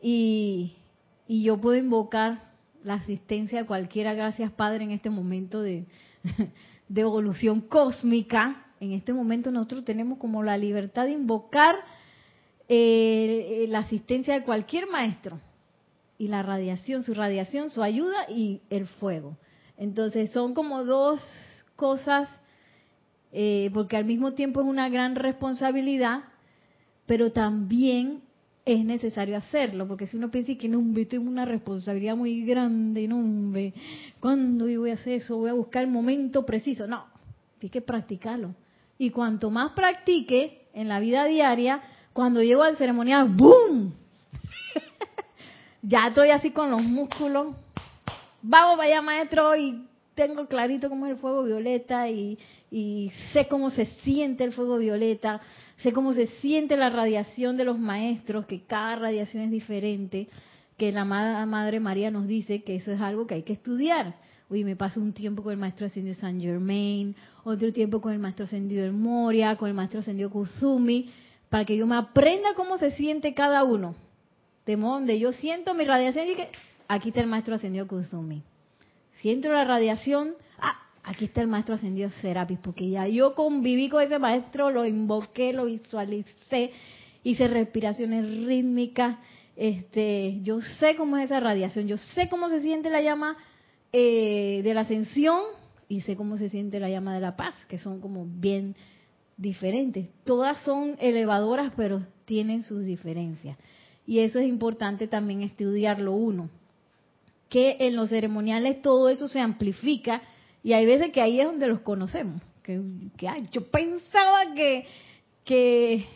Y, 0.00 0.76
y 1.26 1.42
yo 1.42 1.60
puedo 1.60 1.76
invocar 1.76 2.44
la 2.84 2.94
asistencia 2.94 3.58
de 3.58 3.66
cualquiera, 3.66 4.14
gracias 4.14 4.52
Padre, 4.52 4.84
en 4.84 4.92
este 4.92 5.10
momento 5.10 5.62
de, 5.62 5.84
de 6.88 7.00
evolución 7.00 7.60
cósmica, 7.60 8.66
en 8.80 8.92
este 8.92 9.12
momento 9.12 9.50
nosotros 9.50 9.84
tenemos 9.84 10.18
como 10.18 10.42
la 10.42 10.56
libertad 10.56 11.04
de 11.04 11.12
invocar 11.12 11.76
eh, 12.68 13.66
la 13.68 13.80
asistencia 13.80 14.34
de 14.34 14.42
cualquier 14.42 14.88
maestro 14.88 15.38
y 16.18 16.28
la 16.28 16.42
radiación, 16.42 17.02
su 17.02 17.14
radiación, 17.14 17.70
su 17.70 17.82
ayuda 17.82 18.28
y 18.28 18.60
el 18.70 18.86
fuego. 18.86 19.36
Entonces 19.76 20.30
son 20.32 20.54
como 20.54 20.84
dos 20.84 21.20
cosas, 21.76 22.28
eh, 23.32 23.70
porque 23.72 23.96
al 23.96 24.04
mismo 24.04 24.32
tiempo 24.32 24.60
es 24.60 24.66
una 24.66 24.88
gran 24.88 25.14
responsabilidad, 25.14 26.24
pero 27.06 27.32
también 27.32 28.22
es 28.64 28.84
necesario 28.84 29.36
hacerlo, 29.36 29.88
porque 29.88 30.06
si 30.06 30.16
uno 30.16 30.30
piensa 30.30 30.54
que 30.54 30.68
no, 30.68 30.80
tengo 31.06 31.28
una 31.28 31.44
responsabilidad 31.44 32.16
muy 32.16 32.44
grande, 32.44 33.08
no, 33.08 33.52
¿cuándo 34.20 34.66
voy 34.66 34.90
a 34.90 34.94
hacer 34.94 35.14
eso? 35.14 35.38
Voy 35.38 35.50
a 35.50 35.54
buscar 35.54 35.84
el 35.84 35.90
momento 35.90 36.46
preciso. 36.46 36.86
No, 36.86 37.06
hay 37.62 37.68
que 37.68 37.80
practicarlo. 37.80 38.54
Y 39.00 39.12
cuanto 39.12 39.50
más 39.50 39.72
practique 39.72 40.66
en 40.74 40.86
la 40.86 41.00
vida 41.00 41.24
diaria, 41.24 41.80
cuando 42.12 42.42
llego 42.42 42.64
al 42.64 42.76
ceremonial, 42.76 43.30
¡boom! 43.30 43.94
ya 45.82 46.08
estoy 46.08 46.28
así 46.28 46.50
con 46.50 46.70
los 46.70 46.82
músculos. 46.82 47.56
Vamos 48.42 48.76
vaya 48.76 49.00
maestro 49.00 49.56
y 49.56 49.86
tengo 50.14 50.46
clarito 50.48 50.90
cómo 50.90 51.06
es 51.06 51.12
el 51.12 51.18
fuego 51.18 51.44
violeta 51.44 52.10
y, 52.10 52.38
y 52.70 53.10
sé 53.32 53.48
cómo 53.48 53.70
se 53.70 53.86
siente 53.86 54.44
el 54.44 54.52
fuego 54.52 54.76
violeta, 54.76 55.40
sé 55.78 55.94
cómo 55.94 56.12
se 56.12 56.26
siente 56.26 56.76
la 56.76 56.90
radiación 56.90 57.56
de 57.56 57.64
los 57.64 57.78
maestros, 57.78 58.44
que 58.44 58.64
cada 58.64 58.96
radiación 58.96 59.44
es 59.44 59.50
diferente, 59.50 60.28
que 60.76 60.92
la 60.92 61.06
Madre 61.06 61.80
María 61.80 62.10
nos 62.10 62.26
dice 62.26 62.64
que 62.64 62.76
eso 62.76 62.92
es 62.92 63.00
algo 63.00 63.26
que 63.26 63.36
hay 63.36 63.44
que 63.44 63.54
estudiar 63.54 64.14
Uy, 64.50 64.64
me 64.64 64.74
paso 64.74 65.00
un 65.00 65.12
tiempo 65.12 65.44
con 65.44 65.52
el 65.52 65.58
maestro 65.58 65.86
ascendido 65.86 66.16
San 66.16 66.40
Germain, 66.40 67.14
otro 67.44 67.72
tiempo 67.72 68.00
con 68.00 68.12
el 68.12 68.18
maestro 68.18 68.46
ascendido 68.46 68.84
El 68.84 68.92
Moria, 68.92 69.54
con 69.54 69.68
el 69.68 69.74
maestro 69.74 70.00
ascendido 70.00 70.28
Kuzumi, 70.28 71.08
para 71.48 71.64
que 71.64 71.76
yo 71.76 71.86
me 71.86 71.94
aprenda 71.94 72.54
cómo 72.56 72.76
se 72.76 72.90
siente 72.90 73.32
cada 73.32 73.62
uno. 73.62 73.94
De 74.66 74.76
modo 74.76 74.94
donde 74.94 75.20
yo 75.20 75.30
siento 75.30 75.72
mi 75.72 75.84
radiación 75.84 76.26
y 76.26 76.34
que 76.34 76.48
aquí 76.88 77.10
está 77.10 77.20
el 77.20 77.28
maestro 77.28 77.54
ascendido 77.54 77.86
Kuzumi. 77.86 78.42
Siento 79.20 79.52
la 79.52 79.64
radiación, 79.64 80.34
ah, 80.58 80.82
aquí 81.04 81.26
está 81.26 81.42
el 81.42 81.46
maestro 81.46 81.76
ascendido 81.76 82.10
Serapis, 82.20 82.58
porque 82.58 82.90
ya 82.90 83.06
yo 83.06 83.36
conviví 83.36 83.88
con 83.88 84.02
ese 84.02 84.18
maestro, 84.18 84.72
lo 84.72 84.84
invoqué, 84.84 85.52
lo 85.52 85.66
visualicé, 85.66 86.72
hice 87.22 87.46
respiraciones 87.46 88.28
rítmicas, 88.46 89.16
este, 89.54 90.40
yo 90.42 90.60
sé 90.60 90.96
cómo 90.96 91.18
es 91.18 91.26
esa 91.26 91.38
radiación, 91.38 91.86
yo 91.86 91.98
sé 91.98 92.28
cómo 92.28 92.48
se 92.48 92.62
siente 92.62 92.90
la 92.90 93.00
llama 93.00 93.36
eh, 93.92 94.60
de 94.62 94.74
la 94.74 94.82
ascensión 94.82 95.40
y 95.88 96.02
sé 96.02 96.16
cómo 96.16 96.36
se 96.36 96.48
siente 96.48 96.78
la 96.80 96.88
llama 96.88 97.14
de 97.14 97.20
la 97.20 97.36
paz, 97.36 97.54
que 97.68 97.78
son 97.78 98.00
como 98.00 98.24
bien 98.24 98.76
diferentes. 99.36 100.08
Todas 100.24 100.62
son 100.62 100.96
elevadoras, 101.00 101.72
pero 101.76 102.06
tienen 102.24 102.62
sus 102.62 102.84
diferencias. 102.84 103.56
Y 104.06 104.20
eso 104.20 104.38
es 104.38 104.46
importante 104.46 105.08
también 105.08 105.42
estudiarlo 105.42 106.12
uno. 106.12 106.48
Que 107.48 107.76
en 107.80 107.96
los 107.96 108.10
ceremoniales 108.10 108.82
todo 108.82 109.08
eso 109.08 109.26
se 109.26 109.40
amplifica 109.40 110.22
y 110.62 110.74
hay 110.74 110.86
veces 110.86 111.10
que 111.10 111.20
ahí 111.20 111.40
es 111.40 111.46
donde 111.46 111.66
los 111.66 111.80
conocemos. 111.80 112.40
Que, 112.62 112.80
que 113.16 113.26
yo 113.50 113.66
pensaba 113.70 114.54
que, 114.54 114.86
que 115.44 116.06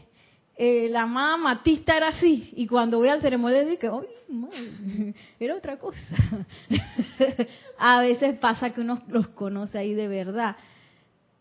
eh, 0.56 0.88
la 0.88 1.02
amada 1.02 1.36
Matista 1.36 1.96
era 1.96 2.08
así 2.08 2.52
y 2.54 2.66
cuando 2.66 2.98
voy 2.98 3.08
al 3.08 3.20
ceremonia 3.20 3.64
dije, 3.64 3.88
¡ay, 3.88 5.14
era 5.40 5.56
otra 5.56 5.78
cosa! 5.78 5.98
a 7.78 8.00
veces 8.00 8.38
pasa 8.38 8.70
que 8.70 8.80
uno 8.80 9.02
los 9.08 9.28
conoce 9.28 9.78
ahí 9.78 9.94
de 9.94 10.06
verdad. 10.06 10.56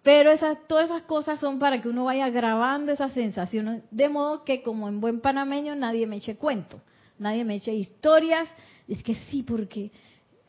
Pero 0.02 0.32
esas, 0.32 0.58
todas 0.68 0.90
esas 0.90 1.04
cosas 1.04 1.40
son 1.40 1.60
para 1.60 1.80
que 1.80 1.90
uno 1.90 2.06
vaya 2.06 2.30
grabando 2.30 2.92
esas 2.92 3.14
sensaciones, 3.14 3.84
de 3.92 4.10
modo 4.10 4.44
que 4.44 4.62
como 4.64 4.90
en 4.90 5.00
buen 5.00 5.22
panameño 5.22 5.76
nadie 5.76 6.08
me 6.08 6.18
eche 6.18 6.36
cuento, 6.36 6.82
nadie 7.20 7.46
me 7.46 7.56
eche 7.56 7.74
historias. 7.74 8.50
Es 8.88 9.02
que 9.04 9.16
sí, 9.16 9.44
porque 9.44 9.92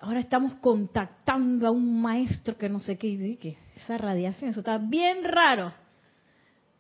ahora 0.01 0.21
estamos 0.21 0.55
contactando 0.55 1.69
a 1.69 1.71
un 1.71 2.01
maestro 2.01 2.57
que 2.57 2.69
no 2.69 2.81
sé 2.81 2.99
qué, 2.99 3.09
y 3.09 3.37
que 3.37 3.57
esa 3.77 3.99
radiación, 3.99 4.51
eso 4.51 4.61
está 4.61 4.79
bien 4.79 5.23
raro 5.23 5.84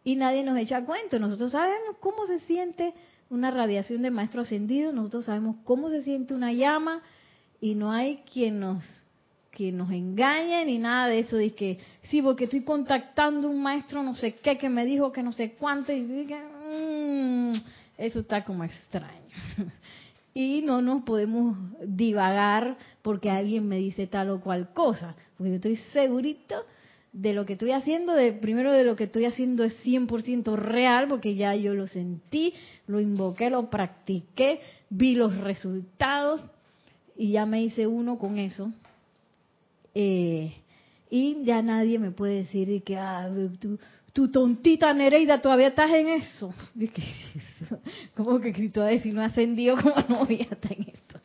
y 0.05 0.17
nadie 0.17 0.45
nos 0.45 0.59
echa 0.59 0.85
cuenta. 0.85 1.19
Nosotros 1.19 1.53
sabemos 1.53 1.97
cómo 1.99 2.27
se 2.27 2.39
siente 2.41 2.93
una 3.31 3.51
radiación 3.51 4.03
de 4.03 4.11
maestro 4.11 4.43
ascendido, 4.43 4.93
nosotros 4.93 5.25
sabemos 5.25 5.57
cómo 5.65 5.91
se 5.91 6.03
siente 6.03 6.35
una 6.35 6.53
llama 6.53 7.03
y 7.61 7.75
no 7.75 7.91
hay 7.91 8.19
quien 8.33 8.61
nos 8.61 8.85
quien 9.51 9.79
nos 9.79 9.93
engañe 9.93 10.65
ni 10.65 10.79
nada 10.79 11.07
de 11.07 11.21
eso 11.21 11.37
de 11.37 11.55
que 11.55 11.79
sí 12.11 12.21
porque 12.21 12.45
estoy 12.45 12.63
contactando 12.63 13.49
un 13.49 13.63
maestro 13.63 14.03
no 14.03 14.17
sé 14.17 14.35
qué 14.35 14.59
que 14.59 14.69
me 14.69 14.85
dijo 14.85 15.13
que 15.13 15.23
no 15.23 15.31
sé 15.31 15.53
cuánto 15.53 15.93
y 15.93 16.03
dije, 16.03 16.41
mmm, 16.67 17.55
eso 17.97 18.21
está 18.21 18.43
como 18.43 18.65
extraño 18.65 19.31
y 20.35 20.61
no 20.63 20.83
nos 20.83 21.05
podemos 21.05 21.57
divagar 21.85 22.77
porque 23.01 23.31
alguien 23.31 23.69
me 23.69 23.77
dice 23.77 24.09
tal 24.09 24.31
o 24.31 24.41
cual 24.41 24.73
cosa 24.73 25.15
porque 25.37 25.51
yo 25.51 25.57
estoy 25.57 25.77
segurito 25.93 26.67
de 27.15 27.33
lo 27.33 27.47
que 27.47 27.53
estoy 27.53 27.71
haciendo, 27.71 28.13
de 28.13 28.33
primero 28.33 28.73
de 28.73 28.83
lo 28.83 28.97
que 28.97 29.05
estoy 29.05 29.25
haciendo 29.25 29.63
es 29.63 29.75
100% 29.85 30.57
real, 30.57 31.07
porque 31.07 31.37
ya 31.37 31.55
yo 31.55 31.73
lo 31.73 31.87
sentí, 31.87 32.55
lo 32.89 33.01
invoqué, 33.01 33.51
lo 33.51 33.71
practiqué, 33.71 34.61
vi 34.91 35.15
los 35.15 35.39
resultados 35.39 36.41
y 37.17 37.31
ya 37.31 37.47
me 37.47 37.63
hice 37.63 37.87
uno 37.87 38.19
con 38.19 38.39
eso. 38.39 38.73
Eh, 39.95 40.55
y 41.09 41.45
ya 41.45 41.63
nadie 41.63 42.01
me 42.01 42.11
puede 42.11 42.39
decir 42.39 42.83
que 42.83 42.97
ah, 42.97 43.31
tu, 44.13 44.29
tontita 44.29 44.93
Nereida 44.93 45.41
todavía 45.41 45.69
estás 45.69 45.93
en 45.93 46.09
eso. 46.09 46.53
¿Cómo 48.17 48.41
que 48.41 48.53
Cristo 48.53 48.83
a 48.83 48.87
decir 48.87 49.15
no 49.15 49.23
ascendió? 49.23 49.77
como 49.81 49.95
no 50.09 50.27
voy 50.27 50.41
a 50.41 50.53
estar 50.53 50.73
en 50.73 50.89
esto? 50.89 51.21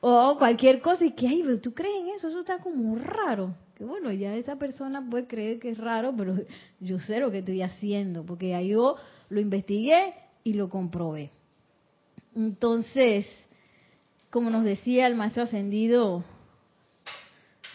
o 0.00 0.36
cualquier 0.38 0.80
cosa 0.80 1.04
y 1.04 1.10
que, 1.10 1.26
ay, 1.26 1.42
¿tú 1.60 1.74
crees 1.74 1.96
en 2.00 2.10
eso? 2.10 2.28
Eso 2.28 2.40
está 2.40 2.58
como 2.58 2.94
raro 2.94 3.56
bueno, 3.86 4.12
ya 4.12 4.34
esa 4.34 4.56
persona 4.56 5.04
puede 5.08 5.26
creer 5.26 5.58
que 5.58 5.70
es 5.70 5.78
raro, 5.78 6.14
pero 6.16 6.36
yo 6.80 6.98
sé 7.00 7.20
lo 7.20 7.30
que 7.30 7.38
estoy 7.38 7.62
haciendo, 7.62 8.24
porque 8.24 8.50
ya 8.50 8.62
yo 8.62 8.96
lo 9.28 9.40
investigué 9.40 10.14
y 10.44 10.54
lo 10.54 10.68
comprobé. 10.68 11.30
Entonces, 12.34 13.26
como 14.30 14.50
nos 14.50 14.64
decía 14.64 15.06
el 15.06 15.14
maestro 15.14 15.42
ascendido 15.42 16.24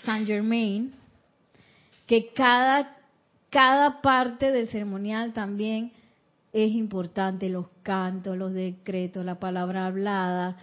Saint 0.04 0.28
Germain, 0.28 0.94
que 2.08 2.34
cada, 2.34 2.98
cada 3.50 4.02
parte 4.02 4.52
del 4.52 4.70
ceremonial 4.70 5.34
también 5.34 5.92
es 6.54 6.72
importante, 6.72 7.50
los 7.50 7.68
cantos, 7.84 8.38
los 8.38 8.54
decretos, 8.54 9.26
la 9.26 9.40
palabra 9.40 9.86
hablada, 9.86 10.58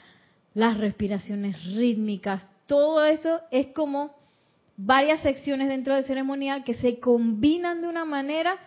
las 0.54 0.78
respiraciones 0.78 1.62
rítmicas, 1.74 2.48
todo 2.66 3.04
eso 3.04 3.40
es 3.50 3.68
como 3.68 4.14
varias 4.76 5.20
secciones 5.20 5.68
dentro 5.68 5.94
del 5.94 6.04
ceremonial 6.04 6.64
que 6.64 6.74
se 6.74 6.98
combinan 6.98 7.80
de 7.80 7.88
una 7.88 8.04
manera 8.04 8.58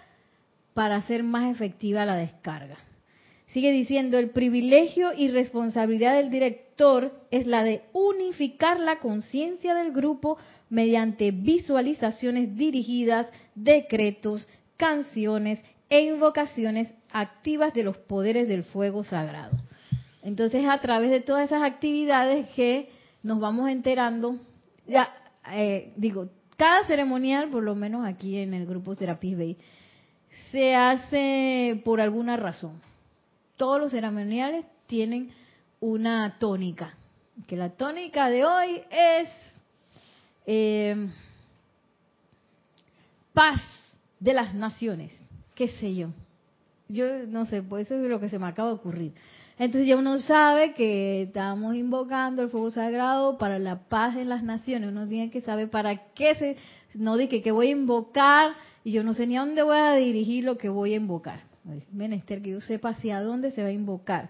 para 0.74 0.98
hacer 0.98 1.24
más 1.24 1.52
efectiva 1.52 2.06
la 2.06 2.16
descarga. 2.16 2.78
Sigue 3.48 3.72
diciendo, 3.72 4.20
el 4.20 4.32
privilegio 4.32 5.14
y 5.14 5.30
responsabilidad 5.30 6.16
del 6.16 6.30
director 6.30 7.12
es 7.32 7.48
la 7.48 7.64
de 7.64 7.82
unificar 7.94 8.80
la 8.80 9.00
conciencia 9.00 9.74
del 9.74 9.92
grupo 9.92 10.38
mediante 10.70 11.32
visualizaciones 11.32 12.56
dirigidas, 12.56 13.28
decretos, 13.56 14.48
canciones 14.76 15.60
e 15.90 16.02
invocaciones 16.02 16.90
activas 17.12 17.74
de 17.74 17.84
los 17.84 17.98
poderes 17.98 18.48
del 18.48 18.64
fuego 18.64 19.04
sagrado. 19.04 19.58
Entonces, 20.22 20.66
a 20.68 20.80
través 20.82 21.10
de 21.10 21.22
todas 21.22 21.46
esas 21.46 21.64
actividades 21.64 22.50
que 22.50 22.90
nos 23.24 23.40
vamos 23.40 23.70
enterando, 23.70 24.38
ya 24.86 25.10
eh, 25.54 25.94
digo, 25.96 26.30
cada 26.56 26.86
ceremonial, 26.86 27.50
por 27.50 27.64
lo 27.64 27.76
menos 27.76 28.06
aquí 28.06 28.38
en 28.38 28.54
el 28.54 28.66
grupo 28.66 28.96
Serapis 28.96 29.38
Bay, 29.38 29.58
se 30.52 30.76
hace 30.76 31.82
por 31.86 32.02
alguna 32.02 32.38
razón. 32.38 32.82
Todos 33.56 33.80
los 33.80 33.92
ceremoniales 33.92 34.66
tienen 34.88 35.32
una 35.80 36.38
tónica, 36.40 36.96
que 37.48 37.56
la 37.56 37.70
tónica 37.70 38.30
de 38.30 38.46
hoy 38.46 38.82
es 38.90 39.30
eh, 40.46 41.10
paz 43.34 43.62
de 44.20 44.34
las 44.34 44.54
naciones, 44.54 45.12
qué 45.54 45.68
sé 45.68 45.94
yo. 45.94 46.10
Yo 46.90 47.28
no 47.28 47.46
sé, 47.46 47.62
pues 47.62 47.86
eso 47.86 47.96
es 47.96 48.10
lo 48.10 48.20
que 48.20 48.30
se 48.30 48.40
me 48.40 48.48
acaba 48.48 48.70
de 48.70 48.76
ocurrir. 48.76 49.14
Entonces 49.60 49.88
ya 49.88 49.98
uno 49.98 50.20
sabe 50.20 50.74
que 50.74 51.24
estamos 51.24 51.76
invocando 51.76 52.44
el 52.44 52.50
fuego 52.50 52.70
sagrado 52.70 53.38
para 53.40 53.58
la 53.58 53.88
paz 53.88 54.16
en 54.16 54.30
las 54.30 54.44
naciones. 54.44 54.90
Uno 54.90 55.08
tiene 55.08 55.32
que 55.32 55.42
saber 55.42 55.70
para 55.70 56.14
qué 56.14 56.36
se... 56.36 56.58
No 56.94 57.18
dije 57.18 57.42
que 57.42 57.52
voy 57.52 57.68
a 57.68 57.72
invocar 57.72 58.54
y 58.84 58.92
yo 58.92 59.04
no 59.04 59.14
sé 59.14 59.26
ni 59.26 59.36
a 59.36 59.42
dónde 59.42 59.64
voy 59.64 59.78
a 59.78 59.94
dirigir 59.96 60.44
lo 60.44 60.58
que 60.58 60.70
voy 60.70 60.94
a 60.94 60.98
invocar. 60.98 61.42
menester 61.92 62.42
que 62.42 62.52
yo 62.52 62.62
sepa 62.62 62.90
hacia 62.90 63.22
dónde 63.22 63.52
se 63.52 63.64
va 63.64 63.70
a 63.70 63.74
invocar. 63.74 64.30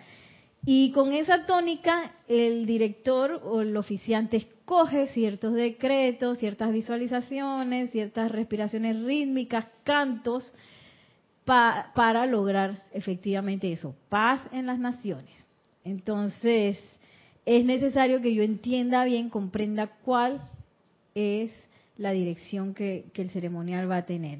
Y 0.65 0.91
con 0.91 1.13
esa 1.13 1.45
tónica, 1.45 2.11
el 2.27 2.65
director 2.65 3.41
o 3.43 3.61
el 3.61 3.75
oficiante 3.77 4.37
escoge 4.37 5.07
ciertos 5.07 5.53
decretos, 5.53 6.39
ciertas 6.39 6.71
visualizaciones, 6.71 7.91
ciertas 7.91 8.31
respiraciones 8.31 9.01
rítmicas, 9.03 9.65
cantos, 9.83 10.53
para 11.47 12.25
lograr 12.25 12.83
efectivamente 12.91 13.71
eso, 13.71 13.95
paz 14.09 14.41
en 14.51 14.65
las 14.65 14.79
naciones. 14.79 15.31
Entonces, 15.85 16.77
es 17.45 17.63
necesario 17.63 18.21
que 18.21 18.35
yo 18.35 18.43
entienda 18.43 19.05
bien, 19.05 19.29
comprenda 19.29 19.87
cuál 20.03 20.41
es 21.15 21.51
la 21.95 22.11
dirección 22.11 22.73
que, 22.73 23.05
que 23.13 23.21
el 23.21 23.29
ceremonial 23.29 23.89
va 23.89 23.97
a 23.97 24.05
tener. 24.05 24.39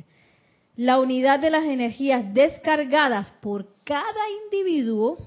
La 0.76 1.00
unidad 1.00 1.40
de 1.40 1.50
las 1.50 1.64
energías 1.64 2.34
descargadas 2.34 3.32
por 3.40 3.70
cada 3.86 4.30
individuo 4.44 5.18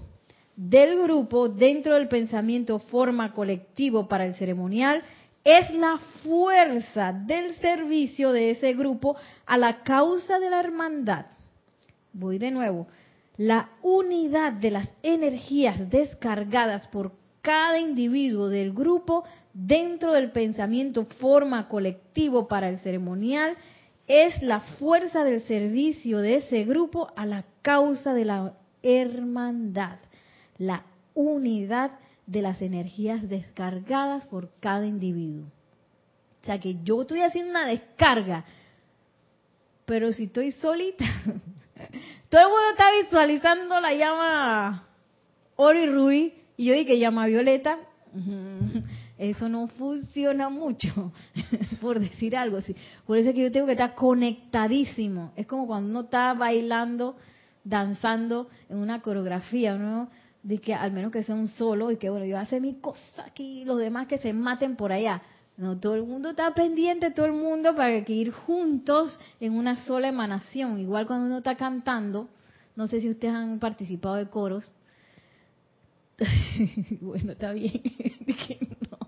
del 0.55 1.03
grupo 1.03 1.49
dentro 1.49 1.95
del 1.95 2.09
pensamiento 2.09 2.79
forma 2.79 3.33
colectivo 3.33 4.07
para 4.07 4.27
el 4.27 4.35
ceremonial 4.35 5.03
es 5.43 5.71
la 5.71 5.97
fuerza 6.23 7.15
del 7.15 7.55
servicio 7.57 8.33
de 8.33 8.51
ese 8.51 8.75
grupo 8.75 9.17
a 9.47 9.57
la 9.57 9.83
causa 9.83 10.39
de 10.39 10.51
la 10.51 10.61
hermandad 10.61 11.25
Voy 12.13 12.39
de 12.39 12.51
nuevo. 12.51 12.87
La 13.37 13.71
unidad 13.83 14.53
de 14.53 14.71
las 14.71 14.89
energías 15.03 15.91
descargadas 15.91 16.87
por 16.89 17.13
cada 17.43 17.79
individuo 17.79 18.49
del 18.49 18.73
grupo 18.73 19.25
dentro 19.55 20.13
del 20.13 20.31
pensamiento 20.31 21.07
forma 21.07 21.69
colectivo 21.69 22.49
para 22.49 22.69
el 22.69 22.79
ceremonial 22.81 23.57
es 24.07 24.43
la 24.43 24.61
fuerza 24.61 25.25
del 25.25 25.43
servicio 25.43 26.19
de 26.19 26.37
ese 26.37 26.65
grupo 26.65 27.13
a 27.17 27.27
la 27.27 27.45
causa 27.63 28.13
de 28.13 28.25
la 28.25 28.55
hermandad, 28.83 29.99
la 30.59 30.85
unidad 31.15 31.93
de 32.27 32.43
las 32.43 32.61
energías 32.61 33.29
descargadas 33.29 34.27
por 34.27 34.51
cada 34.61 34.87
individuo. 34.87 35.47
O 36.43 36.47
sea 36.47 36.59
que 36.59 36.77
yo 36.83 37.03
estoy 37.03 37.23
haciendo 37.23 37.51
una 37.51 37.67
descarga, 37.67 38.45
pero 39.85 40.13
si 40.13 40.25
estoy 40.25 40.53
solita, 40.53 41.05
Todo 42.29 42.41
el 42.41 42.47
mundo 42.49 42.71
está 42.71 42.85
visualizando 43.03 43.81
la 43.81 43.95
llama 43.95 44.85
oro 45.57 45.79
y 45.79 46.33
y 46.57 46.65
yo 46.67 46.75
dije 46.75 46.99
llama 46.99 47.27
violeta. 47.27 47.79
Eso 49.19 49.51
no 49.51 49.67
funciona 49.67 50.49
mucho, 50.49 51.13
por 51.83 52.01
decir 52.01 52.35
algo 52.35 52.57
así. 52.57 52.75
Por 53.07 53.19
eso 53.19 53.29
es 53.29 53.35
que 53.35 53.43
yo 53.43 53.53
tengo 53.53 53.67
que 53.67 53.73
estar 53.73 53.95
conectadísimo. 53.95 55.33
Es 55.37 55.47
como 55.47 55.67
cuando 55.67 55.91
uno 55.91 56.01
está 56.01 56.33
bailando, 56.33 57.17
danzando 57.63 58.49
en 58.71 58.79
una 58.79 59.03
coreografía, 59.03 59.75
¿no? 59.75 60.09
De 60.43 60.57
que 60.57 60.73
al 60.73 60.93
menos 60.93 61.13
que 61.13 61.23
sea 61.23 61.35
un 61.35 61.49
solo 61.49 61.91
y 61.91 61.99
que 61.99 62.09
bueno, 62.09 62.25
yo 62.25 62.39
hace 62.39 62.61
mi 62.61 62.81
cosa 62.81 63.27
aquí, 63.27 63.63
los 63.67 63.79
demás 63.79 64.07
que 64.07 64.17
se 64.17 64.33
maten 64.33 64.75
por 64.75 64.91
allá. 64.91 65.21
No, 65.61 65.79
todo 65.79 65.95
el 65.95 66.05
mundo 66.05 66.31
está 66.31 66.55
pendiente, 66.55 67.11
todo 67.11 67.27
el 67.27 67.33
mundo 67.33 67.77
para 67.77 68.03
que 68.03 68.15
ir 68.15 68.31
juntos 68.31 69.21
en 69.41 69.53
una 69.53 69.85
sola 69.85 70.09
emanación. 70.09 70.81
Igual 70.81 71.07
cuando 71.07 71.27
uno 71.27 71.39
está 71.39 71.55
cantando, 71.55 72.31
no 72.77 72.87
sé 72.87 73.03
si 73.03 73.11
ustedes 73.11 73.35
han 73.35 73.59
participado 73.59 74.15
de 74.15 74.27
coros. 74.31 74.73
bueno, 77.03 77.33
está 77.33 77.53
bien. 77.53 77.79
no. 78.91 78.99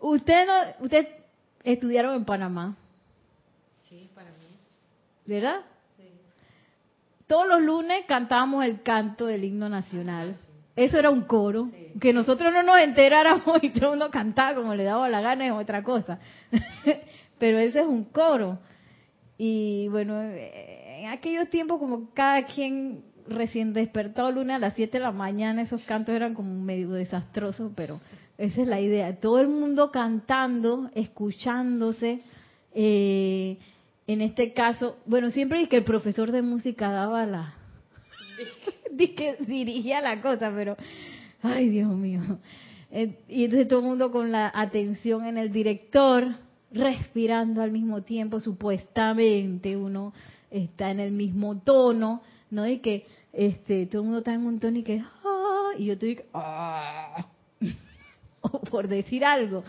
Ustedes 0.08 0.46
no, 0.46 0.84
ustedes 0.84 1.08
estudiaron 1.62 2.14
en 2.14 2.24
Panamá. 2.24 2.74
Sí, 3.86 4.08
para 4.14 4.30
mí. 4.30 4.46
¿Verdad? 5.26 5.60
Sí. 5.98 6.08
Todos 7.26 7.46
los 7.48 7.60
lunes 7.60 8.06
cantábamos 8.08 8.64
el 8.64 8.80
canto 8.82 9.26
del 9.26 9.44
himno 9.44 9.68
nacional. 9.68 10.38
Eso 10.76 10.98
era 10.98 11.10
un 11.10 11.22
coro. 11.22 11.70
Que 12.00 12.12
nosotros 12.12 12.52
no 12.52 12.62
nos 12.62 12.78
enteráramos 12.78 13.58
y 13.62 13.70
todo 13.70 13.92
el 13.92 13.98
mundo 13.98 14.10
cantaba 14.10 14.56
como 14.56 14.74
le 14.74 14.84
daba 14.84 15.08
la 15.08 15.20
gana 15.20 15.46
es 15.46 15.52
otra 15.52 15.82
cosa. 15.82 16.18
Pero 17.38 17.58
ese 17.58 17.80
es 17.80 17.86
un 17.86 18.04
coro. 18.04 18.58
Y 19.38 19.88
bueno, 19.88 20.20
en 20.20 21.06
aquellos 21.08 21.48
tiempos 21.50 21.78
como 21.78 22.10
cada 22.14 22.44
quien 22.44 23.02
recién 23.26 23.72
despertado 23.72 24.30
lunes 24.30 24.56
a 24.56 24.58
las 24.58 24.74
7 24.74 24.98
de 24.98 25.02
la 25.04 25.12
mañana, 25.12 25.62
esos 25.62 25.82
cantos 25.82 26.14
eran 26.14 26.34
como 26.34 26.54
medio 26.60 26.90
desastrosos, 26.90 27.72
pero 27.74 28.00
esa 28.38 28.62
es 28.62 28.68
la 28.68 28.80
idea. 28.80 29.16
Todo 29.18 29.40
el 29.40 29.48
mundo 29.48 29.90
cantando, 29.90 30.90
escuchándose. 30.94 32.20
Eh, 32.74 33.58
en 34.06 34.20
este 34.20 34.52
caso, 34.52 34.98
bueno, 35.06 35.30
siempre 35.30 35.62
es 35.62 35.68
que 35.68 35.78
el 35.78 35.84
profesor 35.84 36.30
de 36.30 36.42
música 36.42 36.90
daba 36.90 37.24
la, 37.24 37.54
que 39.16 39.36
dirigía 39.46 40.00
la 40.00 40.20
cosa, 40.20 40.52
pero, 40.54 40.76
ay 41.42 41.68
Dios 41.68 41.92
mío. 41.94 42.20
Eh, 42.90 43.18
y 43.28 43.44
entonces 43.44 43.68
todo 43.68 43.80
el 43.80 43.86
mundo 43.86 44.10
con 44.10 44.30
la 44.30 44.50
atención 44.54 45.26
en 45.26 45.36
el 45.36 45.52
director, 45.52 46.36
respirando 46.70 47.62
al 47.62 47.70
mismo 47.70 48.02
tiempo, 48.02 48.40
supuestamente 48.40 49.76
uno 49.76 50.12
está 50.50 50.90
en 50.90 51.00
el 51.00 51.12
mismo 51.12 51.58
tono, 51.58 52.22
¿no? 52.50 52.62
De 52.62 52.80
que 52.80 53.06
este, 53.32 53.86
todo 53.86 54.02
el 54.02 54.06
mundo 54.06 54.18
está 54.18 54.34
en 54.34 54.46
un 54.46 54.60
tono 54.60 54.78
y 54.78 54.82
que, 54.84 55.02
ah", 55.24 55.70
y 55.76 55.86
yo 55.86 55.94
estoy, 55.94 56.20
ah", 56.32 57.26
o 58.40 58.60
por 58.60 58.86
decir 58.86 59.24
algo, 59.24 59.64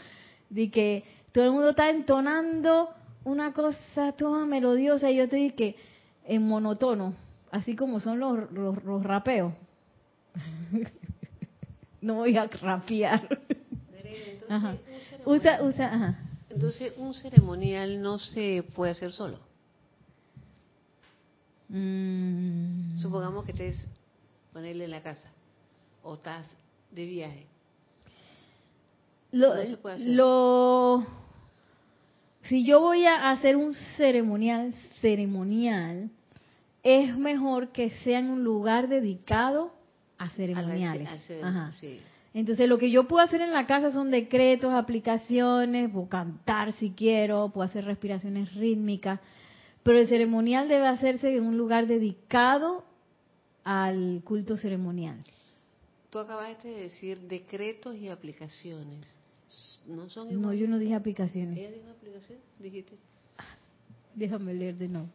de 0.50 0.70
que 0.70 1.04
todo 1.32 1.46
el 1.46 1.52
mundo 1.52 1.72
está 1.72 1.90
entonando 1.90 2.90
una 3.24 3.54
cosa 3.54 4.12
toda 4.12 4.46
melodiosa 4.46 5.10
y 5.10 5.18
yo 5.18 5.28
dije 5.28 5.56
que 5.56 5.76
en 6.26 6.48
monotono, 6.48 7.16
así 7.56 7.76
como 7.76 8.00
son 8.02 8.20
los, 8.20 8.52
los, 8.52 9.04
rapeos. 9.04 9.54
no 12.02 12.16
voy 12.16 12.36
a 12.38 12.48
rapear. 12.48 13.40
Entonces, 16.50 16.94
un 16.98 17.14
ceremonial 17.14 18.02
no 18.02 18.20
se 18.20 18.64
puede 18.76 18.92
hacer 18.92 19.14
solo. 19.14 19.40
Mm. 21.70 22.98
Supongamos 22.98 23.46
que 23.46 23.52
estés 23.52 23.88
ponerle 24.52 24.86
en 24.86 24.92
la 24.92 25.02
casa 25.02 25.32
o 26.04 26.16
estás 26.16 26.46
de 26.92 27.06
viaje. 27.06 27.48
Lo, 29.32 29.54
lo, 29.98 31.06
si 32.44 32.66
yo 32.66 32.80
voy 32.80 33.06
a 33.06 33.32
hacer 33.32 33.56
un 33.56 33.74
ceremonial, 33.98 34.74
ceremonial, 35.02 36.10
es 36.86 37.18
mejor 37.18 37.70
que 37.74 37.90
sea 37.90 38.20
en 38.20 38.30
un 38.30 38.44
lugar 38.44 38.88
dedicado 38.88 39.74
a 40.20 40.30
ceremoniales. 40.30 41.08
A 41.10 41.18
cer- 41.18 41.44
Ajá. 41.44 41.72
sí. 41.82 42.00
Entonces, 42.34 42.70
lo 42.70 42.78
que 42.78 42.92
yo 42.92 43.08
puedo 43.08 43.24
hacer 43.26 43.42
en 43.42 43.52
la 43.52 43.66
casa 43.66 43.92
son 43.92 44.12
decretos, 44.12 44.72
aplicaciones, 44.74 45.90
puedo 45.90 46.08
cantar 46.10 46.74
si 46.74 46.92
quiero, 46.92 47.50
puedo 47.50 47.66
hacer 47.66 47.86
respiraciones 47.86 48.54
rítmicas, 48.54 49.20
pero 49.84 49.98
el 50.00 50.08
ceremonial 50.08 50.68
debe 50.68 50.86
hacerse 50.88 51.36
en 51.36 51.44
un 51.46 51.58
lugar 51.58 51.88
dedicado 51.88 52.84
al 53.64 54.22
culto 54.24 54.56
ceremonial. 54.58 55.18
Tú 56.12 56.20
acabaste 56.20 56.68
de 56.68 56.82
decir 56.82 57.20
decretos 57.22 57.96
y 57.96 58.10
aplicaciones. 58.10 59.18
¿No 59.88 60.08
son 60.10 60.28
No, 60.28 60.34
iguales? 60.54 60.60
yo 60.62 60.68
no 60.68 60.78
dije 60.78 60.94
aplicaciones. 60.94 61.58
¿Ella 61.58 61.72
dijo 61.72 61.90
aplicación? 61.90 62.38
Dijiste. 62.60 62.96
Déjame 64.14 64.54
leer 64.54 64.76
de 64.78 64.88
nuevo. 64.88 65.08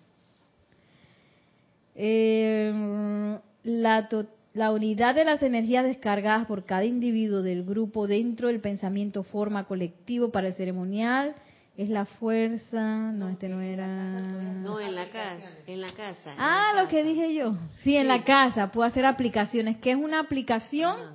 Eh, 1.95 3.39
la, 3.63 4.09
la 4.55 4.73
unidad 4.73 5.15
de 5.15 5.25
las 5.25 5.43
energías 5.43 5.85
descargadas 5.85 6.47
por 6.47 6.65
cada 6.65 6.85
individuo 6.85 7.43
del 7.43 7.65
grupo 7.65 8.07
dentro 8.07 8.49
del 8.49 8.61
pensamiento 8.61 9.23
forma 9.23 9.65
colectivo 9.65 10.31
para 10.31 10.49
el 10.49 10.55
ceremonial 10.55 11.35
es 11.77 11.89
la 11.89 12.05
fuerza. 12.05 13.13
No, 13.13 13.29
este 13.31 13.49
no 13.49 13.61
era. 13.63 13.87
No, 13.87 14.79
en 14.81 14.95
la 14.95 15.09
casa. 15.11 15.49
En 15.67 15.81
la 15.81 15.93
casa. 15.95 16.35
en 16.35 16.39
Ah, 16.39 16.73
la 16.75 16.83
lo 16.83 16.89
que 16.89 17.03
dije 17.03 17.35
yo. 17.35 17.57
Sí, 17.83 17.97
en 17.97 18.09
la 18.09 18.25
casa 18.25 18.71
puedo 18.71 18.87
hacer 18.87 19.07
aplicaciones. 19.07 19.79
¿Qué 19.79 19.93
es 19.93 19.97
una 19.97 20.21
aplicación? 20.21 20.97
Ah, 20.99 21.15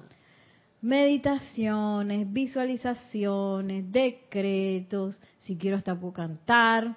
Meditaciones, 0.81 2.31
visualizaciones, 2.31 3.91
decretos. 3.91 5.21
Si 5.39 5.55
quiero 5.57 5.77
hasta 5.77 5.99
puedo 5.99 6.13
cantar. 6.13 6.95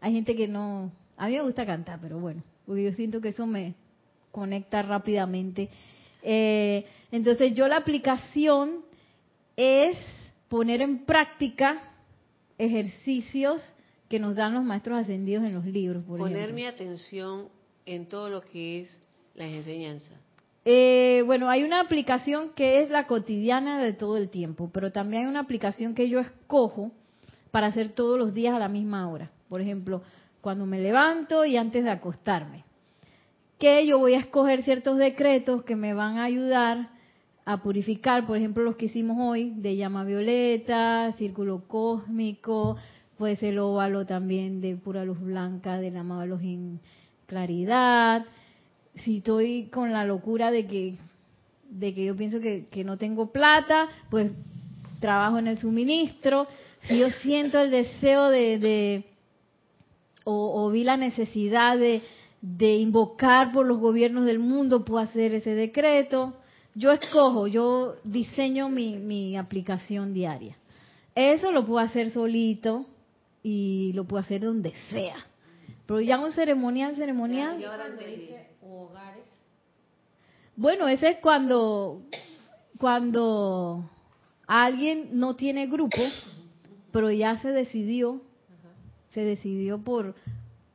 Hay 0.00 0.12
gente 0.12 0.34
que 0.34 0.48
no... 0.48 0.92
A 1.16 1.26
mí 1.26 1.34
me 1.34 1.42
gusta 1.42 1.66
cantar, 1.66 1.98
pero 2.00 2.18
bueno, 2.18 2.42
porque 2.68 2.84
yo 2.84 2.92
siento 2.92 3.22
que 3.22 3.30
eso 3.30 3.46
me 3.46 3.74
conecta 4.30 4.82
rápidamente. 4.82 5.70
Eh, 6.22 6.84
entonces 7.10 7.54
yo 7.54 7.66
la 7.66 7.78
aplicación 7.78 8.84
es 9.56 9.96
poner 10.48 10.82
en 10.82 11.06
práctica 11.06 11.94
ejercicios 12.58 13.62
que 14.10 14.18
nos 14.18 14.36
dan 14.36 14.52
los 14.52 14.64
maestros 14.64 14.98
ascendidos 14.98 15.44
en 15.44 15.54
los 15.54 15.64
libros, 15.64 16.04
por 16.04 16.18
Poner 16.18 16.36
ejemplo. 16.36 16.54
mi 16.56 16.66
atención 16.66 17.48
en 17.86 18.06
todo 18.06 18.28
lo 18.28 18.42
que 18.42 18.80
es 18.82 19.00
las 19.34 19.48
enseñanzas. 19.48 20.18
Eh, 20.66 21.22
bueno, 21.24 21.48
hay 21.48 21.64
una 21.64 21.80
aplicación 21.80 22.50
que 22.50 22.82
es 22.82 22.90
la 22.90 23.06
cotidiana 23.06 23.82
de 23.82 23.94
todo 23.94 24.18
el 24.18 24.28
tiempo, 24.28 24.68
pero 24.74 24.92
también 24.92 25.22
hay 25.22 25.28
una 25.30 25.40
aplicación 25.40 25.94
que 25.94 26.10
yo 26.10 26.20
escojo 26.20 26.92
para 27.50 27.68
hacer 27.68 27.94
todos 27.94 28.18
los 28.18 28.34
días 28.34 28.54
a 28.54 28.58
la 28.58 28.68
misma 28.68 29.08
hora. 29.08 29.30
Por 29.48 29.62
ejemplo, 29.62 30.02
cuando 30.40 30.66
me 30.66 30.80
levanto 30.80 31.44
y 31.44 31.56
antes 31.56 31.84
de 31.84 31.90
acostarme. 31.90 32.64
Que 33.58 33.86
yo 33.86 33.98
voy 33.98 34.14
a 34.14 34.20
escoger 34.20 34.62
ciertos 34.62 34.98
decretos 34.98 35.64
que 35.64 35.76
me 35.76 35.94
van 35.94 36.18
a 36.18 36.24
ayudar 36.24 36.90
a 37.44 37.62
purificar, 37.62 38.26
por 38.26 38.36
ejemplo, 38.36 38.62
los 38.62 38.76
que 38.76 38.86
hicimos 38.86 39.16
hoy, 39.20 39.54
de 39.56 39.76
llama 39.76 40.04
violeta, 40.04 41.12
círculo 41.16 41.64
cósmico, 41.66 42.76
puede 43.16 43.36
ser 43.36 43.54
el 43.54 43.58
óvalo 43.60 44.04
también 44.04 44.60
de 44.60 44.76
pura 44.76 45.04
luz 45.04 45.18
blanca, 45.18 45.78
del 45.78 45.96
amado 45.96 46.38
en 46.40 46.78
claridad, 47.26 48.26
si 48.94 49.18
estoy 49.18 49.68
con 49.72 49.92
la 49.92 50.04
locura 50.04 50.50
de 50.50 50.66
que 50.66 50.94
de 51.70 51.94
que 51.94 52.04
yo 52.04 52.16
pienso 52.16 52.40
que, 52.40 52.66
que 52.70 52.84
no 52.84 52.96
tengo 52.96 53.30
plata, 53.30 53.88
pues 54.10 54.32
trabajo 55.00 55.38
en 55.38 55.48
el 55.48 55.58
suministro. 55.58 56.46
Si 56.82 56.98
yo 56.98 57.10
siento 57.10 57.60
el 57.60 57.70
deseo 57.70 58.28
de, 58.30 58.58
de 58.58 59.04
o, 60.30 60.62
o 60.62 60.70
vi 60.70 60.84
la 60.84 60.98
necesidad 60.98 61.78
de, 61.78 62.02
de 62.42 62.76
invocar 62.76 63.50
por 63.50 63.64
los 63.64 63.78
gobiernos 63.78 64.26
del 64.26 64.38
mundo, 64.38 64.84
puedo 64.84 65.00
hacer 65.00 65.32
ese 65.32 65.54
decreto. 65.54 66.34
Yo 66.74 66.92
escojo, 66.92 67.46
yo 67.46 67.96
diseño 68.04 68.68
mi, 68.68 68.98
mi 68.98 69.38
aplicación 69.38 70.12
diaria. 70.12 70.54
Eso 71.14 71.50
lo 71.50 71.64
puedo 71.64 71.78
hacer 71.78 72.10
solito 72.10 72.84
y 73.42 73.92
lo 73.94 74.04
puedo 74.04 74.20
hacer 74.20 74.42
donde 74.42 74.74
sea. 74.90 75.16
Pero 75.86 76.00
ya 76.02 76.18
un 76.18 76.32
ceremonial, 76.32 76.94
ceremonial. 76.94 77.56
Cuando 77.58 78.04
dice 78.04 78.50
hogares, 78.60 79.24
Bueno, 80.54 80.88
ese 80.88 81.08
es 81.08 81.18
cuando, 81.20 82.02
cuando 82.78 83.88
alguien 84.46 85.18
no 85.18 85.36
tiene 85.36 85.66
grupo, 85.68 86.02
pero 86.92 87.10
ya 87.10 87.38
se 87.38 87.48
decidió, 87.48 88.20
se 89.08 89.22
decidió 89.22 89.78
por, 89.78 90.14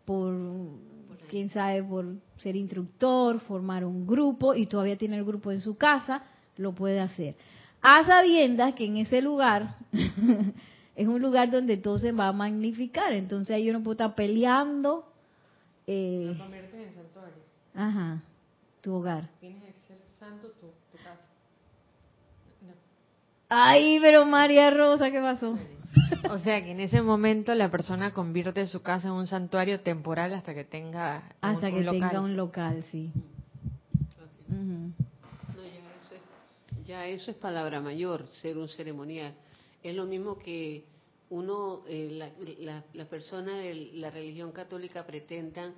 por, 0.06 0.34
quién 1.30 1.50
sabe, 1.50 1.84
por 1.84 2.06
ser 2.38 2.56
instructor, 2.56 3.40
formar 3.42 3.86
un 3.86 4.06
grupo 4.06 4.56
y 4.56 4.66
todavía 4.66 4.98
tiene 4.98 5.18
el 5.18 5.26
grupo 5.26 5.52
en 5.52 5.62
su 5.62 5.78
casa, 5.78 6.24
lo 6.58 6.74
puede 6.74 7.00
hacer. 7.00 7.36
A 7.82 8.04
sabiendas 8.06 8.76
que 8.76 8.86
en 8.86 8.98
ese 8.98 9.22
lugar 9.22 9.78
es 10.96 11.08
un 11.08 11.22
lugar 11.22 11.52
donde 11.52 11.78
todo 11.78 12.00
se 12.00 12.12
va 12.12 12.28
a 12.28 12.34
magnificar, 12.34 13.14
entonces 13.14 13.56
ahí 13.56 13.70
uno 13.70 13.84
puede 13.84 13.96
estar 13.96 14.16
peleando, 14.16 15.06
eh, 15.86 16.34
lo 16.34 16.44
conviertes 16.44 16.88
en 16.88 16.94
santuario. 16.94 17.44
ajá, 17.76 18.24
tu 18.82 18.94
hogar. 18.94 19.30
Tienes 19.40 19.62
que 19.64 19.74
ser 19.88 19.98
santo 20.20 20.50
tu, 20.52 20.68
tu 20.92 21.04
casa. 21.04 21.28
No. 22.62 22.74
Ay, 23.50 24.00
pero 24.02 24.26
María 24.26 24.70
Rosa, 24.70 25.12
¿qué 25.12 25.20
pasó? 25.20 25.58
O 26.30 26.38
sea 26.40 26.64
que 26.64 26.72
en 26.72 26.80
ese 26.80 27.02
momento 27.02 27.54
la 27.54 27.70
persona 27.70 28.14
convierte 28.14 28.66
su 28.68 28.82
casa 28.82 29.08
en 29.10 29.14
un 29.14 29.28
santuario 29.28 29.82
temporal 29.82 30.34
hasta 30.34 30.54
que 30.54 30.64
tenga 30.64 31.24
un- 31.42 31.50
Hasta 31.50 31.70
que 31.70 31.78
un 31.78 31.86
local. 31.86 32.00
tenga 32.10 32.22
un 32.22 32.36
local, 32.38 32.84
sí. 32.92 33.12
No, 34.48 34.94
ya 35.64 35.70
eso, 36.02 36.16
es, 36.16 36.88
ya 36.88 37.08
eso 37.08 37.32
es 37.32 37.38
palabra 37.38 37.82
mayor, 37.82 38.26
ser 38.42 38.58
un 38.58 38.70
ceremonial. 38.70 39.34
Es 39.84 39.96
lo 39.96 40.06
mismo 40.06 40.38
que 40.38 40.86
uno, 41.30 41.82
eh, 41.88 42.10
la, 42.12 42.30
la, 42.60 42.84
la 42.94 43.06
persona 43.06 43.58
de 43.58 43.92
la 43.96 44.10
religión 44.10 44.52
católica 44.52 45.06
pretendan 45.06 45.74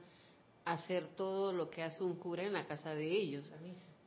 hacer 0.65 1.07
todo 1.15 1.53
lo 1.53 1.69
que 1.69 1.83
hace 1.83 2.03
un 2.03 2.15
cura 2.15 2.43
en 2.43 2.53
la 2.53 2.65
casa 2.65 2.93
de 2.93 3.05
ellos. 3.11 3.51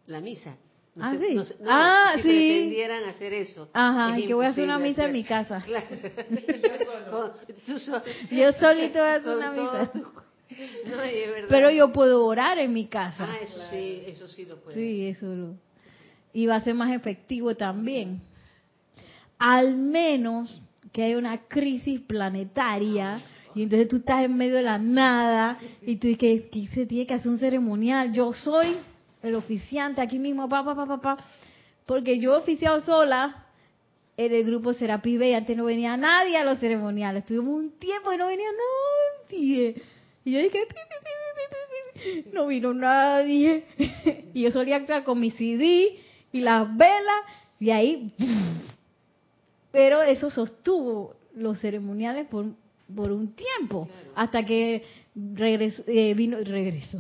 La 0.07 0.21
misa. 0.21 0.57
No 0.99 1.05
Ah, 1.05 1.13
sé- 1.13 1.19
sí. 1.29 1.35
no 1.35 1.43
no, 1.43 1.71
Ah, 1.71 2.13
si 2.17 2.23
sí. 2.23 2.29
pretendieran 2.29 3.05
hacer 3.05 3.33
eso. 3.35 3.69
Ajá, 3.73 4.19
es 4.19 4.27
que 4.27 4.35
voy 4.35 4.47
a 4.47 4.49
hacer 4.49 4.65
una 4.65 4.79
misa 4.79 5.05
en 5.07 5.13
mi 5.13 5.21
hacer. 5.23 5.29
casa. 5.47 5.61
Claro. 5.65 5.87
Con- 7.11 7.33
tú 7.67 7.79
so- 7.79 8.03
Yo 8.31 8.53
solito 8.53 8.99
voy 8.99 9.09
a 9.09 9.15
hacer 9.15 9.37
una 9.37 9.53
misa. 9.53 9.91
tu- 9.93 9.99
No, 10.01 11.03
es 11.03 11.31
verdad. 11.31 11.49
Pero 11.49 11.71
yo 11.71 11.93
puedo 11.93 12.25
orar 12.27 12.59
en 12.59 12.73
mi 12.73 12.87
casa. 12.87 13.29
Ah, 13.31 13.37
eso 13.43 13.61
sí, 13.71 14.03
eso 14.07 14.27
sí 14.29 14.45
lo 14.45 14.57
puedes. 14.61 14.75
Sí, 14.79 15.07
eso 15.07 15.27
lo. 15.27 15.55
Y 16.33 16.47
va 16.47 16.57
a 16.57 16.61
ser 16.63 16.75
más 16.75 16.91
efectivo 16.95 17.55
también. 17.55 18.21
Al 19.39 19.77
menos 19.77 20.63
que 20.93 21.05
haya 21.05 21.17
una 21.19 21.39
crisis 21.47 22.01
planetaria 22.01 23.21
y 23.55 23.63
entonces 23.63 23.89
tú 23.89 23.97
estás 23.97 24.25
en 24.25 24.37
medio 24.37 24.57
de 24.57 24.63
la 24.63 24.79
nada 24.79 25.59
y 25.87 25.97
tú 25.97 26.09
dices 26.09 26.43
que, 26.51 26.69
se 26.75 26.87
tiene 26.87 27.07
que 27.07 27.15
hacer 27.15 27.31
un 27.31 27.39
ceremonial. 27.39 28.13
Yo 28.13 28.33
soy 28.33 28.77
el 29.23 29.35
oficiante 29.35 30.01
aquí 30.01 30.19
mismo, 30.19 30.49
pa, 30.49 30.65
pa, 30.65 30.75
pa, 30.75 30.87
pa, 30.87 31.01
pa. 31.01 31.25
Porque 31.87 32.19
yo 32.19 32.35
he 32.35 32.39
oficiado 32.39 32.81
sola 32.81 33.47
en 34.17 34.33
el 34.33 34.45
grupo 34.45 34.73
Serapis 34.73 35.19
Bay. 35.19 35.35
Antes 35.35 35.57
no 35.57 35.65
venía 35.65 35.97
nadie 35.97 36.37
a 36.37 36.45
los 36.45 36.59
ceremoniales. 36.59 37.23
Estuvimos 37.23 37.55
un 37.55 37.71
tiempo 37.79 38.13
y 38.13 38.19
no 38.19 38.27
venía 38.27 38.49
nadie. 39.29 39.83
Y 40.25 40.33
yo 40.33 40.41
dije, 40.41 40.67
no 42.33 42.47
vino 42.47 42.75
nadie. 42.75 43.65
y 44.35 44.43
yo 44.43 44.51
solía 44.51 44.77
actuar 44.77 45.05
con 45.05 45.21
mi 45.21 45.31
CD 45.31 45.99
y 46.33 46.41
las 46.41 46.77
velas 46.77 47.23
y 47.59 47.71
ahí... 47.71 48.13
Pero 49.71 50.03
eso 50.03 50.31
sostuvo 50.31 51.15
los 51.35 51.61
ceremoniales 51.61 52.27
por, 52.27 52.47
por 52.95 53.13
un 53.13 53.35
tiempo, 53.35 53.89
hasta 54.15 54.45
que 54.45 54.83
regresó, 55.15 55.83
eh, 55.87 56.15
vino, 56.15 56.39
regresó, 56.41 56.99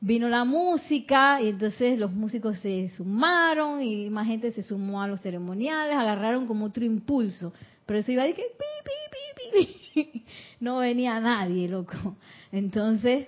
vino 0.00 0.28
la 0.28 0.44
música 0.44 1.40
y 1.42 1.48
entonces 1.48 1.98
los 1.98 2.12
músicos 2.12 2.58
se 2.60 2.90
sumaron 2.96 3.82
y 3.82 4.10
más 4.10 4.26
gente 4.26 4.52
se 4.52 4.62
sumó 4.62 5.02
a 5.02 5.08
los 5.08 5.20
ceremoniales, 5.20 5.96
agarraron 5.96 6.46
como 6.46 6.66
otro 6.66 6.84
impulso. 6.84 7.52
Pero 7.86 7.98
eso 8.00 8.12
iba 8.12 8.24
de 8.24 8.34
que 8.34 8.42
pi, 8.42 8.64
pi, 8.84 8.92
pi, 9.10 9.66
pi, 9.94 10.04
pi. 10.12 10.24
no 10.60 10.78
venía 10.78 11.18
nadie, 11.20 11.68
loco. 11.68 12.16
Entonces, 12.52 13.26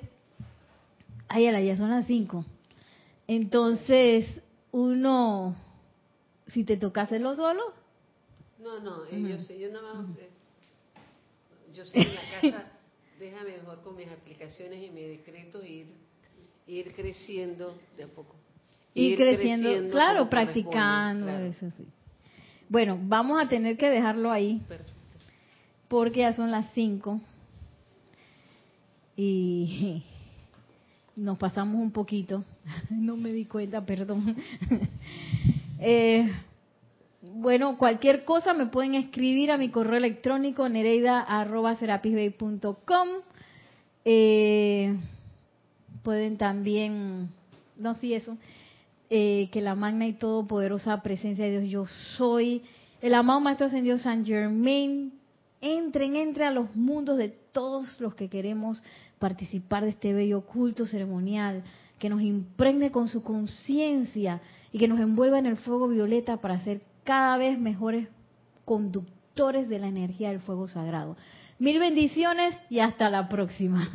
ay, 1.29 1.45
ya 1.67 1.77
son 1.77 1.91
las 1.91 2.07
cinco. 2.07 2.45
Entonces, 3.27 4.27
uno, 4.73 5.57
si 6.47 6.65
te 6.65 6.77
toca 6.77 7.03
hacerlo 7.03 7.35
solo, 7.35 7.63
No, 8.59 8.81
no, 8.81 9.05
eh, 9.07 9.23
yo 9.23 9.39
sé, 9.39 9.59
yo 9.59 9.71
nada 9.71 9.95
más, 9.95 10.19
eh, 10.19 10.29
yo 11.73 11.85
sé 11.85 12.01
en 12.01 12.15
la 12.15 12.21
casa, 12.41 12.73
déjame 13.19 13.57
mejor 13.57 13.83
con 13.83 13.97
mis 13.97 14.09
aplicaciones 14.09 14.83
y 14.83 14.91
mis 14.91 15.09
decretos 15.09 15.65
ir, 15.65 15.87
ir 16.67 16.93
creciendo 16.93 17.77
de 17.97 18.05
a 18.05 18.09
poco. 18.09 18.37
ir 18.95 19.17
creciendo, 19.17 19.91
claro, 19.91 20.29
practicando, 20.29 21.29
eso 21.39 21.71
sí. 21.77 21.87
Bueno, 22.69 22.99
vamos 23.03 23.43
a 23.43 23.49
tener 23.49 23.77
que 23.77 23.91
dejarlo 23.91 24.31
ahí. 24.31 24.61
Perfecto. 24.69 24.93
porque 25.89 26.21
ya 26.21 26.33
son 26.33 26.53
las 26.53 26.73
5 26.73 27.21
y 29.17 30.03
nos 31.17 31.37
pasamos 31.37 31.81
un 31.83 31.91
poquito. 31.91 32.45
no 32.91 33.17
me 33.17 33.33
di 33.33 33.45
cuenta, 33.45 33.85
perdón. 33.85 34.37
eh, 35.81 36.31
bueno, 37.23 37.77
cualquier 37.77 38.25
cosa 38.25 38.55
me 38.55 38.67
pueden 38.67 38.95
escribir 38.95 39.51
a 39.51 39.59
mi 39.59 39.69
correo 39.69 39.99
electrónico 39.99 40.69
nereida.com. 40.69 41.19
Eh, 44.05 44.97
pueden 46.03 46.37
también, 46.37 47.31
no, 47.77 47.95
sí, 47.95 48.15
eso, 48.15 48.37
eh, 49.11 49.49
que 49.53 49.61
la 49.61 49.75
magna 49.75 50.07
y 50.07 50.13
todopoderosa 50.13 51.03
presencia 51.03 51.45
de 51.45 51.61
Dios, 51.61 51.71
yo 51.71 51.87
soy, 52.17 52.63
el 53.01 53.15
amado 53.15 53.41
Maestro 53.41 53.67
Ascendido 53.67 53.99
San 53.99 54.25
Germain, 54.25 55.13
entren, 55.61 56.17
entren 56.17 56.49
a 56.49 56.53
los 56.53 56.75
mundos 56.77 57.19
de 57.19 57.29
todos 57.29 58.01
los 58.01 58.15
que 58.15 58.29
queremos 58.29 58.83
participar 59.19 59.85
de 59.85 59.91
este 59.91 60.13
bello 60.13 60.43
culto 60.43 60.87
ceremonial, 60.87 61.63
que 61.99 62.09
nos 62.09 62.23
impregne 62.23 62.91
con 62.91 63.09
su 63.09 63.23
conciencia 63.23 64.41
y 64.73 64.79
que 64.79 64.89
nos 64.89 65.01
envuelva 65.01 65.39
en 65.39 65.47
el 65.47 65.57
fuego 65.57 65.89
violeta 65.89 66.39
para 66.39 66.63
ser 66.65 66.81
cada 67.05 67.37
vez 67.37 67.59
mejores 67.59 68.09
conductores 68.65 69.69
de 69.69 69.79
la 69.79 69.89
energía 69.89 70.31
del 70.31 70.41
fuego 70.41 70.69
sagrado. 70.69 71.17
Mil 71.59 71.79
bendiciones 71.79 72.57
y 72.71 72.79
hasta 72.79 73.11
la 73.11 73.29
próxima. 73.29 73.91